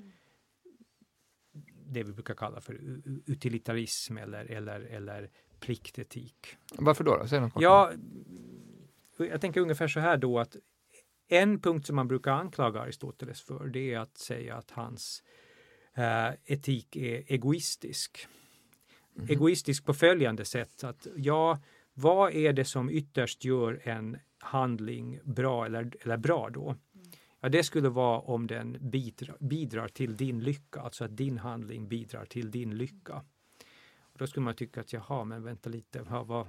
det 1.87 2.03
vi 2.03 2.12
brukar 2.12 2.34
kalla 2.34 2.61
för 2.61 2.80
utilitarism 3.26 4.16
eller, 4.16 4.45
eller, 4.45 4.80
eller 4.80 5.30
pliktetik. 5.61 6.57
Varför 6.78 7.05
då? 7.05 7.16
då? 7.16 7.28
Säg 7.28 7.41
något 7.41 7.53
kort. 7.53 7.62
Ja, 7.62 7.93
jag 9.18 9.41
tänker 9.41 9.61
ungefär 9.61 9.89
så 9.89 10.01
här 10.01 10.16
då 10.16 10.39
att 10.39 10.57
en 11.28 11.61
punkt 11.61 11.87
som 11.87 11.97
man 11.97 12.09
brukar 12.09 12.32
anklaga 12.32 12.80
Aristoteles 12.80 13.43
för 13.43 13.66
det 13.66 13.95
är 13.95 13.99
att 13.99 14.18
säga 14.18 14.57
att 14.57 14.70
hans 14.70 15.22
eh, 15.95 16.28
etik 16.45 16.97
är 16.97 17.24
egoistisk. 17.26 18.28
Mhm. 19.16 19.26
Egoistisk 19.30 19.84
på 19.84 19.94
följande 19.94 20.44
sätt 20.44 20.84
att 20.84 21.06
ja, 21.16 21.58
vad 21.94 22.32
är 22.34 22.52
det 22.52 22.64
som 22.64 22.90
ytterst 22.90 23.44
gör 23.44 23.80
en 23.84 24.18
handling 24.38 25.20
bra 25.24 25.66
eller, 25.66 25.92
eller 26.00 26.16
bra 26.16 26.50
då? 26.50 26.76
Ja, 27.40 27.48
det 27.48 27.62
skulle 27.62 27.88
vara 27.88 28.18
om 28.20 28.46
den 28.46 28.76
bidrar, 28.80 29.36
bidrar 29.40 29.88
till 29.88 30.16
din 30.16 30.40
lycka, 30.40 30.80
alltså 30.80 31.04
att 31.04 31.16
din 31.16 31.38
handling 31.38 31.88
bidrar 31.88 32.24
till 32.24 32.50
din 32.50 32.76
lycka. 32.76 33.24
Och 34.00 34.18
då 34.18 34.26
skulle 34.26 34.44
man 34.44 34.54
tycka 34.54 34.80
att 34.80 34.92
jaha, 34.92 35.24
men 35.24 35.42
vänta 35.42 35.70
lite, 35.70 36.02
vad, 36.02 36.26
vad, 36.26 36.46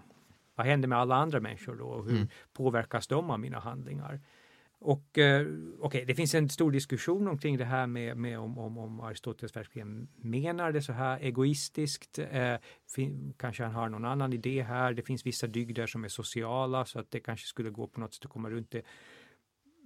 vad 0.56 0.66
händer 0.66 0.88
med 0.88 0.98
alla 0.98 1.16
andra 1.16 1.40
människor 1.40 1.76
då? 1.76 1.86
Och 1.86 2.06
hur 2.06 2.16
Mm. 2.16 2.28
påverkas 2.54 3.08
de 3.08 3.32
av 3.32 3.40
mina 3.40 3.60
handlingar? 3.60 4.22
Och 4.80 5.18
eh, 5.18 5.48
okej, 5.80 6.06
det 6.06 6.16
finns 6.16 6.36
en 6.36 6.50
stor 6.50 6.72
diskussion 6.72 7.28
omkring 7.28 7.58
det 7.58 7.66
här 7.66 7.88
med, 7.88 8.18
med 8.18 8.40
om, 8.40 8.58
om, 8.58 8.78
om 8.78 9.00
Aristoteles 9.00 9.56
verkligen 9.56 10.08
menar 10.16 10.72
det 10.72 10.82
så 10.82 10.94
här 10.94 11.20
egoistiskt. 11.20 12.20
Eh, 12.20 12.56
fin, 12.96 13.34
kanske 13.38 13.64
han 13.64 13.74
har 13.74 13.90
någon 13.90 14.06
annan 14.06 14.34
idé 14.34 14.62
här. 14.62 14.94
Det 14.94 15.02
finns 15.02 15.26
vissa 15.26 15.48
dygder 15.48 15.88
som 15.88 16.04
är 16.04 16.08
sociala 16.08 16.86
så 16.86 17.00
att 17.00 17.12
det 17.12 17.20
kanske 17.20 17.48
skulle 17.48 17.70
gå 17.70 17.88
på 17.88 18.00
något 18.00 18.14
sätt 18.14 18.26
att 18.26 18.32
komma 18.32 18.50
runt 18.50 18.72
det. 18.72 18.82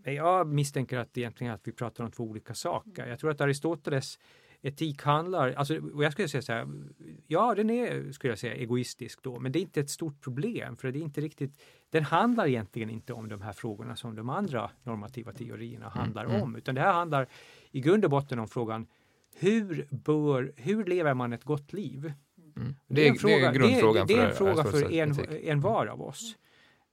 Men 0.03 0.15
jag 0.15 0.47
misstänker 0.47 0.97
att 0.97 1.17
egentligen 1.17 1.53
att 1.53 1.67
vi 1.67 1.71
pratar 1.71 2.03
om 2.03 2.11
två 2.11 2.23
olika 2.23 2.53
saker. 2.53 3.07
Jag 3.07 3.19
tror 3.19 3.31
att 3.31 3.41
Aristoteles 3.41 4.19
etik 4.61 5.01
handlar, 5.01 5.53
alltså, 5.53 5.79
och 5.93 6.03
jag 6.03 6.11
skulle 6.11 6.27
säga 6.27 6.41
så 6.41 6.53
här, 6.53 6.67
ja 7.27 7.55
den 7.55 7.69
är, 7.69 8.11
skulle 8.11 8.31
jag 8.31 8.39
säga, 8.39 8.55
egoistisk 8.55 9.23
då, 9.23 9.39
men 9.39 9.51
det 9.51 9.59
är 9.59 9.61
inte 9.61 9.79
ett 9.79 9.89
stort 9.89 10.21
problem 10.21 10.77
för 10.77 10.91
det 10.91 10.99
är 10.99 11.01
inte 11.01 11.21
riktigt, 11.21 11.61
den 11.89 12.03
handlar 12.03 12.47
egentligen 12.47 12.89
inte 12.89 13.13
om 13.13 13.29
de 13.29 13.41
här 13.41 13.53
frågorna 13.53 13.95
som 13.95 14.15
de 14.15 14.29
andra 14.29 14.71
normativa 14.83 15.33
teorierna 15.33 15.89
handlar 15.89 16.25
mm. 16.25 16.41
om, 16.41 16.55
utan 16.55 16.75
det 16.75 16.81
här 16.81 16.93
handlar 16.93 17.27
i 17.71 17.81
grund 17.81 18.05
och 18.05 18.11
botten 18.11 18.39
om 18.39 18.47
frågan 18.47 18.87
hur 19.35 19.87
bör, 19.89 20.53
hur 20.55 20.85
lever 20.85 21.13
man 21.13 21.33
ett 21.33 21.43
gott 21.43 21.73
liv? 21.73 22.13
Mm. 22.55 22.75
Det, 22.87 23.07
är, 23.07 23.09
en 23.09 23.15
fråga- 23.15 23.37
det 23.37 23.45
är 23.47 23.51
grundfrågan 23.51 24.07
det, 24.07 24.13
det 24.13 24.19
är 24.19 24.25
en 24.25 24.35
för 24.35 24.53
fråga 24.53 24.63
för 24.63 24.93
en, 24.93 25.15
en 25.43 25.61
var 25.61 25.87
av 25.87 26.01
oss. 26.01 26.35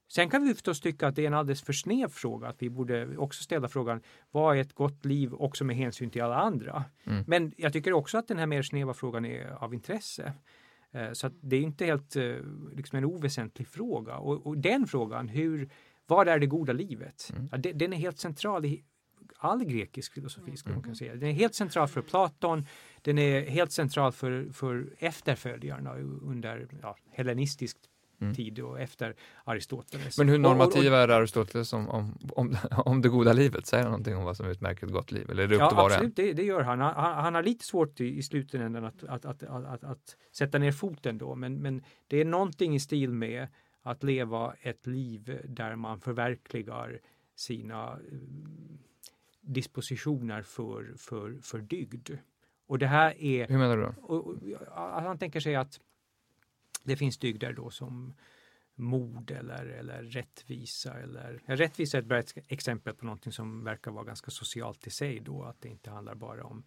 Sen 0.08 0.30
kan 0.30 0.44
vi 0.44 0.54
förstås 0.54 0.80
tycka 0.80 1.06
att 1.06 1.16
det 1.16 1.22
är 1.22 1.26
en 1.26 1.34
alldeles 1.34 1.62
för 1.62 1.72
snäv 1.72 2.08
fråga, 2.08 2.48
att 2.48 2.62
vi 2.62 2.70
borde 2.70 3.16
också 3.16 3.42
ställa 3.42 3.68
frågan 3.68 4.00
vad 4.30 4.56
är 4.56 4.60
ett 4.60 4.72
gott 4.72 5.04
liv 5.04 5.34
också 5.34 5.64
med 5.64 5.76
hänsyn 5.76 6.10
till 6.10 6.22
alla 6.22 6.36
andra? 6.36 6.84
Mm. 7.04 7.24
Men 7.26 7.52
jag 7.56 7.72
tycker 7.72 7.92
också 7.92 8.18
att 8.18 8.28
den 8.28 8.38
här 8.38 8.46
mer 8.46 8.62
snäva 8.62 8.94
frågan 8.94 9.24
är 9.24 9.50
av 9.50 9.74
intresse. 9.74 10.32
Eh, 10.90 11.12
Så 11.12 11.30
det 11.40 11.56
är 11.56 11.60
inte 11.60 11.84
helt 11.84 12.16
eh, 12.16 12.36
liksom 12.76 12.98
en 12.98 13.04
oväsentlig 13.04 13.68
fråga. 13.68 14.16
Och, 14.16 14.46
och 14.46 14.58
den 14.58 14.86
frågan, 14.86 15.28
hur, 15.28 15.70
vad 16.06 16.28
är 16.28 16.38
det 16.38 16.46
goda 16.46 16.72
livet? 16.72 17.32
Mm. 17.36 17.48
Ja, 17.52 17.58
den 17.58 17.92
är 17.92 17.96
helt 17.96 18.18
central 18.18 18.64
i 18.64 18.84
all 19.38 19.64
grekisk 19.64 20.12
filosofi. 20.12 20.56
Skulle 20.56 20.74
man 20.74 20.82
kunna 20.82 20.94
säga. 20.94 21.14
Den 21.14 21.28
är 21.28 21.32
helt 21.32 21.54
central 21.54 21.88
för 21.88 22.02
Platon, 22.02 22.66
den 23.02 23.18
är 23.18 23.40
helt 23.40 23.72
central 23.72 24.12
för, 24.12 24.48
för 24.52 24.94
efterföljarna 24.98 25.94
under 26.22 26.68
ja, 26.82 26.96
hellenistisk 27.10 27.76
mm. 28.20 28.34
tid 28.34 28.60
och 28.60 28.80
efter 28.80 29.14
Aristoteles. 29.44 30.18
Men 30.18 30.28
hur 30.28 30.38
normativ 30.38 30.94
är 30.94 31.08
Aristoteles 31.08 31.72
om, 31.72 31.88
om, 31.88 32.18
om, 32.32 32.56
om 32.70 33.02
det 33.02 33.08
goda 33.08 33.32
livet? 33.32 33.66
Säger 33.66 33.82
han 33.82 33.90
någonting 33.90 34.16
om 34.16 34.24
vad 34.24 34.36
som 34.36 34.46
utmärker 34.46 34.86
ett 34.86 34.92
gott 34.92 35.12
liv? 35.12 35.30
Eller 35.30 35.42
är 35.42 35.48
det 35.48 35.54
upp 35.54 35.60
ja, 35.60 35.68
till 35.68 35.76
var 35.76 35.90
absolut, 35.90 36.16
det, 36.16 36.32
det, 36.32 36.42
gör 36.42 36.62
han. 36.62 36.80
han. 36.80 36.94
han. 36.94 37.34
har 37.34 37.42
lite 37.42 37.64
svårt 37.64 38.00
i, 38.00 38.18
i 38.18 38.22
slutändan 38.22 38.84
att, 38.84 39.04
att, 39.04 39.24
att, 39.24 39.42
att, 39.42 39.84
att 39.84 40.16
sätta 40.32 40.58
ner 40.58 40.72
foten 40.72 41.18
då, 41.18 41.34
men, 41.34 41.54
men 41.54 41.82
det 42.06 42.20
är 42.20 42.24
någonting 42.24 42.74
i 42.74 42.80
stil 42.80 43.12
med 43.12 43.48
att 43.82 44.02
leva 44.02 44.54
ett 44.60 44.86
liv 44.86 45.40
där 45.44 45.76
man 45.76 46.00
förverkligar 46.00 47.00
sina 47.34 47.92
eh, 47.92 48.18
dispositioner 49.40 50.42
för, 50.42 50.94
för, 50.96 51.38
för 51.42 51.58
dygd. 51.58 52.10
Och 52.66 52.78
det 52.78 52.86
här 52.86 53.22
är... 53.22 53.48
Hur 53.48 53.58
menar 53.58 53.76
du 53.76 53.82
då? 53.82 53.94
Och, 54.02 54.26
och, 54.26 54.36
han 55.02 55.18
tänker 55.18 55.40
sig 55.40 55.56
att 55.56 55.80
det 56.88 56.96
finns 56.96 57.18
dygder 57.18 57.52
då 57.52 57.70
som 57.70 58.14
mod 58.74 59.30
eller, 59.30 59.66
eller 59.66 60.02
rättvisa. 60.02 60.94
Eller, 60.94 61.42
rättvisa 61.46 61.98
är 61.98 62.02
ett 62.02 62.08
bra 62.08 62.22
exempel 62.48 62.94
på 62.94 63.04
någonting 63.04 63.32
som 63.32 63.64
verkar 63.64 63.90
vara 63.90 64.04
ganska 64.04 64.30
socialt 64.30 64.86
i 64.86 64.90
sig 64.90 65.20
då, 65.20 65.42
att 65.42 65.60
det 65.60 65.68
inte 65.68 65.90
handlar 65.90 66.14
bara 66.14 66.44
om, 66.44 66.64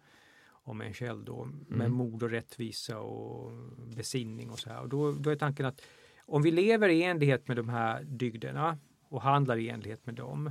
om 0.48 0.80
en 0.80 0.94
själv 0.94 1.24
då, 1.24 1.44
med 1.44 1.86
mm. 1.86 1.92
mod 1.92 2.22
och 2.22 2.30
rättvisa 2.30 2.98
och 2.98 3.52
besinning 3.96 4.50
och 4.50 4.58
så 4.58 4.70
här. 4.70 4.80
Och 4.80 4.88
då, 4.88 5.12
då 5.12 5.30
är 5.30 5.36
tanken 5.36 5.66
att 5.66 5.82
om 6.20 6.42
vi 6.42 6.50
lever 6.50 6.88
i 6.88 7.02
enlighet 7.02 7.48
med 7.48 7.56
de 7.56 7.68
här 7.68 8.02
dygderna 8.02 8.78
och 9.08 9.22
handlar 9.22 9.56
i 9.56 9.68
enlighet 9.68 10.06
med 10.06 10.14
dem, 10.14 10.50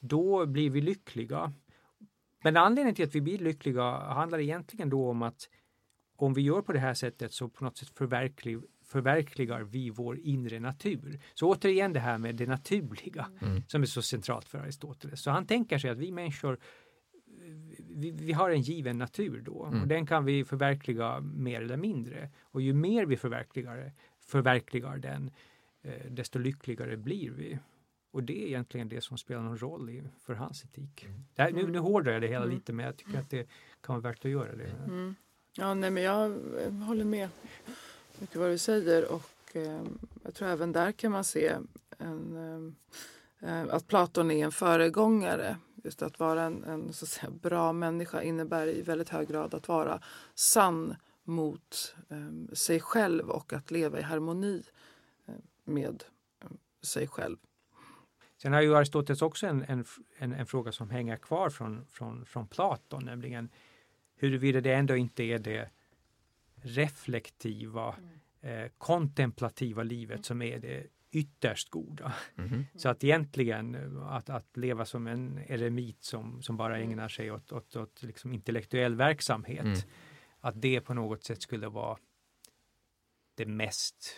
då 0.00 0.46
blir 0.46 0.70
vi 0.70 0.80
lyckliga. 0.80 1.52
Men 2.42 2.56
anledningen 2.56 2.94
till 2.94 3.04
att 3.04 3.14
vi 3.14 3.20
blir 3.20 3.38
lyckliga 3.38 3.82
handlar 3.92 4.38
egentligen 4.38 4.90
då 4.90 5.10
om 5.10 5.22
att 5.22 5.48
om 6.16 6.34
vi 6.34 6.42
gör 6.42 6.62
på 6.62 6.72
det 6.72 6.78
här 6.78 6.94
sättet 6.94 7.32
så 7.32 7.48
på 7.48 7.64
något 7.64 7.78
sätt 7.78 7.88
förverklig, 7.88 8.58
förverkligar 8.90 9.62
vi 9.62 9.90
vår 9.90 10.18
inre 10.18 10.60
natur. 10.60 11.20
Så 11.34 11.48
återigen 11.48 11.92
det 11.92 12.00
här 12.00 12.18
med 12.18 12.34
det 12.34 12.46
naturliga 12.46 13.28
mm. 13.42 13.62
som 13.66 13.82
är 13.82 13.86
så 13.86 14.02
centralt 14.02 14.48
för 14.48 14.58
Aristoteles. 14.58 15.22
Så 15.22 15.30
han 15.30 15.46
tänker 15.46 15.78
sig 15.78 15.90
att 15.90 15.98
vi 15.98 16.12
människor 16.12 16.58
vi, 17.78 18.10
vi 18.10 18.32
har 18.32 18.50
en 18.50 18.60
given 18.60 18.98
natur 18.98 19.42
då 19.42 19.66
mm. 19.66 19.82
och 19.82 19.88
den 19.88 20.06
kan 20.06 20.24
vi 20.24 20.44
förverkliga 20.44 21.20
mer 21.20 21.62
eller 21.62 21.76
mindre. 21.76 22.30
Och 22.42 22.60
ju 22.60 22.72
mer 22.72 23.06
vi 23.06 23.16
förverkligar, 23.16 23.92
förverkligar 24.20 24.98
den, 24.98 25.30
eh, 25.82 26.10
desto 26.10 26.38
lyckligare 26.38 26.96
blir 26.96 27.30
vi. 27.30 27.58
Och 28.10 28.22
det 28.22 28.42
är 28.42 28.46
egentligen 28.46 28.88
det 28.88 29.00
som 29.00 29.18
spelar 29.18 29.42
någon 29.42 29.58
roll 29.58 29.90
i, 29.90 30.02
för 30.20 30.34
hans 30.34 30.64
etik. 30.64 31.04
Mm. 31.04 31.24
Här, 31.36 31.52
nu, 31.52 31.66
nu 31.66 31.78
hårdrar 31.78 32.12
jag 32.12 32.22
det 32.22 32.28
hela 32.28 32.44
mm. 32.44 32.54
lite 32.54 32.72
men 32.72 32.86
jag 32.86 32.96
tycker 32.96 33.18
att 33.18 33.30
det 33.30 33.48
kan 33.80 33.94
vara 33.94 34.00
värt 34.00 34.24
att 34.24 34.30
göra 34.30 34.56
det. 34.56 34.70
Mm. 34.86 35.14
Ja, 35.56 35.74
nej, 35.74 35.90
men 35.90 36.02
jag 36.02 36.28
håller 36.86 37.04
med 37.04 37.28
mycket 38.20 38.36
vad 38.36 38.50
du 38.50 38.58
säger 38.58 39.12
och 39.12 39.56
eh, 39.56 39.82
jag 40.22 40.34
tror 40.34 40.48
även 40.48 40.72
där 40.72 40.92
kan 40.92 41.12
man 41.12 41.24
se 41.24 41.56
en, 41.98 42.36
ehm, 42.36 42.74
eh, 43.40 43.74
att 43.74 43.86
Platon 43.86 44.30
är 44.30 44.44
en 44.44 44.52
föregångare. 44.52 45.56
Just 45.84 46.02
att 46.02 46.18
vara 46.18 46.42
en, 46.42 46.64
en 46.64 46.92
så 46.92 47.04
att 47.04 47.08
säga, 47.08 47.30
bra 47.30 47.72
människa 47.72 48.22
innebär 48.22 48.66
i 48.66 48.82
väldigt 48.82 49.08
hög 49.08 49.28
grad 49.28 49.54
att 49.54 49.68
vara 49.68 50.00
sann 50.34 50.96
mot 51.24 51.94
eh, 52.08 52.54
sig 52.54 52.80
själv 52.80 53.30
och 53.30 53.52
att 53.52 53.70
leva 53.70 53.98
i 53.98 54.02
harmoni 54.02 54.62
eh, 55.26 55.34
med 55.64 56.04
eh, 56.40 56.50
sig 56.82 57.08
själv. 57.08 57.36
Sen 58.42 58.52
har 58.52 58.60
ju 58.60 58.76
Aristoteles 58.76 59.22
också 59.22 59.46
en, 59.46 59.64
en, 59.68 59.84
en, 60.18 60.32
en, 60.32 60.46
fråga 60.46 60.72
som 60.72 60.90
hänger 60.90 61.16
kvar 61.16 61.50
från, 61.50 61.86
från, 61.90 62.26
från 62.26 62.46
Platon, 62.46 63.04
nämligen 63.04 63.48
huruvida 64.16 64.60
det 64.60 64.72
ändå 64.72 64.96
inte 64.96 65.22
är 65.22 65.38
det 65.38 65.70
reflektiva, 66.62 67.94
mm. 67.94 68.64
eh, 68.64 68.70
kontemplativa 68.78 69.82
livet 69.82 70.16
mm. 70.16 70.22
som 70.22 70.42
är 70.42 70.58
det 70.58 70.86
ytterst 71.12 71.68
goda. 71.70 72.12
Mm. 72.38 72.66
Så 72.74 72.88
att 72.88 73.04
egentligen 73.04 73.74
eh, 73.74 74.12
att, 74.12 74.30
att 74.30 74.56
leva 74.56 74.84
som 74.84 75.06
en 75.06 75.38
eremit 75.38 76.04
som, 76.04 76.42
som 76.42 76.56
bara 76.56 76.76
mm. 76.76 76.90
ägnar 76.90 77.08
sig 77.08 77.30
åt, 77.30 77.52
åt, 77.52 77.76
åt 77.76 78.02
liksom 78.02 78.32
intellektuell 78.32 78.94
verksamhet, 78.94 79.64
mm. 79.64 79.78
att 80.40 80.62
det 80.62 80.80
på 80.80 80.94
något 80.94 81.24
sätt 81.24 81.42
skulle 81.42 81.68
vara 81.68 81.98
det 83.34 83.46
mest 83.46 84.16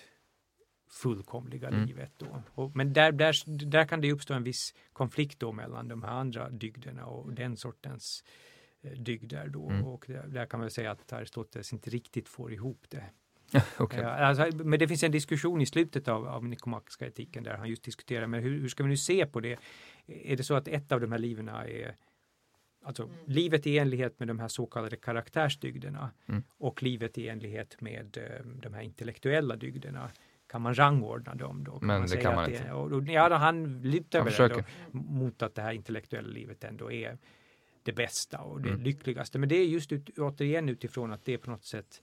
fullkomliga 0.91 1.69
mm. 1.69 1.87
livet. 1.87 2.13
Då. 2.17 2.43
Och, 2.55 2.77
men 2.77 2.93
där, 2.93 3.13
där, 3.13 3.67
där 3.67 3.85
kan 3.85 4.01
det 4.01 4.13
uppstå 4.13 4.35
en 4.35 4.45
viss 4.45 4.75
konflikt 4.93 5.41
då 5.41 5.53
mellan 5.53 5.89
de 5.89 6.03
här 6.03 6.13
andra 6.13 6.51
dygderna 6.51 7.07
och 7.07 7.33
den 7.33 7.57
sortens 7.57 8.25
eh, 8.25 8.52
dygder. 8.83 9.49
Då. 9.49 9.69
Mm. 9.69 9.85
Och 9.85 10.05
där, 10.09 10.27
där, 10.27 10.47
kan 10.47 10.61
man 10.61 10.71
säga 10.71 10.91
att 10.91 11.13
Aristoteles 11.13 11.73
inte 11.73 11.91
riktigt 11.91 12.29
får 12.29 12.53
ihop 12.53 12.87
det. 12.89 13.05
okay. 13.79 14.01
ja, 14.01 14.09
alltså, 14.09 14.65
men 14.65 14.79
det 14.79 14.89
finns 14.89 15.03
en 15.03 15.13
diskussion 15.13 15.61
i 15.61 15.67
slutet 15.67 16.09
av, 16.09 16.29
av 16.29 16.45
nikomakiska 16.45 17.07
etiken 17.07 17.45
där 17.45 17.57
han 17.57 17.69
just 17.69 17.83
diskuterar 17.83 18.27
men 18.27 18.43
hur, 18.43 18.61
hur 18.61 18.69
ska 18.69 18.83
vi 18.83 18.89
nu 18.89 18.97
se 18.97 19.27
på 19.27 19.41
det? 19.41 19.59
Är 20.07 20.37
det 20.37 20.45
så 20.45 20.55
att 20.55 20.69
ett 20.69 20.93
av 20.93 21.01
de 21.01 21.13
här 21.13 21.19
liven 21.19 21.49
är 21.49 21.97
Alltså 22.85 23.03
mm. 23.03 23.15
livet 23.27 23.67
i 23.67 23.79
enlighet 23.79 24.19
med 24.19 24.29
de 24.29 24.39
här 24.39 24.49
så 24.49 24.67
kallade 24.67 24.97
karaktärsdygderna 24.97 26.11
mm. 26.27 26.43
och 26.59 26.83
livet 26.83 27.19
i 27.19 27.29
enlighet 27.29 27.81
med 27.81 28.17
eh, 28.17 28.47
de 28.47 28.75
här 28.75 28.83
intellektuella 28.83 29.57
dygderna 29.57 30.11
kan 30.47 30.63
man 30.63 30.75
rangordna 30.75 31.35
dem 31.35 31.65
då? 31.65 31.79
Kan 31.79 31.87
Men 31.87 32.01
man 32.01 32.09
det 32.09 32.17
kan 32.17 32.35
man 32.35 32.51
inte. 32.51 32.65
Det, 32.65 32.73
och, 32.73 33.05
ja, 33.05 33.29
då, 33.29 33.35
han 33.35 33.83
lutar 33.83 34.25
väl 34.25 34.65
mot 34.91 35.43
att 35.43 35.55
det 35.55 35.63
här 35.63 35.73
intellektuella 35.73 36.29
livet 36.29 36.65
ändå 36.65 36.93
är 36.93 37.19
det 37.83 37.93
bästa 37.93 38.39
och 38.39 38.61
det 38.61 38.69
mm. 38.69 38.83
lyckligaste. 38.83 39.39
Men 39.39 39.49
det 39.49 39.57
är 39.57 39.67
just 39.67 39.93
ut, 39.93 40.19
återigen 40.19 40.69
utifrån 40.69 41.13
att 41.13 41.25
det 41.25 41.35
är 41.35 41.39
på 41.39 41.51
något 41.51 41.65
sätt 41.65 42.03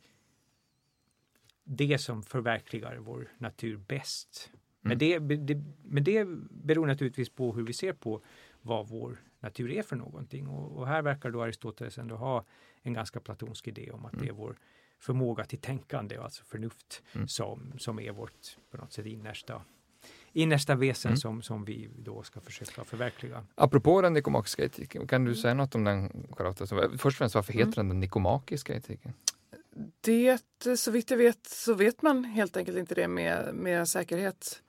det 1.63 1.97
som 1.97 2.23
förverkligar 2.23 2.97
vår 2.97 3.27
natur 3.37 3.77
bäst. 3.77 4.49
Mm. 4.53 4.59
Men, 4.81 4.97
det, 4.97 5.19
det, 5.37 5.63
men 5.83 6.03
det 6.03 6.25
beror 6.49 6.87
naturligtvis 6.87 7.29
på 7.29 7.53
hur 7.53 7.63
vi 7.63 7.73
ser 7.73 7.93
på 7.93 8.21
vad 8.61 8.87
vår 8.87 9.17
natur 9.39 9.71
är 9.71 9.83
för 9.83 9.95
någonting. 9.95 10.47
Och, 10.47 10.77
och 10.77 10.87
här 10.87 11.01
verkar 11.01 11.31
då 11.31 11.43
Aristoteles 11.43 11.97
ändå 11.97 12.15
ha 12.15 12.45
en 12.81 12.93
ganska 12.93 13.19
platonsk 13.19 13.67
idé 13.67 13.91
om 13.91 14.05
att 14.05 14.13
mm. 14.13 14.25
det 14.25 14.31
är 14.31 14.33
vår 14.33 14.57
förmåga 14.99 15.45
till 15.45 15.59
tänkande, 15.59 16.17
alltså 16.17 16.43
förnuft, 16.43 17.03
mm. 17.13 17.27
som, 17.27 17.73
som 17.77 17.99
är 17.99 18.11
vårt 18.11 18.57
på 18.71 18.77
något 18.77 18.93
sätt 18.93 19.05
innersta 19.05 19.61
innersta 20.33 20.75
väsen 20.75 21.09
mm. 21.09 21.17
som, 21.17 21.41
som 21.41 21.65
vi 21.65 21.89
då 21.97 22.23
ska 22.23 22.39
försöka 22.41 22.83
förverkliga. 22.83 23.43
Apropå 23.55 24.01
den 24.01 24.13
nikomakiska 24.13 24.63
etiken, 24.65 25.07
kan 25.07 25.25
du 25.25 25.35
säga 25.35 25.53
något 25.53 25.75
om 25.75 25.83
den 25.83 26.27
Charlotta? 26.37 26.67
Först 26.67 27.05
och 27.05 27.13
främst, 27.13 27.35
varför 27.35 27.53
heter 27.53 27.63
mm. 27.63 27.75
den 27.75 27.87
den 27.87 27.99
nikomakiska 27.99 28.75
etiken? 28.75 29.13
Det, 30.01 30.41
så 30.75 30.91
vitt 30.91 31.11
jag 31.11 31.17
vet, 31.17 31.47
så 31.47 31.73
vet 31.73 32.01
man 32.01 32.23
helt 32.23 32.57
enkelt 32.57 32.77
inte 32.77 32.95
det 32.95 33.07
med, 33.07 33.55
med 33.55 33.87
säkerhet. 33.87 34.61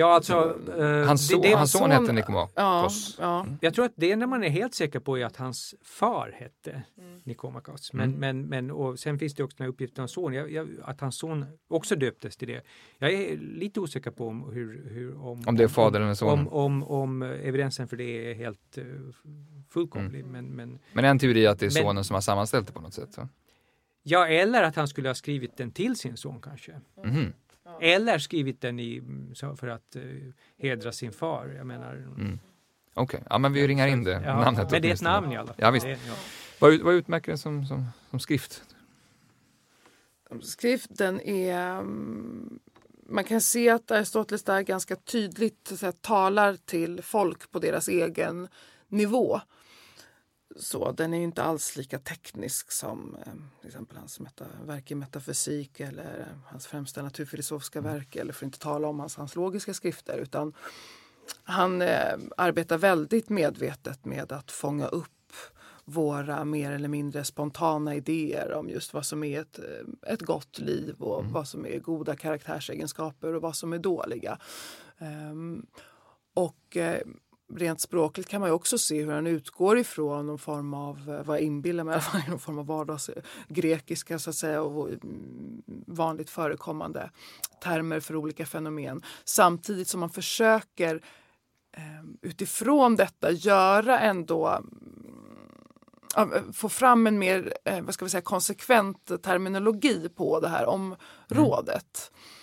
Ja, 0.00 0.14
alltså, 0.14 0.56
uh, 0.78 1.06
hans, 1.06 1.28
son, 1.28 1.40
det, 1.40 1.48
det, 1.48 1.54
hans 1.54 1.72
son 1.72 1.90
hette 1.90 2.12
Nikomakos. 2.12 2.54
Ja, 2.56 2.90
ja. 3.24 3.40
Mm. 3.40 3.58
Jag 3.60 3.74
tror 3.74 3.84
att 3.84 3.92
det 3.94 4.12
enda 4.12 4.26
man 4.26 4.44
är 4.44 4.48
helt 4.48 4.74
säker 4.74 5.00
på 5.00 5.18
är 5.18 5.24
att 5.24 5.36
hans 5.36 5.74
far 5.82 6.34
hette 6.38 6.82
mm. 6.98 7.20
Nikomakos. 7.24 7.92
Men, 7.92 8.08
mm. 8.08 8.20
men, 8.20 8.42
men, 8.46 8.70
och 8.70 8.98
sen 8.98 9.18
finns 9.18 9.34
det 9.34 9.42
också 9.42 9.56
den 9.56 9.64
här 9.64 9.72
uppgiften 9.72 10.02
om 10.02 10.08
son, 10.08 10.32
jag, 10.32 10.52
jag, 10.52 10.68
att 10.84 11.00
hans 11.00 11.18
son 11.18 11.46
också 11.68 11.96
döptes 11.96 12.36
till 12.36 12.48
det. 12.48 12.62
Jag 12.98 13.12
är 13.12 13.36
lite 13.36 13.80
osäker 13.80 14.10
på 14.10 14.28
om, 14.28 14.52
hur, 14.52 14.90
hur, 14.90 15.16
om, 15.16 15.42
om 15.46 15.56
det 15.56 15.64
är 15.64 15.68
fadern 15.68 16.02
eller 16.02 16.14
sonen. 16.14 16.46
Om, 16.46 16.52
om, 16.52 16.82
om, 16.82 17.22
evidensen 17.22 17.88
för 17.88 17.96
det 17.96 18.30
är 18.30 18.34
helt 18.34 18.78
uh, 18.78 18.84
fullkomlig. 19.70 20.20
Mm. 20.20 20.32
Men, 20.32 20.46
men, 20.46 20.78
men 20.92 21.04
en 21.04 21.18
teori 21.18 21.46
är 21.46 21.50
att 21.50 21.58
det 21.58 21.66
är 21.66 21.70
sonen 21.70 21.94
men, 21.94 22.04
som 22.04 22.14
har 22.14 22.20
sammanställt 22.20 22.66
det 22.66 22.72
på 22.72 22.80
något 22.80 22.94
sätt. 22.94 23.12
Så. 23.12 23.28
Ja, 24.02 24.26
eller 24.26 24.62
att 24.62 24.76
han 24.76 24.88
skulle 24.88 25.08
ha 25.08 25.14
skrivit 25.14 25.56
den 25.56 25.70
till 25.70 25.96
sin 25.96 26.16
son 26.16 26.40
kanske. 26.40 26.80
Mm. 27.04 27.32
Eller 27.80 28.18
skrivit 28.18 28.60
den 28.60 28.80
i, 28.80 29.02
för 29.56 29.68
att 29.68 29.96
uh, 29.96 30.32
hedra 30.58 30.92
sin 30.92 31.12
far. 31.12 31.54
Jag 31.56 31.66
menar, 31.66 31.92
mm. 31.92 32.38
Okej, 32.94 33.18
okay. 33.18 33.20
ja 33.30 33.38
men 33.38 33.52
vi 33.52 33.68
ringar 33.68 33.86
in 33.86 34.04
det 34.04 34.22
ja, 34.24 34.44
namnet. 34.44 34.70
Men 34.70 34.82
det 34.82 34.88
är 34.88 34.94
ett 34.94 35.02
namn 35.02 35.32
i 35.32 35.36
alla 35.36 35.46
fall. 35.46 35.56
Ja, 35.58 35.70
visst. 35.70 35.86
Det, 35.86 35.98
ja. 36.06 36.14
Vad, 36.58 36.80
vad 36.80 36.94
utmärker 36.94 37.32
den 37.32 37.38
som, 37.38 37.66
som, 37.66 37.86
som 38.10 38.20
skrift? 38.20 38.62
Skriften 40.42 41.20
är... 41.20 41.78
Mm, 41.78 42.58
man 43.08 43.24
kan 43.24 43.40
se 43.40 43.70
att 43.70 43.90
Aristoteles 43.90 44.42
där 44.42 44.62
ganska 44.62 44.96
tydligt 44.96 45.72
så 45.76 45.86
att, 45.86 46.02
talar 46.02 46.56
till 46.56 47.02
folk 47.02 47.50
på 47.50 47.58
deras 47.58 47.88
egen 47.88 48.48
nivå. 48.88 49.40
Så 50.56 50.92
den 50.92 51.14
är 51.14 51.22
inte 51.22 51.42
alls 51.42 51.76
lika 51.76 51.98
teknisk 51.98 52.72
som 52.72 53.16
eh, 53.26 53.32
till 53.60 53.68
exempel 53.68 53.96
hans 53.96 54.20
meta, 54.20 54.44
verk 54.64 54.90
i 54.90 54.94
metafysik 54.94 55.80
eller 55.80 56.26
hans 56.46 56.66
främsta 56.66 57.02
naturfilosofiska 57.02 57.78
mm. 57.78 57.92
verk 57.92 58.16
eller 58.16 58.32
för 58.32 58.46
att 58.46 58.48
inte 58.48 58.58
tala 58.58 58.88
om 58.88 59.00
hans, 59.00 59.16
hans 59.16 59.36
logiska 59.36 59.74
skrifter. 59.74 60.18
Utan 60.18 60.52
han 61.44 61.82
eh, 61.82 62.18
arbetar 62.36 62.78
väldigt 62.78 63.28
medvetet 63.28 64.04
med 64.04 64.32
att 64.32 64.50
fånga 64.50 64.86
upp 64.86 65.10
våra 65.84 66.44
mer 66.44 66.72
eller 66.72 66.88
mindre 66.88 67.24
spontana 67.24 67.94
idéer 67.94 68.52
om 68.52 68.68
just 68.68 68.94
vad 68.94 69.06
som 69.06 69.24
är 69.24 69.40
ett, 69.40 69.58
eh, 69.58 70.12
ett 70.12 70.22
gott 70.22 70.58
liv 70.58 70.94
och 70.98 71.20
mm. 71.20 71.32
vad 71.32 71.48
som 71.48 71.66
är 71.66 71.78
goda 71.78 72.16
karaktärsegenskaper 72.16 73.34
och 73.34 73.42
vad 73.42 73.56
som 73.56 73.72
är 73.72 73.78
dåliga. 73.78 74.38
Um, 74.98 75.66
och 76.34 76.76
uh, 76.76 77.12
rent 77.56 77.80
språkligt 77.80 78.28
kan 78.28 78.40
man 78.40 78.48
ju 78.48 78.54
också 78.54 78.78
se 78.78 79.02
hur 79.04 79.12
han 79.12 79.26
utgår 79.26 79.78
ifrån 79.78 80.26
någon 80.26 80.38
form 80.38 80.74
av, 80.74 80.96
eh, 81.10 81.24
vad 81.24 81.36
jag 81.36 81.42
inbillar 81.42 81.84
mig, 81.84 82.00
någon 82.28 82.38
form 82.38 82.58
av 82.58 82.66
vardagsgrekiska 82.66 84.14
eh, 84.14 84.18
så 84.18 84.30
att 84.30 84.36
säga 84.36 84.62
och 84.62 84.88
mm, 84.88 85.62
vanligt 85.86 86.30
förekommande 86.30 87.10
termer 87.62 88.00
för 88.00 88.16
olika 88.16 88.46
fenomen. 88.46 89.02
Samtidigt 89.24 89.88
som 89.88 90.00
man 90.00 90.10
försöker 90.10 91.04
ehm, 91.76 92.18
utifrån 92.22 92.96
detta 92.96 93.30
göra 93.30 94.00
ändå 94.00 94.46
mm, 96.16 96.32
eh, 96.32 96.52
få 96.52 96.68
fram 96.68 97.06
en 97.06 97.18
mer 97.18 97.54
vad 97.82 97.94
ska 97.94 98.04
vi 98.04 98.10
säga, 98.10 98.22
konsekvent 98.22 99.22
terminologi 99.22 100.08
på 100.08 100.40
det 100.40 100.48
här 100.48 100.66
området. 100.66 102.10
Mm. 102.10 102.39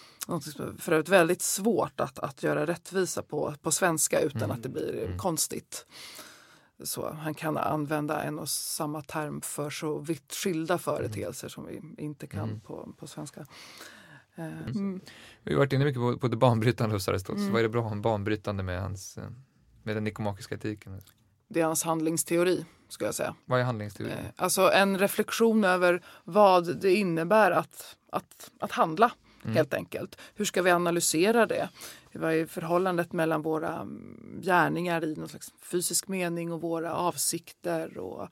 För 0.79 0.91
övrigt 0.91 1.09
väldigt 1.09 1.41
svårt 1.41 1.99
att, 1.99 2.19
att 2.19 2.43
göra 2.43 2.65
rättvisa 2.65 3.21
på, 3.21 3.53
på 3.61 3.71
svenska 3.71 4.19
utan 4.19 4.43
mm. 4.43 4.51
att 4.51 4.63
det 4.63 4.69
blir 4.69 5.03
mm. 5.05 5.17
konstigt. 5.17 5.85
Så 6.83 7.13
han 7.13 7.33
kan 7.33 7.57
använda 7.57 8.23
en 8.23 8.39
och 8.39 8.49
samma 8.49 9.01
term 9.01 9.41
för 9.41 9.69
så 9.69 9.99
vitt 9.99 10.33
skilda 10.33 10.77
företeelser 10.77 11.47
som 11.47 11.65
vi 11.65 12.03
inte 12.03 12.27
kan 12.27 12.49
mm. 12.49 12.59
på, 12.59 12.93
på 12.97 13.07
svenska. 13.07 13.45
Eh, 14.35 14.67
mm. 14.67 15.01
Vi 15.43 15.53
har 15.53 15.59
varit 15.59 15.73
inne 15.73 15.85
mycket 15.85 16.01
på, 16.01 16.17
på 16.17 16.27
det 16.27 16.37
banbrytande 16.37 16.95
hos 16.95 17.07
Aristoteles. 17.07 17.41
Mm. 17.41 17.53
Vad 17.53 17.59
är 17.59 17.63
det 17.63 17.69
bra 17.69 17.91
en 17.91 18.01
banbrytande 18.01 18.63
med, 18.63 18.81
hans, 18.81 19.17
eh, 19.17 19.29
med 19.83 19.95
den 19.95 20.03
nikomakiska 20.03 20.55
etiken? 20.55 21.01
Det 21.47 21.61
är 21.61 21.65
hans 21.65 21.83
handlingsteori, 21.83 22.65
skulle 22.89 23.07
jag 23.07 23.15
säga. 23.15 23.35
Vad 23.45 23.59
är 23.59 23.63
handlingsteori? 23.63 24.11
Eh, 24.11 24.17
alltså 24.35 24.71
en 24.71 24.97
reflektion 24.97 25.63
över 25.63 26.03
vad 26.23 26.81
det 26.81 26.95
innebär 26.95 27.51
att, 27.51 27.97
att, 28.11 28.51
att 28.59 28.71
handla 28.71 29.11
mm. 29.47 29.57
helt 29.57 29.73
enkelt. 29.73 30.17
Hur 30.35 30.45
ska 30.45 30.61
vi 30.61 30.71
analysera 30.71 31.45
det? 31.45 31.69
Vad 32.13 32.33
är 32.33 32.45
förhållandet 32.45 33.13
mellan 33.13 33.41
våra 33.41 33.87
gärningar 34.41 35.03
i 35.03 35.15
någon 35.15 35.29
slags 35.29 35.53
fysisk 35.61 36.07
mening 36.07 36.51
och 36.51 36.61
våra 36.61 36.93
avsikter? 36.93 37.97
Och, 37.97 38.23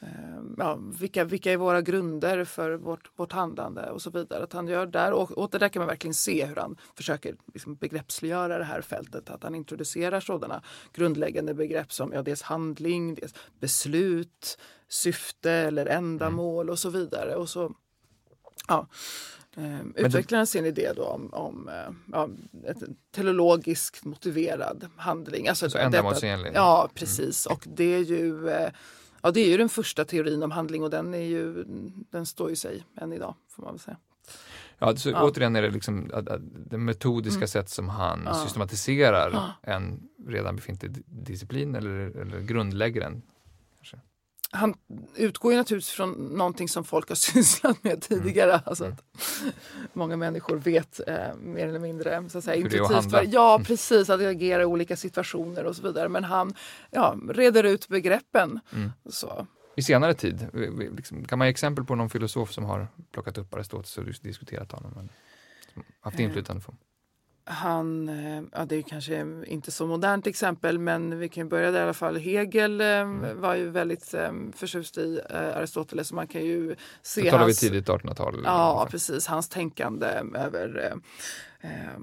eh, 0.00 0.42
ja, 0.58 0.78
vilka, 1.00 1.24
vilka 1.24 1.52
är 1.52 1.56
våra 1.56 1.82
grunder 1.82 2.44
för 2.44 2.72
vårt, 2.72 3.10
vårt 3.16 3.32
handlande 3.32 3.90
och 3.90 4.02
så 4.02 4.10
vidare. 4.10 4.44
Att 4.44 4.52
han 4.52 4.68
gör 4.68 4.86
där, 4.86 5.12
och, 5.12 5.30
och 5.30 5.50
det 5.50 5.58
där 5.58 5.68
kan 5.68 5.80
man 5.80 5.88
verkligen 5.88 6.14
se 6.14 6.44
hur 6.46 6.56
han 6.56 6.76
försöker 6.96 7.36
liksom 7.54 7.74
begreppsliggöra 7.74 8.58
det 8.58 8.64
här 8.64 8.80
fältet. 8.80 9.30
Att 9.30 9.42
han 9.42 9.54
introducerar 9.54 10.20
sådana 10.20 10.62
grundläggande 10.92 11.54
begrepp 11.54 11.92
som 11.92 12.12
ja, 12.12 12.22
dels 12.22 12.42
handling, 12.42 13.14
dels 13.14 13.34
beslut, 13.60 14.58
syfte 14.88 15.50
eller 15.50 15.86
ändamål 15.86 16.66
mm. 16.66 16.72
och 16.72 16.78
så 16.78 16.90
vidare. 16.90 17.36
Och 17.36 17.48
så, 17.48 17.74
ja, 18.68 18.86
Eh, 19.56 20.04
utvecklaren 20.04 20.46
sin 20.46 20.66
idé 20.66 20.92
då 20.96 21.04
om, 21.04 21.34
om 21.34 21.68
eh, 21.68 21.94
ja, 22.12 22.28
ett 22.64 22.82
teleologiskt 23.14 24.04
motiverad 24.04 24.86
handling. 24.96 25.48
Alltså 25.48 25.70
så 25.70 25.78
ändamålsenlig? 25.78 26.52
Ja, 26.54 26.80
mm. 26.80 26.94
precis. 26.94 27.46
Mm. 27.46 27.56
Och 27.56 27.64
det 27.76 27.94
är 27.94 28.00
ju 28.00 28.48
eh, 28.48 28.70
Ja, 29.24 29.30
det 29.30 29.40
är 29.40 29.48
ju 29.48 29.56
den 29.56 29.68
första 29.68 30.04
teorin 30.04 30.42
om 30.42 30.50
handling 30.50 30.82
och 30.82 30.90
den, 30.90 31.14
är 31.14 31.18
ju, 31.18 31.64
den 32.10 32.26
står 32.26 32.50
ju 32.50 32.56
sig 32.56 32.84
än 33.00 33.12
idag, 33.12 33.34
får 33.50 33.62
man 33.62 33.72
väl 33.72 33.80
säga. 33.80 33.96
Ja, 34.78 34.96
så 34.96 35.10
ja. 35.10 35.22
återigen 35.22 35.56
är 35.56 35.62
det 35.62 35.70
liksom 35.70 36.10
det 36.70 36.78
metodiska 36.78 37.36
mm. 37.36 37.48
sätt 37.48 37.68
som 37.68 37.88
han 37.88 38.22
ja. 38.26 38.34
systematiserar 38.34 39.30
ja. 39.32 39.72
en 39.72 40.08
redan 40.26 40.56
befintlig 40.56 41.02
disciplin 41.06 41.74
eller, 41.74 42.20
eller 42.20 42.40
grundlägger 42.40 43.00
den 43.00 43.22
han 44.54 44.74
utgår 45.14 45.52
ju 45.52 45.58
naturligtvis 45.58 45.94
från 45.94 46.10
någonting 46.12 46.68
som 46.68 46.84
folk 46.84 47.08
har 47.08 47.16
sysslat 47.32 47.84
med 47.84 48.02
tidigare. 48.02 48.52
Mm. 48.52 48.62
Alltså 48.66 48.84
att 48.84 49.04
många 49.92 50.16
människor 50.16 50.56
vet 50.56 51.00
eh, 51.06 51.34
mer 51.36 51.68
eller 51.68 51.78
mindre 51.78 52.30
så 52.30 52.38
att 52.38 52.44
säga, 52.44 52.56
intuitivt. 52.56 53.10
För, 53.10 53.26
ja, 53.32 53.54
mm. 53.54 53.64
precis. 53.64 54.10
Att 54.10 54.20
agera 54.20 54.62
i 54.62 54.64
olika 54.64 54.96
situationer 54.96 55.64
och 55.64 55.76
så 55.76 55.82
vidare. 55.82 56.08
Men 56.08 56.24
han 56.24 56.54
ja, 56.90 57.16
reder 57.28 57.64
ut 57.64 57.88
begreppen. 57.88 58.60
Mm. 58.72 58.92
Så. 59.10 59.46
I 59.76 59.82
senare 59.82 60.14
tid, 60.14 60.48
liksom, 60.96 61.24
kan 61.24 61.38
man 61.38 61.48
ge 61.48 61.50
exempel 61.50 61.84
på 61.84 61.94
någon 61.94 62.10
filosof 62.10 62.52
som 62.52 62.64
har 62.64 62.88
plockat 63.12 63.38
upp 63.38 63.54
Aristoteles 63.54 63.98
och 63.98 64.04
diskuterat 64.22 64.72
honom? 64.72 64.92
Eller, 64.92 65.08
haft 66.00 66.18
eh, 66.18 66.24
inflytande 66.24 66.62
på? 66.62 66.74
Han, 67.46 68.08
eh, 68.08 68.42
ja 68.52 68.64
det 68.64 68.76
är 68.76 68.82
kanske 68.82 69.26
inte 69.46 69.70
så 69.70 69.86
modernt 69.86 70.26
exempel 70.26 70.78
men 70.78 71.18
vi 71.18 71.28
kan 71.28 71.48
börja 71.48 71.70
där 71.70 71.80
i 71.80 71.82
alla 71.82 71.94
fall. 71.94 72.16
Hegel 72.16 72.80
eh, 72.80 72.86
mm. 72.86 73.40
var 73.40 73.54
ju 73.54 73.70
väldigt 73.70 74.14
um, 74.14 74.52
förtjust 74.56 74.98
i 74.98 75.20
uh, 75.30 75.56
Aristoteles 75.56 76.12
man 76.12 76.26
kan 76.26 76.44
ju 76.44 76.76
se 77.02 77.22
Då 77.22 77.30
talar 77.30 77.44
hans, 77.44 77.62
vi 77.62 77.68
tidigt 77.68 77.88
1800-tal? 77.88 78.42
Ja 78.44 78.88
precis, 78.90 79.26
hans 79.26 79.48
tänkande 79.48 80.06
över 80.34 80.92
uh, 81.62 82.00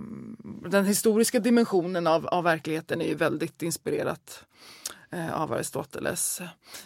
den 0.70 0.86
historiska 0.86 1.39
dimensionen 1.39 2.08
av, 2.08 2.28
av 2.28 2.44
verkligheten 2.44 3.02
är 3.02 3.06
ju 3.06 3.16
väldigt 3.16 3.62
inspirerat 3.62 4.44
uh, 5.14 5.42
av 5.42 5.54
Aristoteles. 5.54 6.42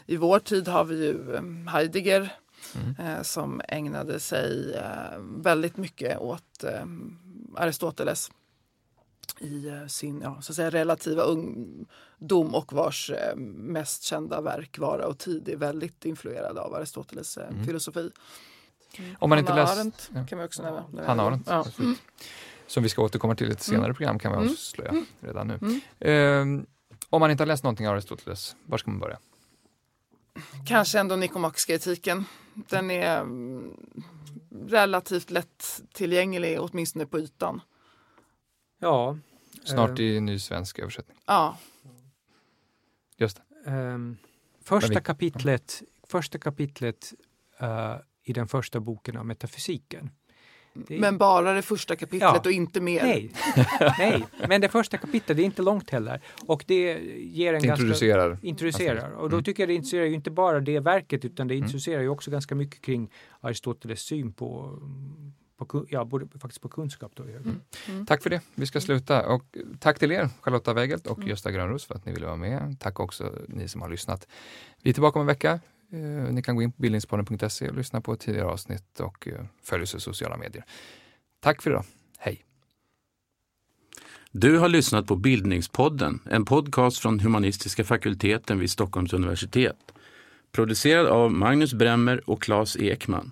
I 0.06 0.18
vår 0.18 0.40
tid 0.40 0.68
har 0.68 0.86
vi 0.86 1.06
ju 1.06 1.40
Heidegger 1.68 2.34
mm. 2.76 3.24
som 3.24 3.62
ägnade 3.68 4.20
sig 4.20 4.82
väldigt 5.20 5.78
mycket 5.78 6.20
åt 6.20 6.64
Aristoteles 7.56 8.32
i 9.40 9.68
eh, 9.68 9.88
sin 9.88 10.22
ja, 10.22 10.42
så 10.42 10.52
att 10.52 10.56
säga, 10.56 10.70
relativa 10.70 11.24
ungdom 11.24 12.56
och 12.56 12.74
vars 12.74 13.10
eh, 13.10 13.36
mest 13.36 14.04
kända 14.04 14.42
verk 14.42 14.80
Vara 14.80 15.08
och 15.08 15.18
tid 15.18 15.50
är 15.50 15.56
väldigt 15.56 16.06
influerade 16.06 16.62
av 16.62 16.74
Aristoteles 16.74 17.38
eh, 17.38 17.48
mm. 17.48 17.66
filosofi. 17.66 18.12
Mm. 18.98 19.16
Om 19.20 19.30
man 19.30 19.40
inte 19.40 19.56
läst... 19.56 19.78
Arendt 19.78 20.12
ja. 20.14 20.26
kan 20.26 20.40
vi 20.40 20.46
också 20.46 20.64
nämna. 20.64 21.06
Hanna 21.06 21.24
Arendt. 21.24 21.48
Ja. 21.50 21.66
Mm. 21.80 21.96
Som 22.68 22.84
vi 22.84 22.90
ska 22.90 23.02
återkomma 23.02 23.36
till 23.36 23.48
i 23.48 23.52
ett 23.52 23.62
senare 23.62 23.86
mm. 23.86 23.96
program 23.96 24.20
kan 24.20 24.32
vi 24.32 24.50
avslöja 24.50 24.90
mm. 24.90 25.06
redan 25.20 25.48
nu. 25.48 25.82
Eh, 26.10 26.46
om 27.10 27.20
man 27.20 27.32
inte 27.32 27.44
har 27.44 27.48
läst 27.48 27.64
någonting 27.64 27.88
av 27.88 27.94
Aristoteles, 27.94 28.56
var 28.66 28.78
ska 28.78 28.92
man 28.92 29.00
börja? 29.00 29.18
Kanske 30.66 31.00
ändå 31.00 31.16
Nikomakiska 31.16 31.74
etiken. 31.74 32.26
Den 32.54 32.92
är 32.92 33.26
relativt 34.68 35.32
lättillgänglig, 35.32 36.62
åtminstone 36.62 37.06
på 37.06 37.20
ytan. 37.20 37.62
Ja. 38.80 39.18
Snart 39.64 40.00
i 40.00 40.20
ny 40.20 40.40
svensk 40.40 40.80
översättning. 40.80 41.18
Ja. 41.26 41.58
Just 43.18 43.42
det. 43.66 43.72
Um, 43.72 44.18
första, 44.64 45.02
kapitlet, 45.02 45.84
första 46.08 46.38
kapitlet 46.38 47.14
uh, 47.62 47.96
i 48.24 48.34
den 48.34 48.48
första 48.48 48.80
boken 48.80 49.18
av 49.18 49.26
metafysiken. 49.26 50.10
Det... 50.74 51.00
Men 51.00 51.18
bara 51.18 51.54
det 51.54 51.62
första 51.62 51.96
kapitlet 51.96 52.32
ja. 52.34 52.42
och 52.46 52.52
inte 52.52 52.82
mer? 52.82 53.04
Nej. 53.04 53.32
Nej, 53.98 54.26
men 54.48 54.62
det 54.62 54.70
första 54.70 54.98
kapitlet 54.98 55.38
det 55.38 55.44
är 55.44 55.46
inte 55.46 55.62
långt 55.62 55.90
heller. 55.90 56.22
Och 56.46 56.64
det 56.68 57.00
ger 57.18 57.54
en 57.54 57.66
introducerar. 57.66 58.30
ganska... 58.30 58.48
Introducerar. 58.48 59.12
Och 59.12 59.30
då 59.30 59.36
mm. 59.36 59.44
tycker 59.44 59.64
jag 59.64 59.70
det 59.70 59.74
introducerar 59.74 60.06
ju 60.06 60.14
inte 60.14 60.32
bara 60.32 60.60
det 60.60 60.80
verket 60.80 61.26
utan 61.26 61.48
det 61.48 61.54
mm. 61.54 61.64
introducerar 61.64 62.02
ju 62.02 62.10
också 62.10 62.32
ganska 62.32 62.56
mycket 62.56 62.82
kring 62.82 63.12
Aristoteles 63.42 64.02
syn 64.02 64.34
på 64.34 64.80
på, 65.58 65.86
ja, 65.90 66.06
både 66.06 66.28
faktiskt 66.40 66.62
på 66.62 66.70
kunskap. 66.70 67.12
Då. 67.16 67.24
Mm. 67.24 67.62
Mm. 67.88 68.06
Tack 68.06 68.24
för 68.24 68.30
det. 68.30 68.42
Vi 68.56 68.66
ska 68.66 68.82
sluta. 68.82 69.28
Och 69.28 69.58
tack 69.80 70.00
till 70.00 70.12
er, 70.12 70.30
Charlotta 70.42 70.74
Weigelt 70.74 71.08
och 71.08 71.18
mm. 71.18 71.30
Gösta 71.30 71.52
Grönros 71.52 71.86
för 71.86 71.96
att 71.96 72.06
ni 72.06 72.14
ville 72.14 72.26
vara 72.26 72.36
med. 72.36 72.76
Tack 72.80 73.00
också 73.00 73.34
ni 73.48 73.68
som 73.68 73.82
har 73.82 73.90
lyssnat. 73.90 74.28
Vi 74.82 74.90
är 74.90 74.94
tillbaka 74.94 75.20
om 75.20 75.22
en 75.22 75.28
vecka. 75.28 75.60
Eh, 75.92 76.34
ni 76.34 76.42
kan 76.42 76.56
gå 76.56 76.62
in 76.62 76.72
på 76.72 76.82
bildningspodden.se 76.82 77.70
och 77.70 77.76
lyssna 77.76 78.02
på 78.02 78.16
tidigare 78.16 78.48
avsnitt 78.48 79.00
och 79.00 79.28
eh, 79.28 79.46
följ 79.64 79.84
oss 79.84 79.96
i 79.96 80.00
sociala 80.00 80.38
medier. 80.38 80.66
Tack 81.40 81.62
för 81.62 81.70
idag. 81.70 81.86
Hej! 82.18 82.46
Du 84.32 84.58
har 84.58 84.70
lyssnat 84.70 85.08
på 85.08 85.16
Bildningspodden, 85.16 86.20
en 86.26 86.46
podcast 86.46 86.98
från 86.98 87.20
humanistiska 87.20 87.84
fakulteten 87.84 88.60
vid 88.60 88.72
Stockholms 88.72 89.14
universitet. 89.14 89.78
Producerad 90.52 91.08
av 91.08 91.32
Magnus 91.32 91.74
Bremmer 91.74 92.30
och 92.30 92.42
Claes 92.42 92.78
Ekman. 92.78 93.32